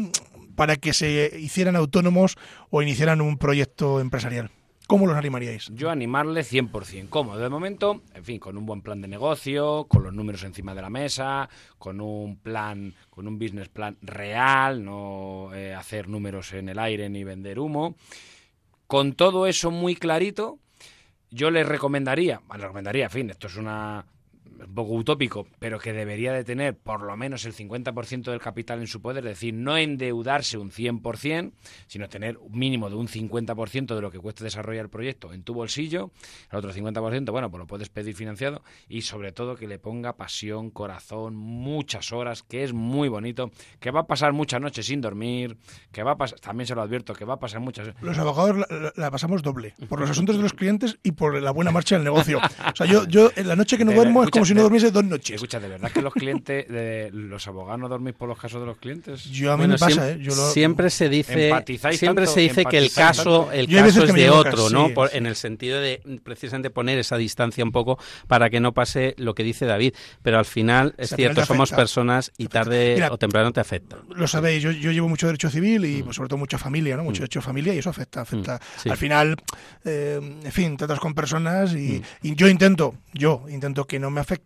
Para 0.54 0.76
que 0.76 0.92
se 0.92 1.30
hicieran 1.38 1.74
autónomos 1.76 2.36
o 2.70 2.80
iniciaran 2.80 3.20
un 3.20 3.36
proyecto 3.36 4.00
empresarial. 4.00 4.50
¿Cómo 4.90 5.06
los 5.06 5.16
animaríais? 5.16 5.70
Yo 5.72 5.88
animarle 5.88 6.40
100%. 6.40 7.10
¿Cómo? 7.10 7.36
De 7.36 7.48
momento, 7.48 8.02
en 8.12 8.24
fin, 8.24 8.40
con 8.40 8.58
un 8.58 8.66
buen 8.66 8.82
plan 8.82 9.00
de 9.00 9.06
negocio, 9.06 9.86
con 9.88 10.02
los 10.02 10.12
números 10.12 10.42
encima 10.42 10.74
de 10.74 10.82
la 10.82 10.90
mesa, 10.90 11.48
con 11.78 12.00
un 12.00 12.38
plan, 12.38 12.92
con 13.08 13.28
un 13.28 13.38
business 13.38 13.68
plan 13.68 13.96
real, 14.02 14.84
no 14.84 15.54
eh, 15.54 15.76
hacer 15.76 16.08
números 16.08 16.52
en 16.54 16.70
el 16.70 16.80
aire 16.80 17.08
ni 17.08 17.22
vender 17.22 17.60
humo. 17.60 17.94
Con 18.88 19.12
todo 19.12 19.46
eso 19.46 19.70
muy 19.70 19.94
clarito, 19.94 20.58
yo 21.30 21.52
les 21.52 21.68
recomendaría, 21.68 22.40
les 22.50 22.60
recomendaría, 22.60 23.04
en 23.04 23.10
fin, 23.12 23.30
esto 23.30 23.46
es 23.46 23.54
una 23.54 24.04
un 24.66 24.74
poco 24.74 24.92
utópico, 24.94 25.46
pero 25.58 25.78
que 25.78 25.92
debería 25.92 26.32
de 26.32 26.44
tener 26.44 26.76
por 26.76 27.02
lo 27.02 27.16
menos 27.16 27.44
el 27.44 27.54
50% 27.54 28.30
del 28.30 28.40
capital 28.40 28.80
en 28.80 28.86
su 28.86 29.00
poder, 29.00 29.24
es 29.26 29.30
decir, 29.32 29.54
no 29.54 29.76
endeudarse 29.76 30.58
un 30.58 30.70
100%, 30.70 31.52
sino 31.86 32.08
tener 32.08 32.36
un 32.38 32.58
mínimo 32.58 32.88
de 32.90 32.96
un 32.96 33.08
50% 33.08 33.94
de 33.94 34.00
lo 34.00 34.10
que 34.10 34.18
cueste 34.18 34.44
desarrollar 34.44 34.84
el 34.84 34.90
proyecto 34.90 35.32
en 35.32 35.42
tu 35.42 35.54
bolsillo, 35.54 36.10
el 36.50 36.58
otro 36.58 36.72
50%, 36.72 37.30
bueno, 37.30 37.50
pues 37.50 37.58
lo 37.58 37.66
puedes 37.66 37.88
pedir 37.88 38.14
financiado 38.14 38.62
y 38.88 39.02
sobre 39.02 39.32
todo 39.32 39.56
que 39.56 39.66
le 39.66 39.78
ponga 39.78 40.16
pasión, 40.16 40.70
corazón, 40.70 41.34
muchas 41.36 42.12
horas, 42.12 42.42
que 42.42 42.62
es 42.64 42.72
muy 42.72 43.08
bonito, 43.08 43.50
que 43.80 43.90
va 43.90 44.00
a 44.00 44.06
pasar 44.06 44.32
muchas 44.32 44.60
noches 44.60 44.86
sin 44.86 45.00
dormir, 45.00 45.56
que 45.92 46.02
va 46.02 46.12
a 46.12 46.16
pasar, 46.16 46.40
también 46.40 46.66
se 46.66 46.74
lo 46.74 46.82
advierto, 46.82 47.14
que 47.14 47.24
va 47.24 47.34
a 47.34 47.38
pasar 47.40 47.60
muchas... 47.60 47.88
Los 48.00 48.18
abogados 48.18 48.56
la, 48.56 48.66
la- 48.78 48.92
la 48.96 49.10
pasamos 49.10 49.42
doble, 49.42 49.74
por 49.88 50.00
los 50.00 50.10
asuntos 50.10 50.36
de 50.36 50.42
los 50.42 50.52
clientes 50.52 50.98
y 51.02 51.12
por 51.12 51.40
la 51.40 51.50
buena 51.50 51.70
marcha 51.70 51.94
del 51.96 52.04
negocio. 52.04 52.38
O 52.38 52.76
sea, 52.76 52.86
yo, 52.86 53.06
yo 53.06 53.30
en 53.36 53.48
la 53.48 53.56
noche 53.56 53.76
que 53.78 53.84
no 53.84 53.92
duermo 53.92 54.22
es 54.24 54.30
como 54.30 54.44
si 54.44 54.49
no 54.54 54.60
de- 54.60 54.62
durmiese 54.64 54.90
dos 54.90 55.04
noches. 55.04 55.34
Escucha, 55.36 55.60
¿de 55.60 55.68
verdad 55.68 55.90
que 55.92 56.02
los 56.02 56.12
clientes, 56.14 56.68
de, 56.68 57.10
los 57.12 57.46
abogados 57.46 57.80
no 57.80 57.88
dormís 57.88 58.14
por 58.14 58.28
los 58.28 58.38
casos 58.38 58.60
de 58.60 58.66
los 58.66 58.76
clientes? 58.78 59.24
Yo 59.24 59.52
a 59.52 59.56
mí 59.56 59.60
Bueno, 59.62 59.74
me 59.74 59.78
pasa, 59.78 60.08
siem- 60.08 60.16
¿eh? 60.16 60.18
Yo 60.22 60.34
lo- 60.34 60.50
siempre 60.50 60.90
se 60.90 61.08
dice, 61.08 61.48
Empatizáis 61.48 61.98
siempre 61.98 62.24
tanto, 62.24 62.34
se 62.34 62.40
dice 62.40 62.64
que 62.64 62.78
el 62.78 62.92
caso, 62.92 63.22
tanto. 63.46 63.52
el 63.52 63.66
Yo 63.66 63.78
caso 63.78 64.04
es 64.04 64.14
de 64.14 64.30
otro, 64.30 64.70
¿no? 64.70 64.88
sí, 64.88 64.92
Por- 64.94 65.10
sí. 65.10 65.16
En 65.18 65.26
el 65.26 65.36
sentido 65.36 65.80
de 65.80 66.00
mm, 66.04 66.16
precisamente 66.18 66.70
poner 66.70 66.98
esa 66.98 67.16
distancia 67.16 67.64
un 67.64 67.72
poco 67.72 67.98
para 68.26 68.50
que 68.50 68.60
no 68.60 68.72
pase 68.72 69.14
lo 69.18 69.34
que 69.34 69.42
dice 69.42 69.66
David. 69.66 69.94
Pero 70.22 70.38
al 70.38 70.44
final 70.44 70.94
es 70.98 71.10
cierto, 71.14 71.44
somos 71.44 71.70
personas 71.70 72.32
y 72.38 72.46
tarde 72.48 72.92
Mira, 72.94 73.12
o 73.12 73.18
temprano 73.18 73.52
te 73.52 73.60
afecta. 73.60 73.96
lo 74.14 74.26
sabéis, 74.26 74.62
yo, 74.62 74.70
yo 74.70 74.92
llevo 74.92 75.08
mucho 75.08 75.26
derecho 75.26 75.50
civil 75.50 75.84
y 75.84 76.02
pues, 76.02 76.16
sobre 76.16 76.28
todo 76.28 76.38
mucha 76.38 76.58
familia, 76.58 76.96
¿no? 76.96 77.04
Mucho 77.04 77.20
derecho 77.22 77.40
de 77.40 77.44
familia 77.44 77.74
y 77.74 77.78
eso 77.78 77.90
afecta, 77.90 78.22
afecta. 78.22 78.56
Mm, 78.56 78.80
sí. 78.82 78.88
Al 78.90 78.96
final, 78.96 79.36
eh, 79.84 80.18
en 80.44 80.52
fin, 80.52 80.76
tratas 80.76 80.98
con 81.00 81.14
personas 81.14 81.72
Mm. 81.74 81.78
y, 81.78 82.02
y 82.22 82.34
yo 82.34 82.48
intento, 82.48 82.94
yo 83.12 83.44
intento 83.48 83.86
que 83.86 83.98
no 83.98 84.10
me 84.10 84.20
afecte, 84.20 84.39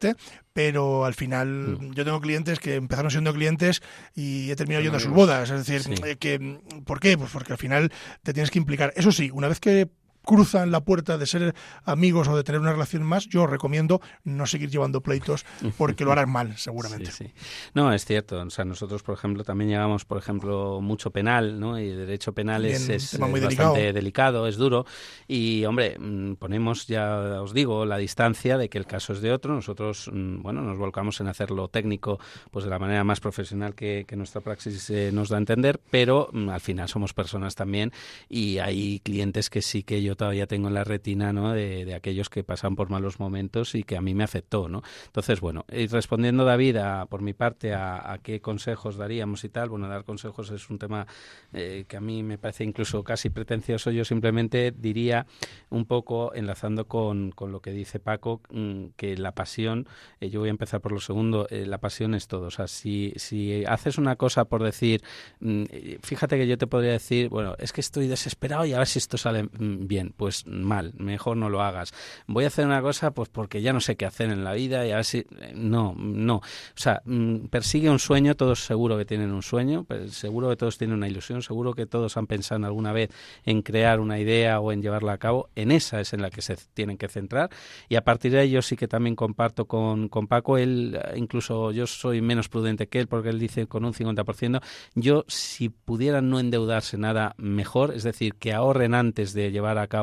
pero 0.52 1.04
al 1.04 1.14
final 1.14 1.78
Mm. 1.80 1.92
yo 1.94 2.04
tengo 2.04 2.20
clientes 2.20 2.58
que 2.60 2.74
empezaron 2.76 3.10
siendo 3.10 3.32
clientes 3.34 3.82
y 4.14 4.50
he 4.50 4.56
terminado 4.56 4.82
yendo 4.82 4.98
a 4.98 5.00
sus 5.00 5.12
bodas. 5.12 5.50
Es 5.50 5.66
decir, 5.66 5.82
Sí. 5.96 6.02
eh, 6.04 6.16
que, 6.16 6.58
¿por 6.84 7.00
qué? 7.00 7.16
Pues 7.18 7.30
porque 7.32 7.52
al 7.52 7.58
final 7.58 7.90
te 8.22 8.32
tienes 8.32 8.50
que 8.50 8.58
implicar. 8.58 8.92
Eso 8.96 9.10
sí, 9.12 9.30
una 9.32 9.48
vez 9.48 9.60
que 9.60 9.88
cruzan 10.24 10.70
la 10.70 10.80
puerta 10.80 11.18
de 11.18 11.26
ser 11.26 11.54
amigos 11.84 12.28
o 12.28 12.36
de 12.36 12.44
tener 12.44 12.60
una 12.60 12.72
relación 12.72 13.02
más, 13.02 13.28
yo 13.28 13.46
recomiendo 13.46 14.00
no 14.24 14.46
seguir 14.46 14.70
llevando 14.70 15.00
pleitos 15.00 15.44
porque 15.76 16.04
lo 16.04 16.12
harás 16.12 16.28
mal, 16.28 16.56
seguramente. 16.56 17.10
Sí, 17.10 17.24
sí. 17.24 17.32
No, 17.74 17.92
es 17.92 18.04
cierto. 18.04 18.40
O 18.40 18.50
sea, 18.50 18.64
nosotros, 18.64 19.02
por 19.02 19.14
ejemplo, 19.14 19.44
también 19.44 19.70
llevamos, 19.70 20.04
por 20.04 20.18
ejemplo, 20.18 20.80
mucho 20.80 21.10
penal, 21.10 21.60
¿no? 21.60 21.78
Y 21.78 21.88
derecho 21.90 22.32
penal 22.32 22.64
es, 22.64 22.86
Bien, 22.86 22.96
es, 22.96 23.10
tema 23.10 23.26
es 23.26 23.30
muy 23.30 23.40
bastante 23.40 23.80
delicado. 23.80 23.92
delicado, 23.94 24.48
es 24.48 24.56
duro. 24.56 24.86
Y, 25.28 25.64
hombre, 25.64 25.96
mm, 25.98 26.34
ponemos, 26.34 26.86
ya 26.86 27.42
os 27.42 27.52
digo, 27.52 27.84
la 27.84 27.98
distancia 27.98 28.58
de 28.58 28.68
que 28.68 28.78
el 28.78 28.86
caso 28.86 29.12
es 29.12 29.20
de 29.20 29.32
otro. 29.32 29.54
Nosotros, 29.54 30.10
mm, 30.12 30.42
bueno, 30.42 30.62
nos 30.62 30.78
volcamos 30.78 31.20
en 31.20 31.28
hacerlo 31.28 31.68
técnico, 31.68 32.18
pues 32.50 32.64
de 32.64 32.70
la 32.70 32.78
manera 32.78 33.04
más 33.04 33.20
profesional 33.20 33.74
que, 33.74 34.04
que 34.06 34.16
nuestra 34.16 34.40
praxis 34.40 34.88
eh, 34.90 35.10
nos 35.12 35.28
da 35.28 35.36
a 35.36 35.38
entender, 35.38 35.80
pero 35.90 36.28
mm, 36.32 36.48
al 36.48 36.60
final 36.60 36.88
somos 36.88 37.12
personas 37.12 37.54
también 37.54 37.92
y 38.28 38.58
hay 38.58 39.00
clientes 39.00 39.50
que 39.50 39.62
sí 39.62 39.82
que 39.82 40.02
yo 40.02 40.13
todavía 40.14 40.46
tengo 40.46 40.68
en 40.68 40.74
la 40.74 40.84
retina, 40.84 41.32
¿no? 41.32 41.52
De, 41.52 41.94
aquellos 41.94 42.28
que 42.28 42.44
pasan 42.44 42.76
por 42.76 42.90
malos 42.90 43.20
momentos 43.20 43.74
y 43.74 43.82
que 43.82 43.96
a 43.96 44.00
mí 44.00 44.14
me 44.14 44.24
afectó, 44.24 44.68
¿no? 44.68 44.82
Entonces, 45.06 45.40
bueno, 45.40 45.64
y 45.72 45.86
respondiendo 45.86 46.44
David, 46.44 46.76
a, 46.76 47.06
por 47.06 47.22
mi 47.22 47.32
parte, 47.32 47.74
a, 47.74 48.18
qué 48.22 48.40
consejos 48.40 48.96
daríamos 48.96 49.44
y 49.44 49.48
tal, 49.48 49.68
bueno, 49.68 49.88
dar 49.88 50.04
consejos 50.04 50.50
es 50.50 50.70
un 50.70 50.78
tema 50.78 51.06
eh, 51.52 51.84
que 51.88 51.96
a 51.96 52.00
mí 52.00 52.22
me 52.22 52.38
parece 52.38 52.64
incluso 52.64 53.02
casi 53.04 53.30
pretencioso. 53.30 53.90
Yo 53.90 54.04
simplemente 54.04 54.72
diría 54.76 55.26
un 55.70 55.84
poco, 55.84 56.34
enlazando 56.34 56.86
con, 56.86 57.30
con 57.32 57.52
lo 57.52 57.60
que 57.60 57.70
dice 57.72 58.00
Paco, 58.00 58.40
mm, 58.50 58.86
que 58.96 59.16
la 59.16 59.32
pasión, 59.32 59.86
eh, 60.20 60.30
yo 60.30 60.40
voy 60.40 60.48
a 60.48 60.50
empezar 60.50 60.80
por 60.80 60.92
lo 60.92 61.00
segundo, 61.00 61.46
eh, 61.50 61.66
la 61.66 61.78
pasión 61.78 62.14
es 62.14 62.28
todo. 62.28 62.46
O 62.46 62.50
sea, 62.50 62.66
si, 62.66 63.12
si 63.16 63.64
haces 63.64 63.98
una 63.98 64.16
cosa 64.16 64.46
por 64.46 64.62
decir, 64.62 65.02
mm, 65.40 65.64
fíjate 66.02 66.36
que 66.38 66.46
yo 66.46 66.58
te 66.58 66.66
podría 66.66 66.92
decir, 66.92 67.28
bueno, 67.28 67.54
es 67.58 67.72
que 67.72 67.80
estoy 67.80 68.06
desesperado 68.08 68.64
y 68.66 68.72
a 68.72 68.78
ver 68.78 68.86
si 68.86 68.98
esto 68.98 69.18
sale 69.18 69.44
mm, 69.44 69.86
Pues 70.16 70.46
mal, 70.46 70.92
mejor 70.96 71.36
no 71.36 71.48
lo 71.48 71.62
hagas. 71.62 71.92
Voy 72.26 72.44
a 72.44 72.48
hacer 72.48 72.66
una 72.66 72.82
cosa 72.82 73.12
pues 73.12 73.28
porque 73.28 73.62
ya 73.62 73.72
no 73.72 73.80
sé 73.80 73.96
qué 73.96 74.06
hacer 74.06 74.30
en 74.30 74.44
la 74.44 74.52
vida 74.52 74.86
y 74.86 74.90
a 74.92 74.96
ver 74.96 75.04
si... 75.04 75.18
eh, 75.18 75.52
No, 75.54 75.94
no. 75.96 76.36
O 76.36 76.42
sea, 76.74 77.02
mm, 77.04 77.46
persigue 77.46 77.90
un 77.90 77.98
sueño, 77.98 78.34
todos 78.34 78.64
seguro 78.64 78.96
que 78.98 79.04
tienen 79.04 79.32
un 79.32 79.42
sueño, 79.42 79.86
seguro 80.08 80.48
que 80.50 80.56
todos 80.56 80.78
tienen 80.78 80.96
una 80.96 81.08
ilusión, 81.08 81.42
seguro 81.42 81.74
que 81.74 81.86
todos 81.86 82.16
han 82.16 82.26
pensado 82.26 82.64
alguna 82.64 82.92
vez 82.92 83.10
en 83.44 83.62
crear 83.62 84.00
una 84.00 84.18
idea 84.18 84.60
o 84.60 84.72
en 84.72 84.82
llevarla 84.82 85.12
a 85.12 85.18
cabo. 85.18 85.48
En 85.54 85.70
esa 85.70 86.00
es 86.00 86.12
en 86.12 86.22
la 86.22 86.30
que 86.30 86.42
se 86.42 86.56
tienen 86.74 86.96
que 86.98 87.08
centrar 87.08 87.50
y 87.88 87.96
a 87.96 88.04
partir 88.04 88.32
de 88.32 88.48
yo 88.50 88.62
sí 88.62 88.76
que 88.76 88.88
también 88.88 89.16
comparto 89.16 89.66
con, 89.66 90.08
con 90.08 90.26
Paco, 90.26 90.58
él 90.58 90.98
eh, 91.02 91.14
incluso 91.16 91.70
yo 91.72 91.86
soy 91.86 92.20
menos 92.20 92.48
prudente 92.48 92.86
que 92.88 93.00
él 93.00 93.06
porque 93.08 93.28
él 93.30 93.38
dice 93.38 93.66
con 93.66 93.84
un 93.84 93.92
50%, 93.94 94.60
yo 94.94 95.24
si 95.28 95.68
pudieran 95.68 96.30
no 96.30 96.38
endeudarse 96.40 96.96
nada 96.98 97.34
mejor, 97.38 97.94
es 97.94 98.02
decir, 98.02 98.34
que 98.34 98.52
ahorren 98.52 98.94
antes 98.94 99.32
de 99.32 99.50
llevar 99.50 99.78
a 99.78 99.86
cabo 99.86 99.93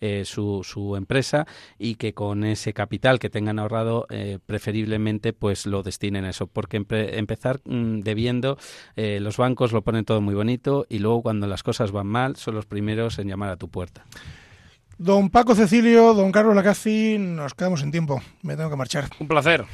eh, 0.00 0.22
su, 0.24 0.62
su 0.64 0.96
empresa 0.96 1.46
y 1.78 1.96
que 1.96 2.14
con 2.14 2.44
ese 2.44 2.72
capital 2.72 3.18
que 3.18 3.30
tengan 3.30 3.58
ahorrado 3.58 4.06
eh, 4.10 4.38
preferiblemente 4.44 5.32
pues 5.32 5.66
lo 5.66 5.82
destinen 5.82 6.24
a 6.24 6.30
eso, 6.30 6.46
porque 6.46 6.80
empe- 6.80 7.10
empezar 7.18 7.60
mm, 7.64 8.00
debiendo, 8.00 8.58
eh, 8.96 9.18
los 9.20 9.36
bancos 9.36 9.72
lo 9.72 9.82
ponen 9.82 10.04
todo 10.04 10.20
muy 10.20 10.34
bonito 10.34 10.86
y 10.88 10.98
luego 10.98 11.22
cuando 11.22 11.46
las 11.46 11.62
cosas 11.62 11.92
van 11.92 12.06
mal 12.06 12.36
son 12.36 12.54
los 12.54 12.66
primeros 12.66 13.18
en 13.18 13.28
llamar 13.28 13.50
a 13.50 13.56
tu 13.56 13.68
puerta. 13.68 14.04
Don 14.98 15.28
Paco 15.28 15.54
Cecilio, 15.54 16.14
don 16.14 16.32
Carlos 16.32 16.54
Lacazzi, 16.56 17.18
nos 17.18 17.52
quedamos 17.52 17.80
sin 17.80 17.90
tiempo. 17.90 18.22
Me 18.42 18.56
tengo 18.56 18.70
que 18.70 18.76
marchar. 18.76 19.04
Un 19.20 19.28
placer. 19.28 19.64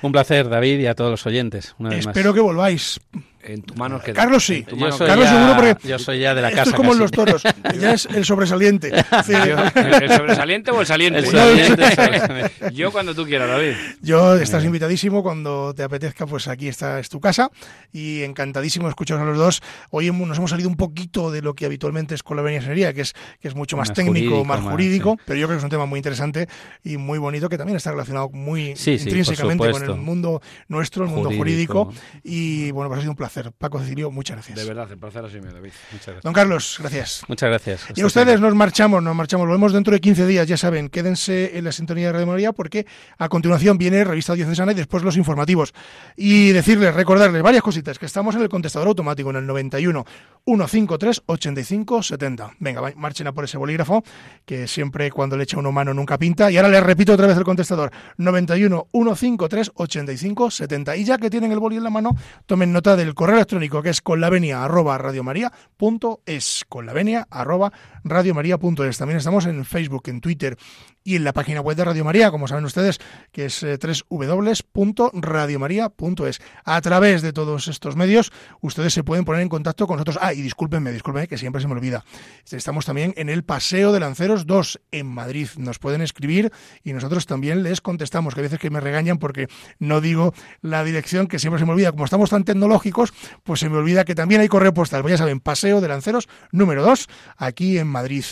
Un 0.00 0.12
placer, 0.12 0.48
David, 0.48 0.80
y 0.80 0.86
a 0.86 0.94
todos 0.94 1.10
los 1.10 1.26
oyentes. 1.26 1.74
Una 1.78 1.90
vez 1.90 2.06
más. 2.06 2.16
Espero 2.16 2.32
que 2.34 2.40
volváis. 2.40 2.98
En 3.44 3.62
tu 3.62 3.74
mano 3.74 4.00
queda. 4.00 4.14
Carlos 4.14 4.44
sí. 4.44 4.64
En 4.68 4.78
mano 4.78 4.96
Carlos 4.98 5.24
ya, 5.24 5.32
seguro 5.32 5.56
porque 5.56 5.88
yo 5.88 5.98
soy 5.98 6.20
ya 6.20 6.34
de 6.34 6.42
la 6.42 6.48
Esto 6.48 6.58
casa. 6.58 6.70
es 6.70 6.76
como 6.76 6.92
en 6.92 6.98
casi. 6.98 7.02
los 7.02 7.10
toros. 7.10 7.42
Ya 7.80 7.94
es 7.94 8.06
el 8.06 8.24
sobresaliente. 8.24 8.92
Sí. 9.26 9.32
¿El 9.74 10.10
sobresaliente 10.10 10.70
o 10.70 10.80
el 10.80 10.86
saliente? 10.86 11.18
El 11.20 11.26
saliente, 11.26 11.84
exactamente. 11.84 12.72
Yo 12.72 12.92
cuando 12.92 13.14
tú 13.14 13.24
quieras, 13.24 13.48
David. 13.48 13.72
Yo 14.00 14.36
estás 14.36 14.64
invitadísimo 14.64 15.22
cuando 15.22 15.74
te 15.74 15.82
apetezca, 15.82 16.26
pues 16.26 16.48
aquí 16.48 16.68
está 16.68 16.98
es 16.98 17.08
tu 17.08 17.20
casa 17.20 17.50
y 17.92 18.22
encantadísimo 18.22 18.86
de 18.86 18.90
escucharos 18.90 19.22
a 19.22 19.26
los 19.26 19.38
dos. 19.38 19.62
Hoy 19.90 20.10
nos 20.10 20.38
hemos 20.38 20.50
salido 20.50 20.68
un 20.68 20.76
poquito 20.76 21.30
de 21.30 21.42
lo 21.42 21.54
que 21.54 21.66
habitualmente 21.66 22.14
es 22.14 22.22
con 22.22 22.36
la 22.36 22.42
que 22.42 23.00
es 23.00 23.14
que 23.40 23.48
es 23.48 23.54
mucho 23.54 23.76
más, 23.76 23.88
Más 23.88 23.96
técnico, 23.96 24.12
jurídico, 24.12 24.44
más 24.44 24.60
más, 24.62 24.72
jurídico, 24.72 25.16
sí. 25.18 25.22
pero 25.26 25.40
yo 25.40 25.46
creo 25.46 25.56
que 25.56 25.60
es 25.60 25.64
un 25.64 25.70
tema 25.70 25.86
muy 25.86 25.98
interesante 25.98 26.48
y 26.84 26.96
muy 26.96 27.18
bonito 27.18 27.48
que 27.48 27.58
también 27.58 27.76
está 27.76 27.90
relacionado 27.90 28.28
muy 28.30 28.76
Sí, 28.76 28.92
intrínsecamente 28.92 29.70
con 29.70 29.82
el 29.82 29.94
mundo 29.96 30.40
nuestro, 30.68 31.04
el 31.04 31.10
mundo 31.10 31.30
jurídico. 31.30 31.86
Jurídico. 31.86 32.20
Y 32.24 32.70
bueno, 32.70 32.88
pues 32.88 32.98
ha 32.98 33.02
sido 33.02 33.12
un 33.12 33.16
placer. 33.16 33.31
Paco 33.58 33.78
Cecilio, 33.80 34.10
muchas 34.10 34.36
gracias. 34.36 34.58
De 34.58 34.64
verdad, 34.64 34.90
el 34.90 34.98
placer 34.98 35.24
ha 35.24 35.28
sido 35.28 35.42
mío, 35.42 35.52
David. 35.52 35.72
Muchas 35.92 36.06
gracias. 36.06 36.24
Don 36.24 36.32
Carlos, 36.32 36.76
gracias. 36.80 37.22
Muchas 37.28 37.48
gracias. 37.48 37.86
Y 37.94 38.00
a 38.00 38.06
ustedes 38.06 38.40
nos 38.40 38.54
marchamos, 38.54 39.02
nos 39.02 39.14
marchamos. 39.14 39.46
Volvemos 39.46 39.72
dentro 39.72 39.92
de 39.94 40.00
15 40.00 40.26
días, 40.26 40.46
ya 40.46 40.56
saben. 40.56 40.88
Quédense 40.88 41.56
en 41.56 41.64
la 41.64 41.72
sintonía 41.72 42.06
de 42.06 42.12
Radio 42.12 42.26
María 42.26 42.52
porque 42.52 42.86
a 43.18 43.28
continuación 43.28 43.78
viene 43.78 44.04
Revista 44.04 44.34
Diocesana 44.34 44.72
y 44.72 44.74
después 44.74 45.02
los 45.02 45.16
informativos. 45.16 45.72
Y 46.16 46.52
decirles, 46.52 46.94
recordarles 46.94 47.42
varias 47.42 47.62
cositas, 47.62 47.98
que 47.98 48.06
estamos 48.06 48.34
en 48.34 48.42
el 48.42 48.48
contestador 48.48 48.88
automático 48.88 49.30
en 49.30 49.36
el 49.36 49.46
91 49.46 50.04
153 50.44 51.22
85 51.26 52.02
70. 52.02 52.52
Venga, 52.58 52.92
marchen 52.96 53.26
a 53.26 53.32
por 53.32 53.44
ese 53.44 53.58
bolígrafo, 53.58 54.02
que 54.44 54.66
siempre 54.66 55.10
cuando 55.10 55.36
le 55.36 55.44
echa 55.44 55.58
uno 55.58 55.72
mano 55.72 55.94
nunca 55.94 56.18
pinta. 56.18 56.50
Y 56.50 56.56
ahora 56.56 56.68
les 56.68 56.82
repito 56.82 57.12
otra 57.12 57.26
vez 57.26 57.36
el 57.36 57.44
contestador. 57.44 57.90
91 58.16 58.88
153 58.92 59.72
85 59.74 60.50
70. 60.50 60.96
Y 60.96 61.04
ya 61.04 61.18
que 61.18 61.30
tienen 61.30 61.52
el 61.52 61.58
boli 61.58 61.76
en 61.76 61.84
la 61.84 61.90
mano, 61.90 62.16
tomen 62.46 62.72
nota 62.72 62.96
del 62.96 63.14
correo 63.22 63.36
electrónico 63.36 63.82
que 63.82 63.90
es 63.90 64.02
con 64.02 64.20
la 64.20 64.30
venia 64.30 64.64
arroba 64.64 64.98
radiomaria.es. 64.98 66.64
Con 66.68 66.86
la 66.86 66.92
venia 66.92 67.28
arroba. 67.30 67.72
También 68.02 69.16
estamos 69.16 69.46
en 69.46 69.64
Facebook, 69.64 70.08
en 70.08 70.20
Twitter 70.20 70.58
y 71.04 71.16
en 71.16 71.24
la 71.24 71.32
página 71.32 71.60
web 71.60 71.76
de 71.76 71.84
Radio 71.84 72.04
María, 72.04 72.30
como 72.30 72.46
saben 72.46 72.64
ustedes, 72.64 73.00
que 73.32 73.46
es 73.46 73.60
eh, 73.62 73.78
www.radiomaria.es. 74.08 76.40
A 76.64 76.80
través 76.80 77.22
de 77.22 77.32
todos 77.32 77.66
estos 77.68 77.96
medios, 77.96 78.32
ustedes 78.60 78.92
se 78.94 79.04
pueden 79.04 79.24
poner 79.24 79.42
en 79.42 79.48
contacto 79.48 79.86
con 79.86 79.96
nosotros. 79.96 80.18
Ah, 80.20 80.34
y 80.34 80.42
discúlpenme, 80.42 80.90
discúlpenme, 80.92 81.28
que 81.28 81.38
siempre 81.38 81.62
se 81.62 81.68
me 81.68 81.74
olvida. 81.74 82.04
Estamos 82.50 82.84
también 82.86 83.14
en 83.16 83.28
el 83.28 83.44
Paseo 83.44 83.92
de 83.92 84.00
Lanceros 84.00 84.46
2, 84.46 84.80
en 84.90 85.06
Madrid. 85.06 85.48
Nos 85.56 85.78
pueden 85.78 86.02
escribir 86.02 86.50
y 86.84 86.92
nosotros 86.92 87.26
también 87.26 87.62
les 87.62 87.80
contestamos, 87.80 88.34
que 88.34 88.40
a 88.40 88.42
veces 88.42 88.58
que 88.58 88.70
me 88.70 88.80
regañan 88.80 89.18
porque 89.18 89.46
no 89.78 90.00
digo 90.00 90.34
la 90.60 90.82
dirección, 90.84 91.26
que 91.26 91.38
siempre 91.38 91.58
se 91.58 91.66
me 91.66 91.72
olvida. 91.72 91.92
Como 91.92 92.04
estamos 92.04 92.28
tan 92.30 92.44
tecnológicos, 92.44 93.11
pues 93.42 93.60
se 93.60 93.68
me 93.68 93.76
olvida 93.76 94.04
que 94.04 94.14
también 94.14 94.40
hay 94.40 94.48
correo 94.48 94.74
postal. 94.74 95.02
Pues 95.02 95.12
ya 95.12 95.18
saben, 95.18 95.40
Paseo 95.40 95.80
de 95.80 95.88
Lanceros 95.88 96.28
número 96.50 96.82
2, 96.82 97.08
aquí 97.36 97.78
en 97.78 97.88
Madrid. 97.88 98.24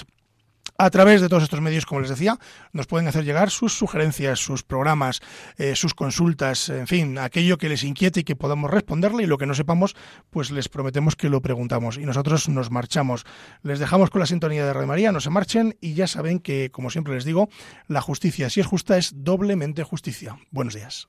A 0.83 0.89
través 0.89 1.21
de 1.21 1.29
todos 1.29 1.43
estos 1.43 1.61
medios, 1.61 1.85
como 1.85 2.01
les 2.01 2.09
decía, 2.09 2.39
nos 2.73 2.87
pueden 2.87 3.07
hacer 3.07 3.23
llegar 3.23 3.51
sus 3.51 3.75
sugerencias, 3.75 4.39
sus 4.39 4.63
programas, 4.63 5.21
eh, 5.59 5.77
sus 5.77 5.93
consultas, 5.93 6.71
en 6.71 6.87
fin, 6.87 7.19
aquello 7.19 7.59
que 7.59 7.69
les 7.69 7.85
inquiete 7.85 8.21
y 8.21 8.25
que 8.25 8.35
podamos 8.35 8.71
responderle 8.71 9.25
y 9.25 9.27
lo 9.27 9.37
que 9.37 9.45
no 9.45 9.53
sepamos, 9.53 9.95
pues 10.31 10.51
les 10.51 10.71
prometemos 10.71 11.17
que 11.17 11.29
lo 11.29 11.43
preguntamos 11.43 11.99
y 11.99 12.07
nosotros 12.07 12.49
nos 12.49 12.71
marchamos. 12.71 13.27
Les 13.63 13.79
dejamos 13.79 14.09
con 14.09 14.21
la 14.21 14.27
sintonía 14.27 14.65
de 14.65 14.73
Radio 14.73 14.89
María, 14.89 15.13
no 15.13 15.21
se 15.21 15.29
marchen 15.29 15.77
y 15.83 15.93
ya 15.93 16.07
saben 16.07 16.39
que, 16.39 16.71
como 16.71 16.89
siempre 16.89 17.13
les 17.13 17.27
digo, 17.27 17.51
la 17.87 18.01
justicia, 18.01 18.49
si 18.49 18.61
es 18.61 18.67
justa, 18.67 18.97
es 18.97 19.13
doblemente 19.15 19.83
justicia. 19.83 20.39
Buenos 20.51 20.73
días. 20.73 21.09